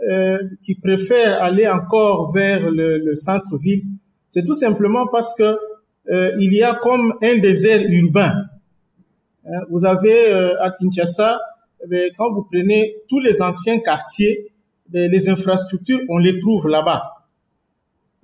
euh, 0.08 0.38
qui 0.62 0.74
préfèrent 0.74 1.42
aller 1.42 1.68
encore 1.68 2.32
vers 2.32 2.70
le, 2.70 2.98
le 2.98 3.14
centre-ville, 3.14 3.82
c'est 4.30 4.44
tout 4.44 4.54
simplement 4.54 5.06
parce 5.06 5.34
que 5.34 5.58
euh, 6.08 6.30
il 6.38 6.54
y 6.54 6.62
a 6.62 6.74
comme 6.74 7.14
un 7.22 7.38
désert 7.38 7.82
urbain. 7.88 8.34
Hein, 9.46 9.60
vous 9.70 9.84
avez 9.84 10.32
à 10.60 10.70
Kinshasa, 10.70 11.38
eh 11.90 12.12
quand 12.16 12.30
vous 12.32 12.46
prenez 12.50 12.94
tous 13.08 13.20
les 13.20 13.42
anciens 13.42 13.80
quartiers, 13.80 14.52
eh 14.94 15.08
les 15.08 15.28
infrastructures, 15.28 16.00
on 16.08 16.18
les 16.18 16.38
trouve 16.38 16.68
là-bas. 16.68 17.15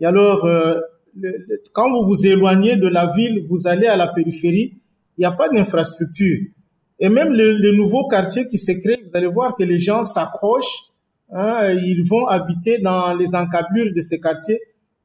Et 0.02 0.04
alors, 0.04 0.44
euh, 0.46 0.80
quand 1.72 1.88
vous 1.92 2.04
vous 2.04 2.26
éloignez 2.26 2.74
de 2.74 2.88
la 2.88 3.06
ville, 3.06 3.46
vous 3.48 3.68
allez 3.68 3.86
à 3.86 3.96
la 3.96 4.08
périphérie, 4.08 4.74
il 5.16 5.20
n'y 5.20 5.24
a 5.24 5.30
pas 5.30 5.48
d'infrastructure. 5.48 6.40
Et 6.98 7.08
même 7.08 7.32
les, 7.32 7.76
nouveaux 7.76 8.08
quartiers 8.08 8.48
qui 8.48 8.58
se 8.58 8.72
créent, 8.72 9.00
vous 9.06 9.16
allez 9.16 9.28
voir 9.28 9.54
que 9.54 9.62
les 9.62 9.78
gens 9.78 10.02
s'accrochent, 10.02 10.90
hein, 11.30 11.70
ils 11.70 12.02
vont 12.04 12.26
habiter 12.26 12.78
dans 12.78 13.16
les 13.16 13.36
encablures 13.36 13.94
de 13.94 14.00
ces 14.00 14.18
quartiers, 14.18 14.58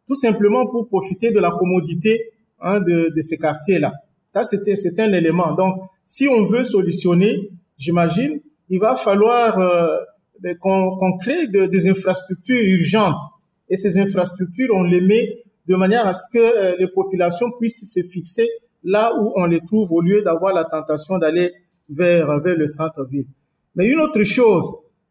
tout 0.08 0.16
simplement 0.16 0.66
pour 0.66 0.88
profiter 0.88 1.30
de 1.30 1.40
la 1.40 1.52
commodité 1.52 2.32
hein, 2.60 2.80
de, 2.80 3.14
de 3.16 3.22
ces 3.22 3.38
quartiers-là. 3.38 3.94
Ça, 4.34 4.44
c'était 4.44 4.76
c'est 4.76 5.00
un 5.00 5.14
élément. 5.14 5.54
Donc, 5.54 5.76
si 6.04 6.28
on 6.28 6.44
veut 6.44 6.64
solutionner, 6.64 7.52
j'imagine, 7.78 8.40
il 8.70 8.80
va 8.80 8.96
falloir 8.96 9.60
euh, 9.60 9.98
ben, 10.40 10.58
qu'on 10.58 11.18
crée 11.20 11.46
de, 11.46 11.68
des 11.68 11.88
infrastructures 11.88 12.64
urgentes 12.64 13.22
et 13.70 13.76
ces 13.76 14.00
infrastructures, 14.00 14.70
on 14.74 14.84
les 14.84 15.02
met 15.02 15.44
de 15.68 15.76
manière 15.76 16.08
à 16.08 16.14
ce 16.14 16.30
que 16.32 16.40
euh, 16.40 16.76
les 16.80 16.88
populations 16.88 17.52
puissent 17.60 17.92
se 17.92 18.02
fixer 18.02 18.48
là 18.84 19.14
où 19.20 19.34
on 19.36 19.46
les 19.46 19.60
trouve 19.60 19.92
au 19.92 20.02
lieu 20.02 20.22
d'avoir 20.22 20.54
la 20.54 20.64
tentation 20.64 21.18
d'aller 21.18 21.52
vers, 21.90 22.40
vers 22.42 22.56
le 22.56 22.68
centre-ville. 22.68 23.28
Mais 23.76 23.88
une 23.88 24.00
autre 24.00 24.24
chose, 24.24 24.66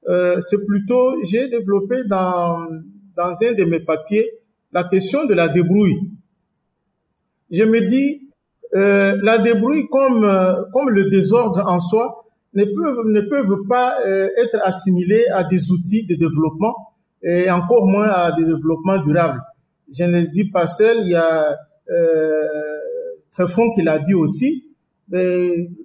euh, 0.09 0.41
c'est 0.41 0.65
plutôt, 0.67 1.23
j'ai 1.23 1.49
développé 1.49 2.05
dans, 2.09 2.67
dans 3.17 3.33
un 3.43 3.53
de 3.53 3.65
mes 3.65 3.81
papiers 3.81 4.31
la 4.73 4.85
question 4.85 5.25
de 5.27 5.35
la 5.35 5.49
débrouille. 5.49 6.11
Je 7.51 7.65
me 7.65 7.81
dis, 7.81 8.29
euh, 8.75 9.17
la 9.23 9.39
débrouille 9.39 9.89
comme, 9.89 10.25
euh, 10.25 10.65
comme 10.73 10.91
le 10.91 11.09
désordre 11.09 11.63
en 11.67 11.79
soi 11.79 12.25
ne 12.55 12.65
peuvent, 12.65 13.07
ne 13.07 13.21
peuvent 13.23 13.67
pas 13.69 13.97
euh, 14.07 14.29
être 14.37 14.59
assimilés 14.63 15.25
à 15.33 15.45
des 15.45 15.71
outils 15.71 16.05
de 16.07 16.15
développement 16.15 16.75
et 17.23 17.51
encore 17.51 17.87
moins 17.87 18.09
à 18.09 18.33
des 18.33 18.45
développements 18.45 18.99
durables. 18.99 19.43
Je 19.93 20.05
ne 20.05 20.21
le 20.21 20.29
dis 20.29 20.51
pas 20.51 20.67
seul, 20.67 20.99
il 21.03 21.11
y 21.11 21.14
a 21.14 21.57
euh, 21.91 22.77
Tréfond 23.33 23.73
qui 23.75 23.83
l'a 23.83 23.99
dit 23.99 24.14
aussi. 24.14 24.64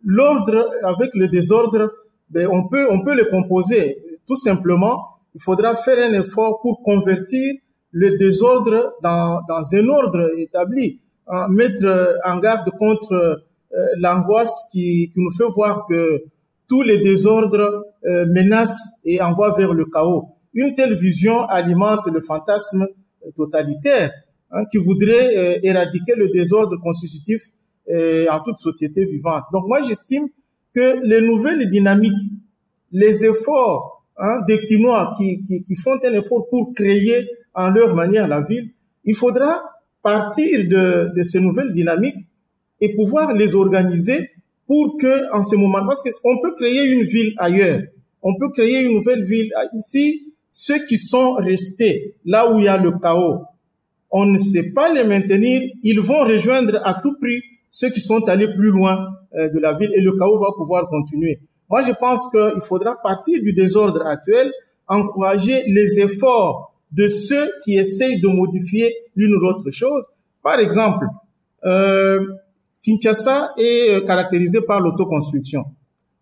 L'ordre 0.03 0.69
avec 0.83 1.11
le 1.13 1.27
désordre, 1.27 1.91
ben, 2.29 2.47
on 2.51 2.67
peut 2.67 2.87
on 2.89 3.03
peut 3.03 3.15
le 3.15 3.25
composer. 3.25 4.03
Tout 4.25 4.35
simplement, 4.35 5.17
il 5.35 5.41
faudra 5.41 5.75
faire 5.75 5.97
un 6.09 6.13
effort 6.13 6.59
pour 6.61 6.81
convertir 6.81 7.53
le 7.91 8.17
désordre 8.17 8.95
dans, 9.03 9.41
dans 9.47 9.75
un 9.75 9.87
ordre 9.89 10.31
établi, 10.37 11.01
hein, 11.27 11.47
mettre 11.49 12.17
en 12.25 12.39
garde 12.39 12.69
contre 12.79 13.13
euh, 13.13 13.85
l'angoisse 13.97 14.65
qui, 14.71 15.11
qui 15.13 15.19
nous 15.19 15.31
fait 15.31 15.49
voir 15.53 15.85
que 15.87 16.23
tous 16.67 16.81
les 16.81 16.97
désordres 16.99 17.85
euh, 18.05 18.25
menacent 18.27 18.89
et 19.05 19.21
envoient 19.21 19.55
vers 19.57 19.73
le 19.73 19.85
chaos. 19.85 20.29
Une 20.53 20.75
telle 20.75 20.93
vision 20.95 21.41
alimente 21.45 22.05
le 22.11 22.21
fantasme 22.21 22.87
totalitaire 23.35 24.11
hein, 24.51 24.65
qui 24.69 24.77
voudrait 24.77 25.37
euh, 25.37 25.59
éradiquer 25.63 26.15
le 26.15 26.29
désordre 26.29 26.77
constitutif 26.81 27.47
euh, 27.89 28.25
en 28.29 28.43
toute 28.43 28.57
société 28.57 29.05
vivante. 29.05 29.43
Donc 29.53 29.67
moi 29.67 29.81
j'estime 29.81 30.27
que 30.73 31.05
les 31.05 31.21
nouvelles 31.21 31.69
dynamiques, 31.69 32.13
les 32.91 33.25
efforts 33.25 34.05
hein, 34.17 34.41
des 34.47 34.59
Quinois 34.65 35.13
qui, 35.17 35.41
qui, 35.41 35.63
qui 35.63 35.75
font 35.75 35.97
un 36.03 36.13
effort 36.13 36.47
pour 36.49 36.73
créer 36.73 37.27
en 37.53 37.69
leur 37.69 37.95
manière 37.95 38.27
la 38.27 38.41
ville, 38.41 38.71
il 39.03 39.15
faudra 39.15 39.61
partir 40.01 40.67
de, 40.67 41.15
de 41.15 41.23
ces 41.23 41.39
nouvelles 41.39 41.73
dynamiques 41.73 42.27
et 42.79 42.93
pouvoir 42.93 43.33
les 43.33 43.55
organiser 43.55 44.29
pour 44.65 44.97
que 44.97 45.33
en 45.35 45.43
ce 45.43 45.55
moment, 45.55 45.85
parce 45.85 46.01
qu'on 46.01 46.41
peut 46.41 46.55
créer 46.55 46.91
une 46.91 47.03
ville 47.03 47.33
ailleurs, 47.37 47.81
on 48.21 48.35
peut 48.37 48.49
créer 48.49 48.83
une 48.83 48.93
nouvelle 48.93 49.23
ville 49.23 49.51
ici 49.77 50.30
ceux 50.51 50.85
qui 50.85 50.97
sont 50.97 51.33
restés 51.35 52.15
là 52.25 52.51
où 52.51 52.59
il 52.59 52.65
y 52.65 52.67
a 52.67 52.77
le 52.77 52.91
chaos, 52.91 53.39
on 54.11 54.25
ne 54.25 54.37
sait 54.37 54.73
pas 54.73 54.93
les 54.93 55.05
maintenir, 55.05 55.61
ils 55.83 55.99
vont 56.01 56.19
rejoindre 56.19 56.81
à 56.83 56.93
tout 57.01 57.15
prix 57.19 57.41
ceux 57.69 57.89
qui 57.89 58.01
sont 58.01 58.27
allés 58.27 58.53
plus 58.53 58.69
loin 58.69 59.07
euh, 59.37 59.47
de 59.49 59.59
la 59.59 59.71
ville 59.73 59.91
et 59.95 60.01
le 60.01 60.11
chaos 60.17 60.37
va 60.37 60.49
pouvoir 60.55 60.89
continuer. 60.89 61.39
Moi, 61.69 61.81
je 61.81 61.93
pense 61.93 62.29
qu'il 62.29 62.61
faudra 62.61 63.01
partir 63.01 63.41
du 63.41 63.53
désordre 63.53 64.05
actuel, 64.05 64.51
encourager 64.87 65.63
les 65.67 66.01
efforts 66.01 66.75
de 66.91 67.07
ceux 67.07 67.49
qui 67.63 67.77
essayent 67.77 68.19
de 68.19 68.27
modifier 68.27 68.93
l'une 69.15 69.33
ou 69.33 69.39
l'autre 69.39 69.71
chose. 69.71 70.05
Par 70.43 70.59
exemple, 70.59 71.05
euh, 71.63 72.19
Kinshasa 72.83 73.53
est 73.57 73.95
euh, 73.95 74.05
caractérisé 74.05 74.59
par 74.61 74.81
l'autoconstruction. 74.81 75.63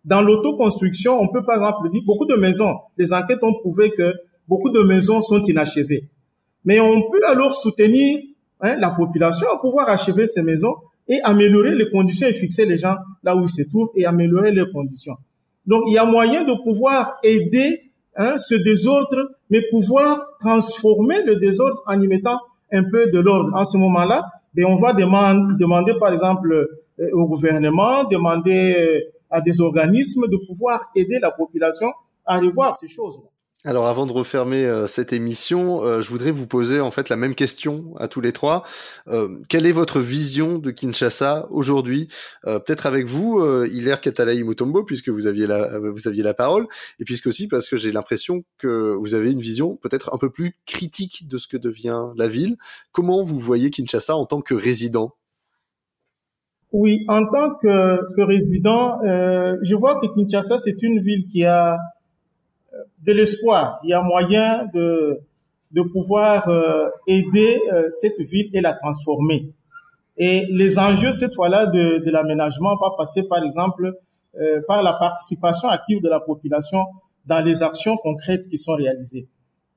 Dans 0.04 0.22
l'autoconstruction, 0.22 1.18
on 1.20 1.28
peut 1.28 1.44
par 1.44 1.56
exemple 1.56 1.90
dire 1.90 2.02
beaucoup 2.06 2.26
de 2.26 2.36
maisons, 2.36 2.74
les 2.96 3.12
enquêtes 3.12 3.42
ont 3.42 3.54
prouvé 3.54 3.90
que 3.90 4.14
beaucoup 4.48 4.70
de 4.70 4.80
maisons 4.80 5.20
sont 5.20 5.42
inachevées. 5.44 6.08
Mais 6.64 6.80
on 6.80 7.02
peut 7.10 7.20
alors 7.28 7.54
soutenir 7.54 8.20
hein, 8.60 8.76
la 8.78 8.90
population 8.90 9.46
à 9.52 9.58
pouvoir 9.58 9.88
achever 9.88 10.26
ces 10.26 10.42
maisons 10.42 10.74
et 11.08 11.20
améliorer 11.22 11.74
les 11.74 11.90
conditions 11.90 12.26
et 12.26 12.32
fixer 12.32 12.66
les 12.66 12.76
gens 12.76 12.96
là 13.22 13.36
où 13.36 13.42
ils 13.42 13.48
se 13.48 13.62
trouvent 13.68 13.90
et 13.94 14.06
améliorer 14.06 14.52
leurs 14.52 14.70
conditions. 14.72 15.16
Donc 15.66 15.82
il 15.86 15.94
y 15.94 15.98
a 15.98 16.04
moyen 16.04 16.44
de 16.44 16.54
pouvoir 16.62 17.18
aider 17.22 17.92
hein, 18.16 18.36
ce 18.38 18.54
désordre, 18.54 19.30
mais 19.50 19.62
pouvoir 19.70 20.20
transformer 20.38 21.22
le 21.24 21.36
désordre 21.36 21.82
en 21.86 22.00
y 22.00 22.06
mettant 22.06 22.38
un 22.72 22.84
peu 22.84 23.10
de 23.10 23.18
l'ordre. 23.18 23.50
En 23.54 23.64
ce 23.64 23.76
moment-là, 23.76 24.24
et 24.56 24.64
on 24.64 24.76
va 24.76 24.92
demander, 24.92 25.54
demander 25.58 25.94
par 25.98 26.12
exemple 26.12 26.52
euh, 26.52 27.10
au 27.14 27.26
gouvernement, 27.26 28.04
demander 28.04 28.74
euh, 28.78 29.00
à 29.30 29.40
des 29.40 29.60
organismes 29.60 30.28
de 30.28 30.36
pouvoir 30.46 30.90
aider 30.94 31.18
la 31.20 31.30
population 31.30 31.92
à 32.26 32.38
revoir 32.38 32.76
ces 32.76 32.88
choses. 32.88 33.20
Alors 33.62 33.88
avant 33.88 34.06
de 34.06 34.12
refermer 34.12 34.64
euh, 34.64 34.86
cette 34.86 35.12
émission, 35.12 35.84
euh, 35.84 36.00
je 36.00 36.08
voudrais 36.08 36.30
vous 36.30 36.46
poser 36.46 36.80
en 36.80 36.90
fait 36.90 37.10
la 37.10 37.16
même 37.16 37.34
question 37.34 37.94
à 37.98 38.08
tous 38.08 38.22
les 38.22 38.32
trois. 38.32 38.64
Euh, 39.08 39.38
quelle 39.50 39.66
est 39.66 39.72
votre 39.72 40.00
vision 40.00 40.58
de 40.58 40.70
Kinshasa 40.70 41.46
aujourd'hui? 41.50 42.08
Peut-être 42.44 42.86
avec 42.86 43.04
vous, 43.04 43.44
Hilaire 43.66 44.00
Katalaï 44.00 44.42
Mutombo, 44.44 44.82
puisque 44.82 45.10
vous 45.10 45.26
aviez 45.26 45.46
la 45.46 45.78
vous 45.78 46.08
aviez 46.08 46.22
la 46.22 46.32
parole, 46.32 46.66
et 46.98 47.04
puisque 47.04 47.26
aussi 47.26 47.48
parce 47.48 47.68
que 47.68 47.76
j'ai 47.76 47.92
l'impression 47.92 48.44
que 48.56 48.94
vous 48.94 49.12
avez 49.12 49.30
une 49.30 49.40
vision 49.40 49.76
peut-être 49.76 50.14
un 50.14 50.18
peu 50.18 50.30
plus 50.30 50.56
critique 50.64 51.28
de 51.28 51.36
ce 51.36 51.46
que 51.46 51.58
devient 51.58 52.06
la 52.16 52.28
ville. 52.28 52.56
Comment 52.92 53.22
vous 53.22 53.38
voyez 53.38 53.70
Kinshasa 53.70 54.16
en 54.16 54.24
tant 54.24 54.40
que 54.40 54.54
résident? 54.54 55.14
Oui, 56.72 57.04
en 57.08 57.24
tant 57.26 57.54
que, 57.60 58.14
que 58.14 58.20
résident, 58.22 59.02
euh, 59.02 59.56
je 59.62 59.74
vois 59.74 59.98
que 60.00 60.06
Kinshasa, 60.14 60.56
c'est 60.56 60.80
une 60.82 61.00
ville 61.00 61.26
qui 61.26 61.44
a 61.44 61.74
euh, 61.74 62.76
de 63.04 63.12
l'espoir. 63.12 63.80
Il 63.82 63.90
y 63.90 63.92
a 63.92 64.02
moyen 64.02 64.66
de, 64.72 65.20
de 65.72 65.82
pouvoir 65.82 66.48
euh, 66.48 66.88
aider 67.08 67.60
euh, 67.72 67.88
cette 67.90 68.20
ville 68.20 68.50
et 68.52 68.60
la 68.60 68.74
transformer. 68.74 69.52
Et 70.16 70.46
les 70.50 70.78
enjeux, 70.78 71.10
cette 71.10 71.34
fois-là, 71.34 71.66
de, 71.66 72.04
de 72.04 72.10
l'aménagement 72.10 72.76
va 72.76 72.90
passer, 72.96 73.26
par 73.26 73.42
exemple, 73.42 73.98
euh, 74.40 74.60
par 74.68 74.82
la 74.84 74.92
participation 74.92 75.68
active 75.68 76.00
de 76.02 76.08
la 76.08 76.20
population 76.20 76.84
dans 77.26 77.44
les 77.44 77.64
actions 77.64 77.96
concrètes 77.96 78.48
qui 78.48 78.58
sont 78.58 78.74
réalisées. 78.74 79.26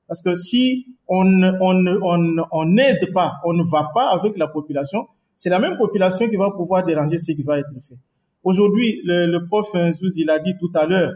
Parce 0.06 0.22
que 0.22 0.34
si 0.36 0.94
on 1.08 1.24
on 1.26 2.64
n'aide 2.66 3.12
pas, 3.12 3.34
on 3.44 3.52
ne 3.52 3.64
va 3.64 3.90
pas 3.94 4.10
avec 4.10 4.36
la 4.36 4.46
population, 4.46 5.08
c'est 5.36 5.50
la 5.50 5.58
même 5.58 5.76
population 5.76 6.28
qui 6.28 6.36
va 6.36 6.50
pouvoir 6.50 6.84
déranger 6.84 7.18
ce 7.18 7.32
qui 7.32 7.42
va 7.42 7.58
être 7.58 7.68
fait. 7.80 7.96
Aujourd'hui, 8.42 9.00
le, 9.04 9.26
le 9.26 9.46
prof 9.46 9.68
Zouz, 9.90 10.16
il 10.18 10.28
a 10.30 10.38
dit 10.38 10.54
tout 10.58 10.70
à 10.74 10.86
l'heure, 10.86 11.12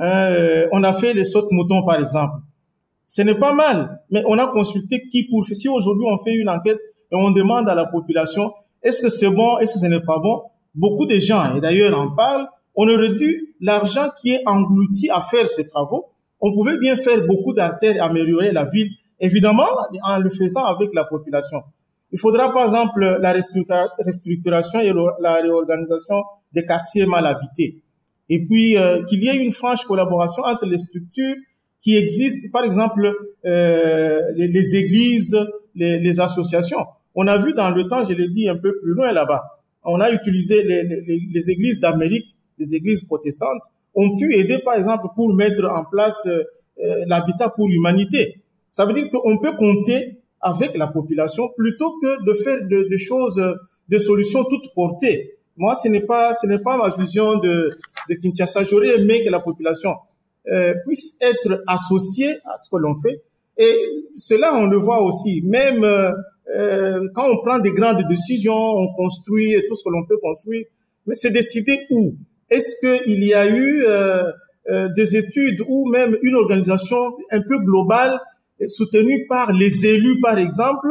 euh, 0.00 0.66
on 0.72 0.82
a 0.82 0.92
fait 0.92 1.14
les 1.14 1.24
sautes 1.24 1.50
moutons 1.50 1.84
par 1.84 2.00
exemple. 2.00 2.38
Ce 3.06 3.22
n'est 3.22 3.34
pas 3.34 3.52
mal, 3.52 4.00
mais 4.10 4.22
on 4.26 4.38
a 4.38 4.46
consulté 4.46 5.06
qui 5.10 5.28
pour. 5.28 5.44
Si 5.44 5.68
aujourd'hui 5.68 6.06
on 6.10 6.18
fait 6.18 6.34
une 6.34 6.48
enquête 6.48 6.78
et 7.10 7.14
on 7.14 7.30
demande 7.30 7.68
à 7.68 7.74
la 7.74 7.86
population, 7.86 8.52
est-ce 8.82 9.02
que 9.02 9.08
c'est 9.08 9.30
bon, 9.30 9.58
est-ce 9.58 9.74
que 9.74 9.80
ce 9.80 9.86
n'est 9.86 10.00
pas 10.00 10.18
bon 10.18 10.42
Beaucoup 10.74 11.04
de 11.04 11.18
gens, 11.18 11.54
et 11.54 11.60
d'ailleurs 11.60 11.98
en 11.98 12.10
parlent, 12.14 12.46
on 12.74 12.88
aurait 12.88 13.14
dû 13.14 13.54
l'argent 13.60 14.08
qui 14.20 14.30
est 14.30 14.42
englouti 14.46 15.10
à 15.10 15.20
faire 15.20 15.46
ces 15.46 15.66
travaux. 15.68 16.06
On 16.40 16.52
pouvait 16.52 16.78
bien 16.78 16.96
faire 16.96 17.24
beaucoup 17.26 17.52
d'artères 17.52 17.94
et 17.94 18.00
améliorer 18.00 18.50
la 18.50 18.64
ville, 18.64 18.90
évidemment 19.20 19.68
en 20.02 20.18
le 20.18 20.30
faisant 20.30 20.64
avec 20.64 20.94
la 20.94 21.04
population. 21.04 21.62
Il 22.12 22.18
faudra 22.18 22.52
par 22.52 22.64
exemple 22.64 23.18
la 23.20 23.32
restructuration 23.32 24.80
et 24.80 24.92
la 25.20 25.34
réorganisation 25.36 26.22
des 26.52 26.64
quartiers 26.64 27.06
mal 27.06 27.26
habités. 27.26 27.82
Et 28.28 28.44
puis 28.44 28.76
euh, 28.76 29.02
qu'il 29.04 29.22
y 29.24 29.28
ait 29.28 29.36
une 29.36 29.52
franche 29.52 29.84
collaboration 29.84 30.42
entre 30.44 30.66
les 30.66 30.78
structures 30.78 31.36
qui 31.80 31.96
existent, 31.96 32.48
par 32.52 32.64
exemple 32.64 33.12
euh, 33.44 34.20
les, 34.36 34.76
églises, 34.76 35.36
les, 35.74 36.20
associations. 36.20 36.84
On 37.14 37.26
a 37.26 37.38
vu 37.38 37.52
dans 37.54 37.70
le 37.70 37.88
temps, 37.88 38.04
je 38.04 38.12
l'ai 38.12 38.28
dit 38.28 38.48
un 38.48 38.56
peu 38.56 38.72
plus 38.80 38.92
loin 38.92 39.12
là-bas, 39.12 39.42
on 39.84 40.00
a 40.00 40.10
utilisé 40.10 40.62
les, 40.62 40.84
les 40.84 41.50
églises 41.50 41.80
d'Amérique, 41.80 42.36
les 42.58 42.74
églises 42.74 43.02
protestantes, 43.02 43.62
ont 43.94 44.14
pu 44.16 44.34
aider 44.34 44.58
par 44.64 44.74
exemple 44.74 45.06
pour 45.16 45.34
mettre 45.34 45.64
en 45.64 45.84
place 45.90 46.26
euh, 46.26 46.42
euh 46.78 47.04
l'habitat 47.06 47.50
pour 47.50 47.68
l'humanité. 47.68 48.42
Ça 48.70 48.86
veut 48.86 48.94
dire 48.94 49.08
qu'on 49.10 49.38
peut 49.38 49.54
compter 49.56 50.21
avec 50.42 50.76
la 50.76 50.88
population 50.88 51.50
plutôt 51.56 51.98
que 52.00 52.24
de 52.24 52.34
faire 52.34 52.66
des 52.66 52.88
de 52.88 52.96
choses, 52.96 53.40
des 53.88 54.00
solutions 54.00 54.44
toutes 54.44 54.74
portées. 54.74 55.34
Moi, 55.56 55.74
ce 55.74 55.88
n'est 55.88 56.04
pas, 56.04 56.34
ce 56.34 56.46
n'est 56.46 56.58
pas 56.58 56.76
ma 56.76 56.88
vision 56.88 57.38
de, 57.38 57.70
de 58.08 58.14
Kinshasa. 58.14 58.64
J'aurais 58.64 59.00
aimé 59.00 59.24
que 59.24 59.30
la 59.30 59.40
population 59.40 59.94
euh, 60.48 60.74
puisse 60.84 61.16
être 61.20 61.62
associée 61.66 62.34
à 62.44 62.56
ce 62.56 62.68
que 62.70 62.76
l'on 62.76 62.94
fait. 62.94 63.22
Et 63.58 63.74
cela, 64.16 64.54
on 64.54 64.66
le 64.66 64.78
voit 64.78 65.02
aussi. 65.02 65.42
Même 65.44 65.84
euh, 65.84 66.12
euh 66.56 67.08
quand 67.14 67.30
on 67.30 67.38
prend 67.42 67.58
des 67.58 67.72
grandes 67.72 68.02
décisions, 68.08 68.54
on 68.54 68.92
construit 68.94 69.54
tout 69.68 69.74
ce 69.74 69.84
que 69.84 69.90
l'on 69.90 70.04
peut 70.04 70.18
construire, 70.18 70.64
mais 71.06 71.14
c'est 71.14 71.30
décidé 71.30 71.86
où? 71.90 72.14
Est-ce 72.50 72.76
qu'il 72.80 73.24
y 73.24 73.34
a 73.34 73.48
eu 73.48 73.84
euh, 73.86 74.30
euh, 74.70 74.88
des 74.94 75.16
études 75.16 75.62
ou 75.66 75.88
même 75.90 76.16
une 76.22 76.36
organisation 76.36 77.16
un 77.30 77.40
peu 77.40 77.58
globale 77.58 78.18
soutenu 78.68 79.26
par 79.28 79.52
les 79.52 79.86
élus, 79.86 80.20
par 80.20 80.38
exemple, 80.38 80.88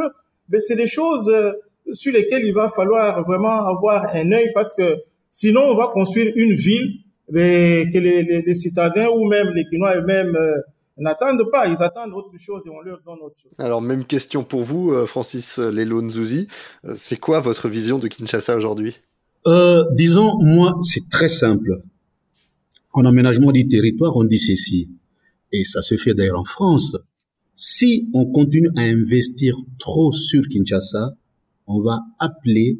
mais 0.48 0.58
c'est 0.58 0.76
des 0.76 0.86
choses 0.86 1.28
euh, 1.28 1.52
sur 1.92 2.12
lesquelles 2.12 2.44
il 2.44 2.54
va 2.54 2.68
falloir 2.68 3.24
vraiment 3.24 3.66
avoir 3.66 4.14
un 4.14 4.32
œil 4.32 4.50
parce 4.54 4.74
que 4.74 4.96
sinon 5.28 5.62
on 5.62 5.76
va 5.76 5.88
construire 5.92 6.32
une 6.36 6.52
ville 6.52 6.98
mais 7.30 7.88
que 7.92 7.98
les, 7.98 8.22
les, 8.22 8.42
les 8.42 8.54
citadins 8.54 9.08
ou 9.08 9.26
même 9.26 9.48
les 9.54 9.64
Quinois 9.64 9.96
eux-mêmes 9.96 10.34
euh, 10.36 10.58
n'attendent 10.98 11.50
pas, 11.50 11.66
ils 11.66 11.82
attendent 11.82 12.12
autre 12.12 12.36
chose 12.38 12.62
et 12.66 12.70
on 12.70 12.80
leur 12.80 13.00
donne 13.04 13.18
autre 13.24 13.36
chose. 13.42 13.52
Alors 13.58 13.80
même 13.80 14.04
question 14.04 14.44
pour 14.44 14.62
vous, 14.62 14.92
euh, 14.92 15.06
Francis 15.06 15.58
Lelo 15.58 16.02
Nzouzi, 16.02 16.48
c'est 16.94 17.18
quoi 17.18 17.40
votre 17.40 17.68
vision 17.68 17.98
de 17.98 18.08
Kinshasa 18.08 18.56
aujourd'hui? 18.56 19.00
Euh, 19.46 19.84
Disons, 19.92 20.38
moi, 20.40 20.78
c'est 20.82 21.08
très 21.10 21.28
simple. 21.28 21.82
En 22.92 23.04
aménagement 23.04 23.50
du 23.52 23.66
territoire, 23.66 24.16
on 24.16 24.24
dit 24.24 24.38
ceci, 24.38 24.90
et 25.50 25.64
ça 25.64 25.82
se 25.82 25.96
fait 25.96 26.14
d'ailleurs 26.14 26.38
en 26.38 26.44
France. 26.44 26.96
Si 27.54 28.08
on 28.14 28.26
continue 28.26 28.70
à 28.76 28.82
investir 28.82 29.56
trop 29.78 30.12
sur 30.12 30.48
Kinshasa, 30.48 31.16
on 31.66 31.80
va 31.80 32.00
appeler 32.18 32.78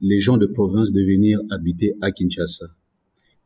les 0.00 0.20
gens 0.20 0.36
de 0.36 0.46
province 0.46 0.92
de 0.92 1.00
venir 1.00 1.40
habiter 1.50 1.94
à 2.00 2.10
Kinshasa. 2.10 2.66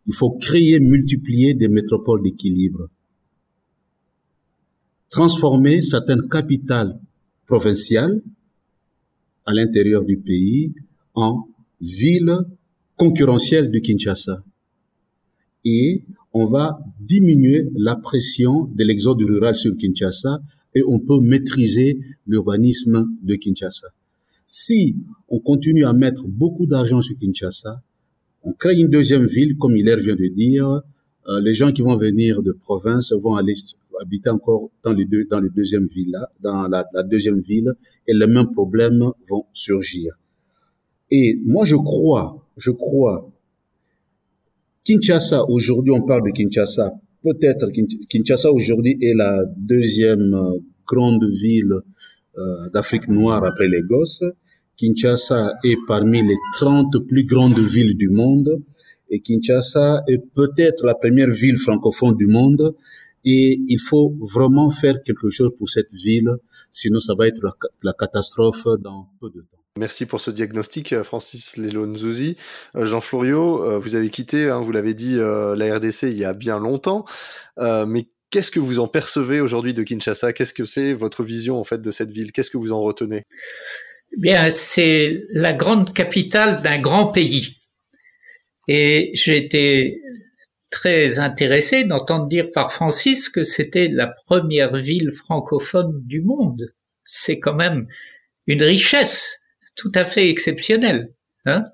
Il 0.07 0.15
faut 0.15 0.31
créer, 0.31 0.81
multiplier 0.81 1.55
des 1.55 1.69
métropoles 1.69 2.23
d'équilibre. 2.23 2.89
Transformer 5.11 5.83
certaines 5.83 6.29
capitales 6.29 6.99
provinciales 7.47 8.23
à 9.45 9.53
l'intérieur 9.53 10.05
du 10.05 10.19
pays 10.19 10.75
en 11.15 11.49
villes 11.81 12.39
concurrentielles 12.97 13.71
de 13.71 13.79
Kinshasa. 13.79 14.43
Et 15.65 16.03
on 16.41 16.47
va 16.47 16.79
diminuer 17.01 17.69
la 17.77 17.97
pression 17.97 18.65
de 18.75 18.85
l'exode 18.85 19.21
rural 19.23 19.55
sur 19.55 19.77
Kinshasa 19.77 20.41
et 20.75 20.83
on 20.83 20.99
peut 20.99 21.21
maîtriser 21.21 21.99
l'urbanisme 22.27 23.09
de 23.23 23.35
Kinshasa. 23.35 23.89
Si 24.47 24.97
on 25.29 25.41
continue 25.41 25.85
à 25.85 25.93
mettre 25.93 26.27
beaucoup 26.27 26.67
d'argent 26.67 27.03
sur 27.03 27.19
Kinshasa, 27.19 27.83
on 28.43 28.53
crée 28.53 28.77
une 28.79 28.89
deuxième 28.89 29.27
ville, 29.27 29.57
comme 29.57 29.77
Hilaire 29.77 29.99
vient 29.99 30.15
de 30.15 30.29
dire, 30.29 30.69
euh, 31.29 31.41
les 31.41 31.55
gens 31.55 31.73
qui 31.73 31.83
vont 31.83 31.97
venir 31.97 32.43
de 32.43 32.53
province 32.53 33.13
vont 33.13 33.35
aller 33.35 33.55
habiter 34.01 34.31
encore 34.31 34.71
dans 34.85 34.93
les 34.93 35.05
deuxième 35.05 35.87
ville 35.87 36.13
là, 36.13 36.31
dans 36.41 36.69
la 36.69 37.03
deuxième 37.03 37.41
ville, 37.41 37.73
et 38.07 38.15
les 38.15 38.27
mêmes 38.27 38.53
problèmes 38.53 39.11
vont 39.29 39.45
surgir. 39.53 40.15
Et 41.11 41.41
moi, 41.45 41.65
je 41.65 41.77
crois, 41.77 42.47
je 42.57 42.71
crois 42.71 43.31
Kinshasa, 44.89 45.45
aujourd'hui, 45.51 45.93
on 45.93 46.01
parle 46.01 46.23
de 46.25 46.31
Kinshasa. 46.31 46.95
Peut-être 47.23 47.69
Kinshasa 48.09 48.51
aujourd'hui 48.51 48.97
est 49.03 49.13
la 49.13 49.45
deuxième 49.55 50.33
euh, 50.33 50.61
grande 50.87 51.27
ville 51.29 51.75
euh, 52.39 52.71
d'Afrique 52.73 53.07
noire 53.07 53.45
après 53.45 53.69
Lagos. 53.69 54.25
Kinshasa 54.79 55.57
est 55.63 55.77
parmi 55.87 56.23
les 56.23 56.39
30 56.55 57.07
plus 57.07 57.27
grandes 57.27 57.59
villes 57.59 57.99
du 57.99 58.09
monde. 58.09 58.63
Et 59.11 59.21
Kinshasa 59.21 60.05
est 60.09 60.23
peut-être 60.35 60.87
la 60.87 60.95
première 60.95 61.33
ville 61.33 61.59
francophone 61.59 62.17
du 62.17 62.27
monde. 62.27 62.75
Et 63.27 63.61
il 63.69 63.81
faut 63.81 64.17
vraiment 64.23 64.71
faire 64.71 65.03
quelque 65.05 65.29
chose 65.29 65.51
pour 65.59 65.69
cette 65.69 65.93
ville, 65.93 66.31
sinon 66.71 66.99
ça 66.99 67.15
va 67.15 67.29
être 67.29 67.43
la, 67.43 67.53
la 67.83 67.93
catastrophe 67.93 68.67
dans 68.81 69.11
peu 69.21 69.29
de 69.29 69.43
temps. 69.43 69.59
Merci 69.79 70.07
pour 70.07 70.21
ce 70.21 70.33
diagnostic, 70.33 70.93
euh, 70.93 71.05
Francis 71.05 71.57
Lelonzouzi. 71.57 72.37
Euh, 72.75 72.85
Jean 72.85 73.01
Florio, 73.01 73.65
euh, 73.65 73.79
vous 73.79 73.95
avez 73.95 74.11
quitté, 74.11 74.49
hein, 74.49 74.59
vous 74.59 74.73
l'avez 74.73 74.93
dit, 74.93 75.17
la 75.17 75.77
RDC 75.77 76.03
il 76.05 76.19
y 76.19 76.25
a 76.25 76.35
bien 76.35 76.59
longtemps, 76.59 77.05
mais 77.59 78.09
qu'est-ce 78.31 78.51
que 78.51 78.61
vous 78.61 78.81
en 78.81 78.89
percevez 78.89 79.41
aujourd'hui 79.41 79.75
de 79.75 79.83
Kinshasa? 79.83 80.33
Qu'est-ce 80.33 80.53
que 80.53 80.65
c'est 80.65 80.93
votre 80.93 81.23
vision 81.23 81.59
en 81.59 81.65
fait 81.65 81.81
de 81.81 81.91
cette 81.91 82.11
ville? 82.11 82.33
Qu'est-ce 82.33 82.51
que 82.51 82.59
vous 82.59 82.73
en 82.73 82.81
retenez? 82.81 83.23
Eh 84.13 84.21
Bien, 84.21 84.51
c'est 84.51 85.25
la 85.31 85.53
grande 85.53 85.95
capitale 85.95 86.63
d'un 86.63 86.79
grand 86.79 87.09
pays. 87.09 87.59
Et 88.67 89.11
j'ai 89.15 89.39
été 89.39 90.01
très 90.71 91.21
intéressé 91.21 91.85
d'entendre 91.85 92.27
dire 92.27 92.51
par 92.53 92.73
Francis 92.73 93.29
que 93.29 93.45
c'était 93.45 93.89
la 93.89 94.09
première 94.27 94.77
ville 94.77 95.13
francophone 95.13 96.03
du 96.05 96.21
monde. 96.21 96.75
C'est 97.05 97.39
quand 97.39 97.55
même 97.55 97.87
une 98.47 98.63
richesse 98.63 99.41
tout 99.79 99.93
à 99.95 100.05
fait 100.05 100.29
exceptionnel. 100.29 101.15
Hein 101.47 101.65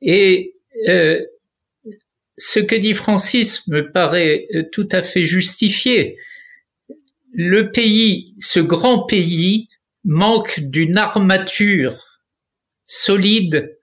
Et 0.00 0.54
euh, 0.88 1.22
ce 2.38 2.58
que 2.58 2.74
dit 2.74 2.94
Francis 2.94 3.68
me 3.68 3.92
paraît 3.92 4.46
euh, 4.54 4.64
tout 4.72 4.88
à 4.90 5.02
fait 5.02 5.26
justifié. 5.26 6.16
Le 7.32 7.70
pays, 7.70 8.34
ce 8.40 8.58
grand 8.58 9.04
pays, 9.04 9.68
manque 10.04 10.60
d'une 10.60 10.96
armature 10.96 12.20
solide 12.86 13.76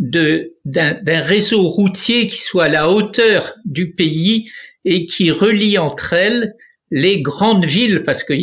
de 0.00 0.56
d'un 0.64 1.20
réseau 1.20 1.68
routier 1.68 2.26
qui 2.26 2.38
soit 2.38 2.64
à 2.64 2.68
la 2.68 2.90
hauteur 2.90 3.54
du 3.64 3.92
pays 3.92 4.50
et 4.84 5.06
qui 5.06 5.30
relie 5.30 5.78
entre 5.78 6.14
elles 6.14 6.56
les 6.90 7.22
grandes 7.22 7.64
villes, 7.64 8.02
parce 8.02 8.24
qu'il 8.24 8.40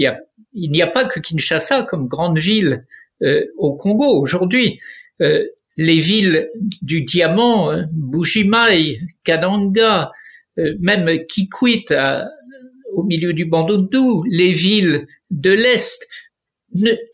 n'y 0.53 0.81
a 0.81 0.87
pas 0.87 1.05
que 1.05 1.19
Kinshasa 1.19 1.83
comme 1.83 2.07
grande 2.07 2.37
ville. 2.37 2.85
Euh, 3.21 3.45
au 3.57 3.75
Congo 3.75 4.21
aujourd'hui. 4.21 4.79
Euh, 5.21 5.45
les 5.75 5.99
villes 5.99 6.49
du 6.81 7.01
diamant, 7.01 7.69
euh, 7.71 7.83
Bujimaï, 7.91 9.01
Kananga, 9.23 10.11
même 10.81 11.25
Kikwit 11.25 11.93
au 12.93 13.03
milieu 13.03 13.31
du 13.31 13.45
Bandundu, 13.45 14.27
les 14.29 14.51
villes 14.51 15.07
de 15.31 15.51
l'Est, 15.51 16.05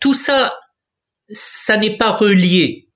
tout 0.01 0.15
ça, 0.15 0.57
ça 1.29 1.77
n'est 1.77 1.97
pas 1.97 2.11
relié. 2.11 2.87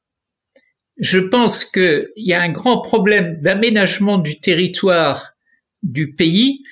je 0.97 1.19
pense 1.19 1.65
qu'il 1.65 2.09
y 2.15 2.33
a 2.33 2.41
un 2.41 2.49
grand 2.49 2.81
problème 2.81 3.39
d'aménagement 3.41 4.17
du 4.17 4.39
territoire 4.39 5.33
du 5.83 6.15
pays 6.15 6.63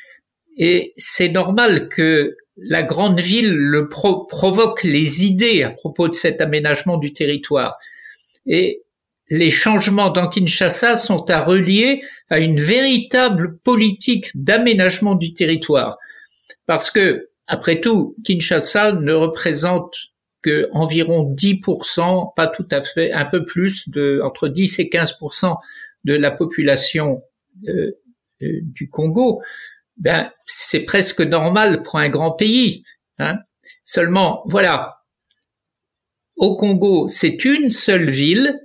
et 0.58 0.94
c'est 0.98 1.30
normal 1.30 1.88
que 1.88 2.36
la 2.58 2.84
grande 2.84 3.20
ville 3.20 3.54
le 3.54 3.88
provoque 3.90 4.84
les 4.84 5.26
idées 5.26 5.64
à 5.64 5.70
propos 5.70 6.08
de 6.08 6.14
cet 6.14 6.42
aménagement 6.42 6.98
du 6.98 7.14
territoire. 7.14 7.78
Et 8.46 8.84
les 9.30 9.50
changements 9.50 10.10
dans 10.10 10.30
Kinshasa 10.30 10.96
sont 10.96 11.30
à 11.30 11.44
relier 11.44 12.02
à 12.30 12.40
une 12.40 12.60
véritable 12.60 13.58
politique 13.60 14.30
d'aménagement 14.36 15.16
du 15.16 15.34
territoire. 15.34 15.98
Parce 16.66 16.90
que, 16.90 17.30
après 17.48 17.80
tout, 17.80 18.16
Kinshasa 18.26 18.94
ne 18.94 19.14
représente 19.14 19.96
que 20.42 20.70
environ 20.74 21.34
10%, 21.34 22.34
pas 22.36 22.48
tout 22.48 22.68
à 22.72 22.82
fait, 22.82 23.12
un 23.12 23.26
peu 23.26 23.46
plus 23.46 23.90
de, 23.90 24.22
entre 24.24 24.48
10 24.48 24.80
et 24.80 24.86
15% 24.86 25.56
de 26.04 26.14
la 26.14 26.32
population 26.32 27.22
euh, 27.68 27.92
euh, 28.42 28.60
du 28.62 28.88
Congo. 28.90 29.42
Ben, 29.98 30.32
c'est 30.46 30.84
presque 30.84 31.22
normal 31.22 31.84
pour 31.84 31.98
un 31.98 32.10
grand 32.10 32.32
pays. 32.32 32.84
Hein. 33.20 33.38
Seulement, 33.84 34.44
voilà, 34.46 34.98
au 36.38 36.56
Congo, 36.56 37.08
c'est 37.08 37.44
une 37.46 37.72
seule 37.72 38.10
ville. 38.10 38.60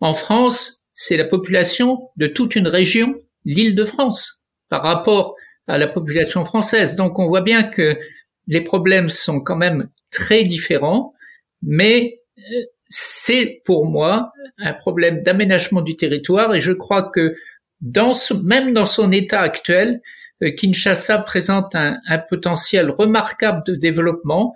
En 0.00 0.14
France, 0.14 0.86
c'est 0.92 1.16
la 1.16 1.24
population 1.24 2.10
de 2.16 2.28
toute 2.28 2.54
une 2.54 2.68
région, 2.68 3.20
l'île 3.44 3.74
de 3.74 3.84
France, 3.84 4.44
par 4.68 4.82
rapport 4.82 5.34
à 5.66 5.78
la 5.78 5.88
population 5.88 6.44
française. 6.44 6.96
Donc 6.96 7.18
on 7.18 7.26
voit 7.26 7.40
bien 7.40 7.64
que 7.64 7.98
les 8.46 8.60
problèmes 8.60 9.08
sont 9.08 9.40
quand 9.40 9.56
même 9.56 9.88
très 10.10 10.44
différents, 10.44 11.12
mais 11.60 12.20
euh, 12.38 12.42
c'est 12.88 13.62
pour 13.64 13.86
moi 13.86 14.32
un 14.58 14.72
problème 14.72 15.22
d'aménagement 15.22 15.82
du 15.82 15.96
territoire 15.96 16.54
et 16.54 16.60
je 16.60 16.72
crois 16.72 17.10
que 17.10 17.36
dans 17.80 18.14
même 18.42 18.72
dans 18.72 18.86
son 18.86 19.12
état 19.12 19.40
actuel, 19.40 20.00
Kinshasa 20.40 21.18
présente 21.18 21.74
un, 21.74 21.98
potentiel 22.28 22.90
remarquable 22.90 23.62
de 23.66 23.74
développement 23.74 24.54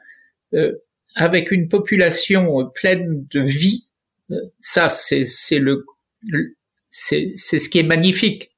euh, 0.55 0.73
avec 1.15 1.51
une 1.51 1.69
population 1.69 2.71
pleine 2.75 3.27
de 3.31 3.41
vie. 3.41 3.89
Ça, 4.61 4.89
c'est 4.89 5.59
le, 5.59 5.85
c'est 6.91 7.37
ce 7.37 7.69
qui 7.69 7.81
est 7.81 7.85
magnifique. 7.85 8.51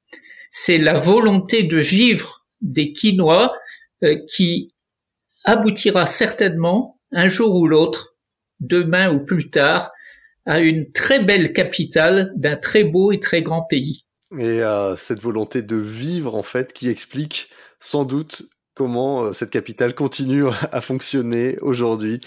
C'est 0.51 0.77
la 0.77 0.93
volonté 0.93 1.63
de 1.63 1.77
vivre 1.77 2.45
des 2.61 2.93
Quinois 2.93 3.57
qui 4.27 4.73
aboutira 5.43 6.05
certainement 6.05 6.99
un 7.11 7.27
jour 7.27 7.55
ou 7.55 7.67
l'autre 7.67 8.15
demain 8.59 9.11
ou 9.11 9.23
plus 9.23 9.49
tard, 9.49 9.91
à 10.45 10.59
une 10.59 10.91
très 10.91 11.23
belle 11.23 11.53
capitale 11.53 12.31
d'un 12.35 12.55
très 12.55 12.83
beau 12.83 13.11
et 13.11 13.19
très 13.19 13.41
grand 13.41 13.63
pays. 13.63 14.04
Et 14.31 14.63
euh, 14.63 14.95
cette 14.95 15.21
volonté 15.21 15.61
de 15.61 15.75
vivre, 15.75 16.35
en 16.35 16.43
fait, 16.43 16.73
qui 16.73 16.89
explique 16.89 17.49
sans 17.79 18.05
doute 18.05 18.49
comment 18.75 19.23
euh, 19.23 19.33
cette 19.33 19.49
capitale 19.49 19.95
continue 19.95 20.43
à 20.71 20.81
fonctionner 20.81 21.57
aujourd'hui. 21.61 22.19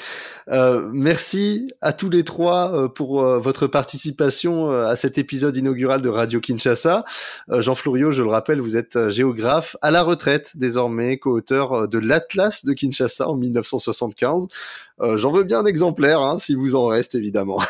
Euh, 0.49 0.89
merci 0.93 1.71
à 1.83 1.93
tous 1.93 2.09
les 2.09 2.25
trois 2.25 2.73
euh, 2.73 2.89
pour 2.89 3.23
votre 3.39 3.67
participation 3.67 4.71
à 4.71 4.97
cet 4.97 5.19
épisode 5.19 5.57
inaugural 5.57 6.01
de 6.01 6.09
Radio 6.09 6.41
Kinshasa. 6.41 7.05
Jean 7.49 7.75
Florio, 7.75 8.11
je 8.13 8.23
le 8.23 8.31
rappelle, 8.31 8.61
vous 8.61 8.77
êtes 8.77 9.11
géographe 9.11 9.77
à 9.83 9.91
la 9.91 10.03
retraite 10.03 10.53
désormais, 10.55 11.19
co-auteur 11.19 11.87
de 11.89 11.99
l'Atlas 11.99 12.65
de 12.65 12.73
Kinshasa 12.73 13.29
en 13.29 13.37
1975. 13.37 14.49
J'en 15.01 15.31
veux 15.31 15.45
bien 15.45 15.61
un 15.61 15.67
exemplaire, 15.67 16.21
hein, 16.21 16.39
si 16.39 16.57
vous 16.57 16.75
en 16.75 16.87
reste 16.87 17.15
évidemment. 17.15 17.61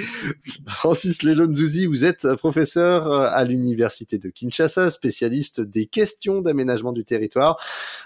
Francis 0.66 1.22
Lelonzouzi, 1.22 1.84
vous 1.84 2.06
êtes 2.06 2.34
professeur 2.36 3.12
à 3.12 3.44
l'université 3.44 4.16
de 4.16 4.30
Kinshasa, 4.30 4.88
spécialiste 4.88 5.60
des 5.60 5.84
questions 5.84 6.40
d'aménagement 6.40 6.92
du 6.92 7.04
territoire. 7.04 7.60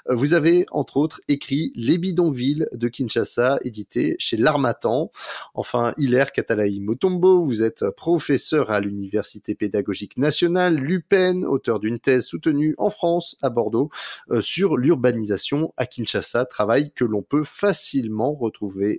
Vous 0.08 0.34
avez 0.34 0.66
entre 0.72 0.96
autres 0.96 1.20
écrit 1.28 1.70
Les 1.76 1.96
bidonvilles 1.96 2.66
de 2.72 2.88
Kinshasa, 2.88 3.60
édité 3.62 4.16
chez 4.18 4.36
L'Armatan. 4.36 5.12
Enfin, 5.54 5.94
Hilaire 5.96 6.32
Katalaï 6.32 6.80
Motombo, 6.80 7.44
vous 7.44 7.62
êtes 7.62 7.88
professeur 7.90 8.72
à 8.72 8.80
l'Université 8.80 9.54
pédagogique 9.54 10.16
nationale, 10.16 10.74
l'UPEN, 10.74 11.44
auteur 11.44 11.78
d'une 11.78 12.00
thèse 12.00 12.24
soutenue 12.26 12.74
en 12.78 12.90
France, 12.90 13.36
à 13.42 13.50
Bordeaux, 13.50 13.90
euh, 14.32 14.40
sur 14.40 14.76
l'urbanisation 14.76 15.72
à 15.76 15.86
Kinshasa, 15.86 16.46
travail 16.46 16.90
que 16.92 17.04
l'on 17.04 17.22
peut 17.22 17.44
facilement 17.44 18.32
retrouver 18.32 18.55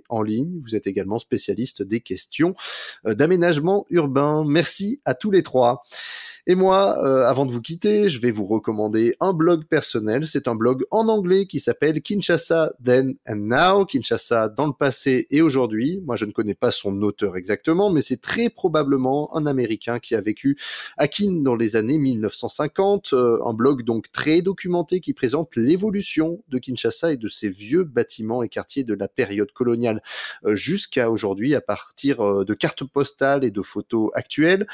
en 0.08 0.22
ligne. 0.22 0.60
Vous 0.64 0.74
êtes 0.74 0.86
également 0.86 1.18
spécialiste 1.18 1.82
des 1.82 2.00
questions 2.00 2.54
euh, 3.06 3.14
d'aménagement 3.14 3.86
urbain. 3.90 4.44
Merci 4.46 5.00
à 5.04 5.14
tous 5.14 5.30
les 5.30 5.42
trois. 5.42 5.82
Et 6.50 6.54
moi, 6.54 7.04
euh, 7.04 7.26
avant 7.26 7.44
de 7.44 7.52
vous 7.52 7.60
quitter, 7.60 8.08
je 8.08 8.22
vais 8.22 8.30
vous 8.30 8.46
recommander 8.46 9.14
un 9.20 9.34
blog 9.34 9.66
personnel. 9.66 10.26
C'est 10.26 10.48
un 10.48 10.54
blog 10.54 10.86
en 10.90 11.08
anglais 11.08 11.44
qui 11.44 11.60
s'appelle 11.60 12.00
Kinshasa 12.00 12.72
Then 12.82 13.16
and 13.28 13.36
Now, 13.36 13.84
Kinshasa 13.84 14.48
dans 14.48 14.66
le 14.66 14.72
passé 14.72 15.26
et 15.30 15.42
aujourd'hui. 15.42 16.00
Moi, 16.06 16.16
je 16.16 16.24
ne 16.24 16.30
connais 16.30 16.54
pas 16.54 16.70
son 16.70 17.02
auteur 17.02 17.36
exactement, 17.36 17.90
mais 17.90 18.00
c'est 18.00 18.22
très 18.22 18.48
probablement 18.48 19.36
un 19.36 19.44
Américain 19.44 19.98
qui 19.98 20.14
a 20.14 20.22
vécu 20.22 20.56
à 20.96 21.06
Kin 21.06 21.42
dans 21.42 21.54
les 21.54 21.76
années 21.76 21.98
1950. 21.98 23.10
Euh, 23.12 23.40
un 23.44 23.52
blog 23.52 23.82
donc 23.82 24.10
très 24.10 24.40
documenté 24.40 25.00
qui 25.00 25.12
présente 25.12 25.54
l'évolution 25.54 26.42
de 26.48 26.56
Kinshasa 26.56 27.12
et 27.12 27.18
de 27.18 27.28
ses 27.28 27.50
vieux 27.50 27.84
bâtiments 27.84 28.42
et 28.42 28.48
quartiers 28.48 28.84
de 28.84 28.94
la 28.94 29.08
période 29.08 29.52
coloniale 29.52 30.02
euh, 30.46 30.56
jusqu'à 30.56 31.10
aujourd'hui 31.10 31.54
à 31.54 31.60
partir 31.60 32.44
de 32.46 32.54
cartes 32.54 32.84
postales 32.84 33.44
et 33.44 33.50
de 33.50 33.60
photos 33.60 34.10
actuelles. 34.14 34.66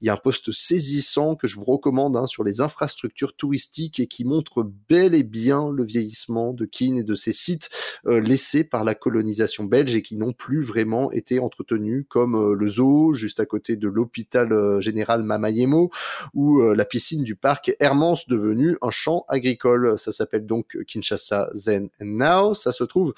Il 0.00 0.06
y 0.06 0.08
a 0.08 0.14
un 0.14 0.16
poste 0.16 0.52
saisissant 0.52 1.17
que 1.18 1.46
je 1.46 1.56
vous 1.56 1.64
recommande 1.64 2.16
hein, 2.16 2.26
sur 2.26 2.44
les 2.44 2.60
infrastructures 2.60 3.34
touristiques 3.34 4.00
et 4.00 4.06
qui 4.06 4.24
montre 4.24 4.62
bel 4.88 5.14
et 5.14 5.22
bien 5.22 5.70
le 5.70 5.84
vieillissement 5.84 6.52
de 6.52 6.64
Keene 6.64 6.98
et 6.98 7.02
de 7.02 7.14
ses 7.14 7.32
sites 7.32 7.70
euh, 8.06 8.20
laissés 8.20 8.64
par 8.64 8.84
la 8.84 8.94
colonisation 8.94 9.64
belge 9.64 9.94
et 9.94 10.02
qui 10.02 10.16
n'ont 10.16 10.32
plus 10.32 10.62
vraiment 10.62 11.10
été 11.10 11.40
entretenus 11.40 12.04
comme 12.08 12.36
euh, 12.36 12.54
le 12.54 12.68
zoo 12.68 13.14
juste 13.14 13.40
à 13.40 13.46
côté 13.46 13.76
de 13.76 13.88
l'hôpital 13.88 14.52
euh, 14.52 14.80
général 14.80 15.22
Mamayemo 15.22 15.90
ou 16.34 16.60
la 16.60 16.84
piscine 16.84 17.22
du 17.22 17.36
parc 17.36 17.72
Hermance 17.80 18.28
devenu 18.28 18.76
un 18.82 18.90
champ 18.90 19.24
agricole. 19.28 19.98
Ça 19.98 20.12
s'appelle 20.12 20.46
donc 20.46 20.76
Kinshasa 20.86 21.50
Zen 21.54 21.88
Now. 22.00 22.54
Ça 22.54 22.72
se 22.72 22.84
trouve 22.84 23.14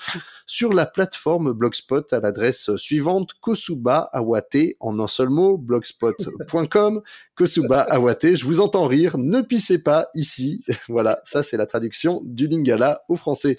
sur 0.46 0.72
la 0.72 0.86
plateforme 0.86 1.53
Blogspot 1.53 2.12
à 2.12 2.20
l'adresse 2.20 2.74
suivante 2.76 3.34
Kosuba 3.40 4.09
Awate 4.12 4.76
en 4.80 4.98
un 4.98 5.09
seul 5.09 5.28
mot 5.28 5.57
blogspot.com 5.57 7.03
Kosuba 7.34 7.80
Awate, 7.91 8.36
je 8.36 8.45
vous 8.45 8.61
entends 8.61 8.86
rire, 8.86 9.18
ne 9.18 9.41
pissez 9.41 9.82
pas 9.82 10.09
ici. 10.14 10.64
voilà, 10.88 11.20
ça 11.24 11.43
c'est 11.43 11.57
la 11.57 11.66
traduction 11.66 12.22
du 12.24 12.47
Lingala 12.47 13.03
au 13.09 13.16
français. 13.16 13.59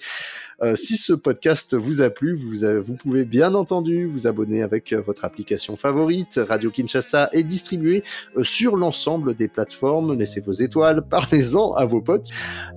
Euh, 0.62 0.74
si 0.74 0.96
ce 0.96 1.12
podcast 1.12 1.74
vous 1.74 2.00
a 2.00 2.08
plu, 2.08 2.34
vous, 2.34 2.66
vous 2.82 2.94
pouvez 2.94 3.24
bien 3.24 3.54
entendu 3.54 4.06
vous 4.06 4.26
abonner 4.26 4.62
avec 4.62 4.92
euh, 4.92 5.02
votre 5.02 5.24
application 5.24 5.76
favorite. 5.76 6.40
Radio 6.48 6.70
Kinshasa 6.70 7.28
est 7.32 7.42
distribué 7.42 8.04
euh, 8.36 8.42
sur 8.42 8.76
l'ensemble 8.76 9.34
des 9.34 9.48
plateformes. 9.48 10.16
Laissez 10.18 10.40
vos 10.40 10.52
étoiles, 10.52 11.02
parlez-en 11.10 11.74
à 11.74 11.84
vos 11.84 12.00
potes. 12.00 12.30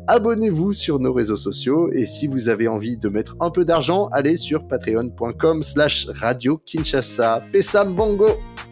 Abonnez-vous 0.07 0.73
sur 0.73 0.99
nos 0.99 1.13
réseaux 1.13 1.37
sociaux 1.37 1.89
et 1.93 2.05
si 2.05 2.27
vous 2.27 2.49
avez 2.49 2.67
envie 2.67 2.97
de 2.97 3.07
mettre 3.07 3.37
un 3.39 3.49
peu 3.49 3.63
d'argent, 3.63 4.09
allez 4.11 4.35
sur 4.35 4.67
patreon.com 4.67 5.63
slash 5.63 6.07
Radio 6.09 6.57
Kinshasa. 6.65 7.45
Pessam 7.51 7.95
Bongo 7.95 8.27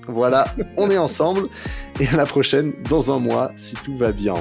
Voilà, 0.07 0.45
on 0.77 0.89
est 0.89 0.97
ensemble 0.97 1.47
et 1.99 2.07
à 2.07 2.15
la 2.15 2.25
prochaine 2.25 2.73
dans 2.89 3.11
un 3.13 3.19
mois 3.19 3.51
si 3.55 3.75
tout 3.75 3.95
va 3.95 4.11
bien. 4.11 4.35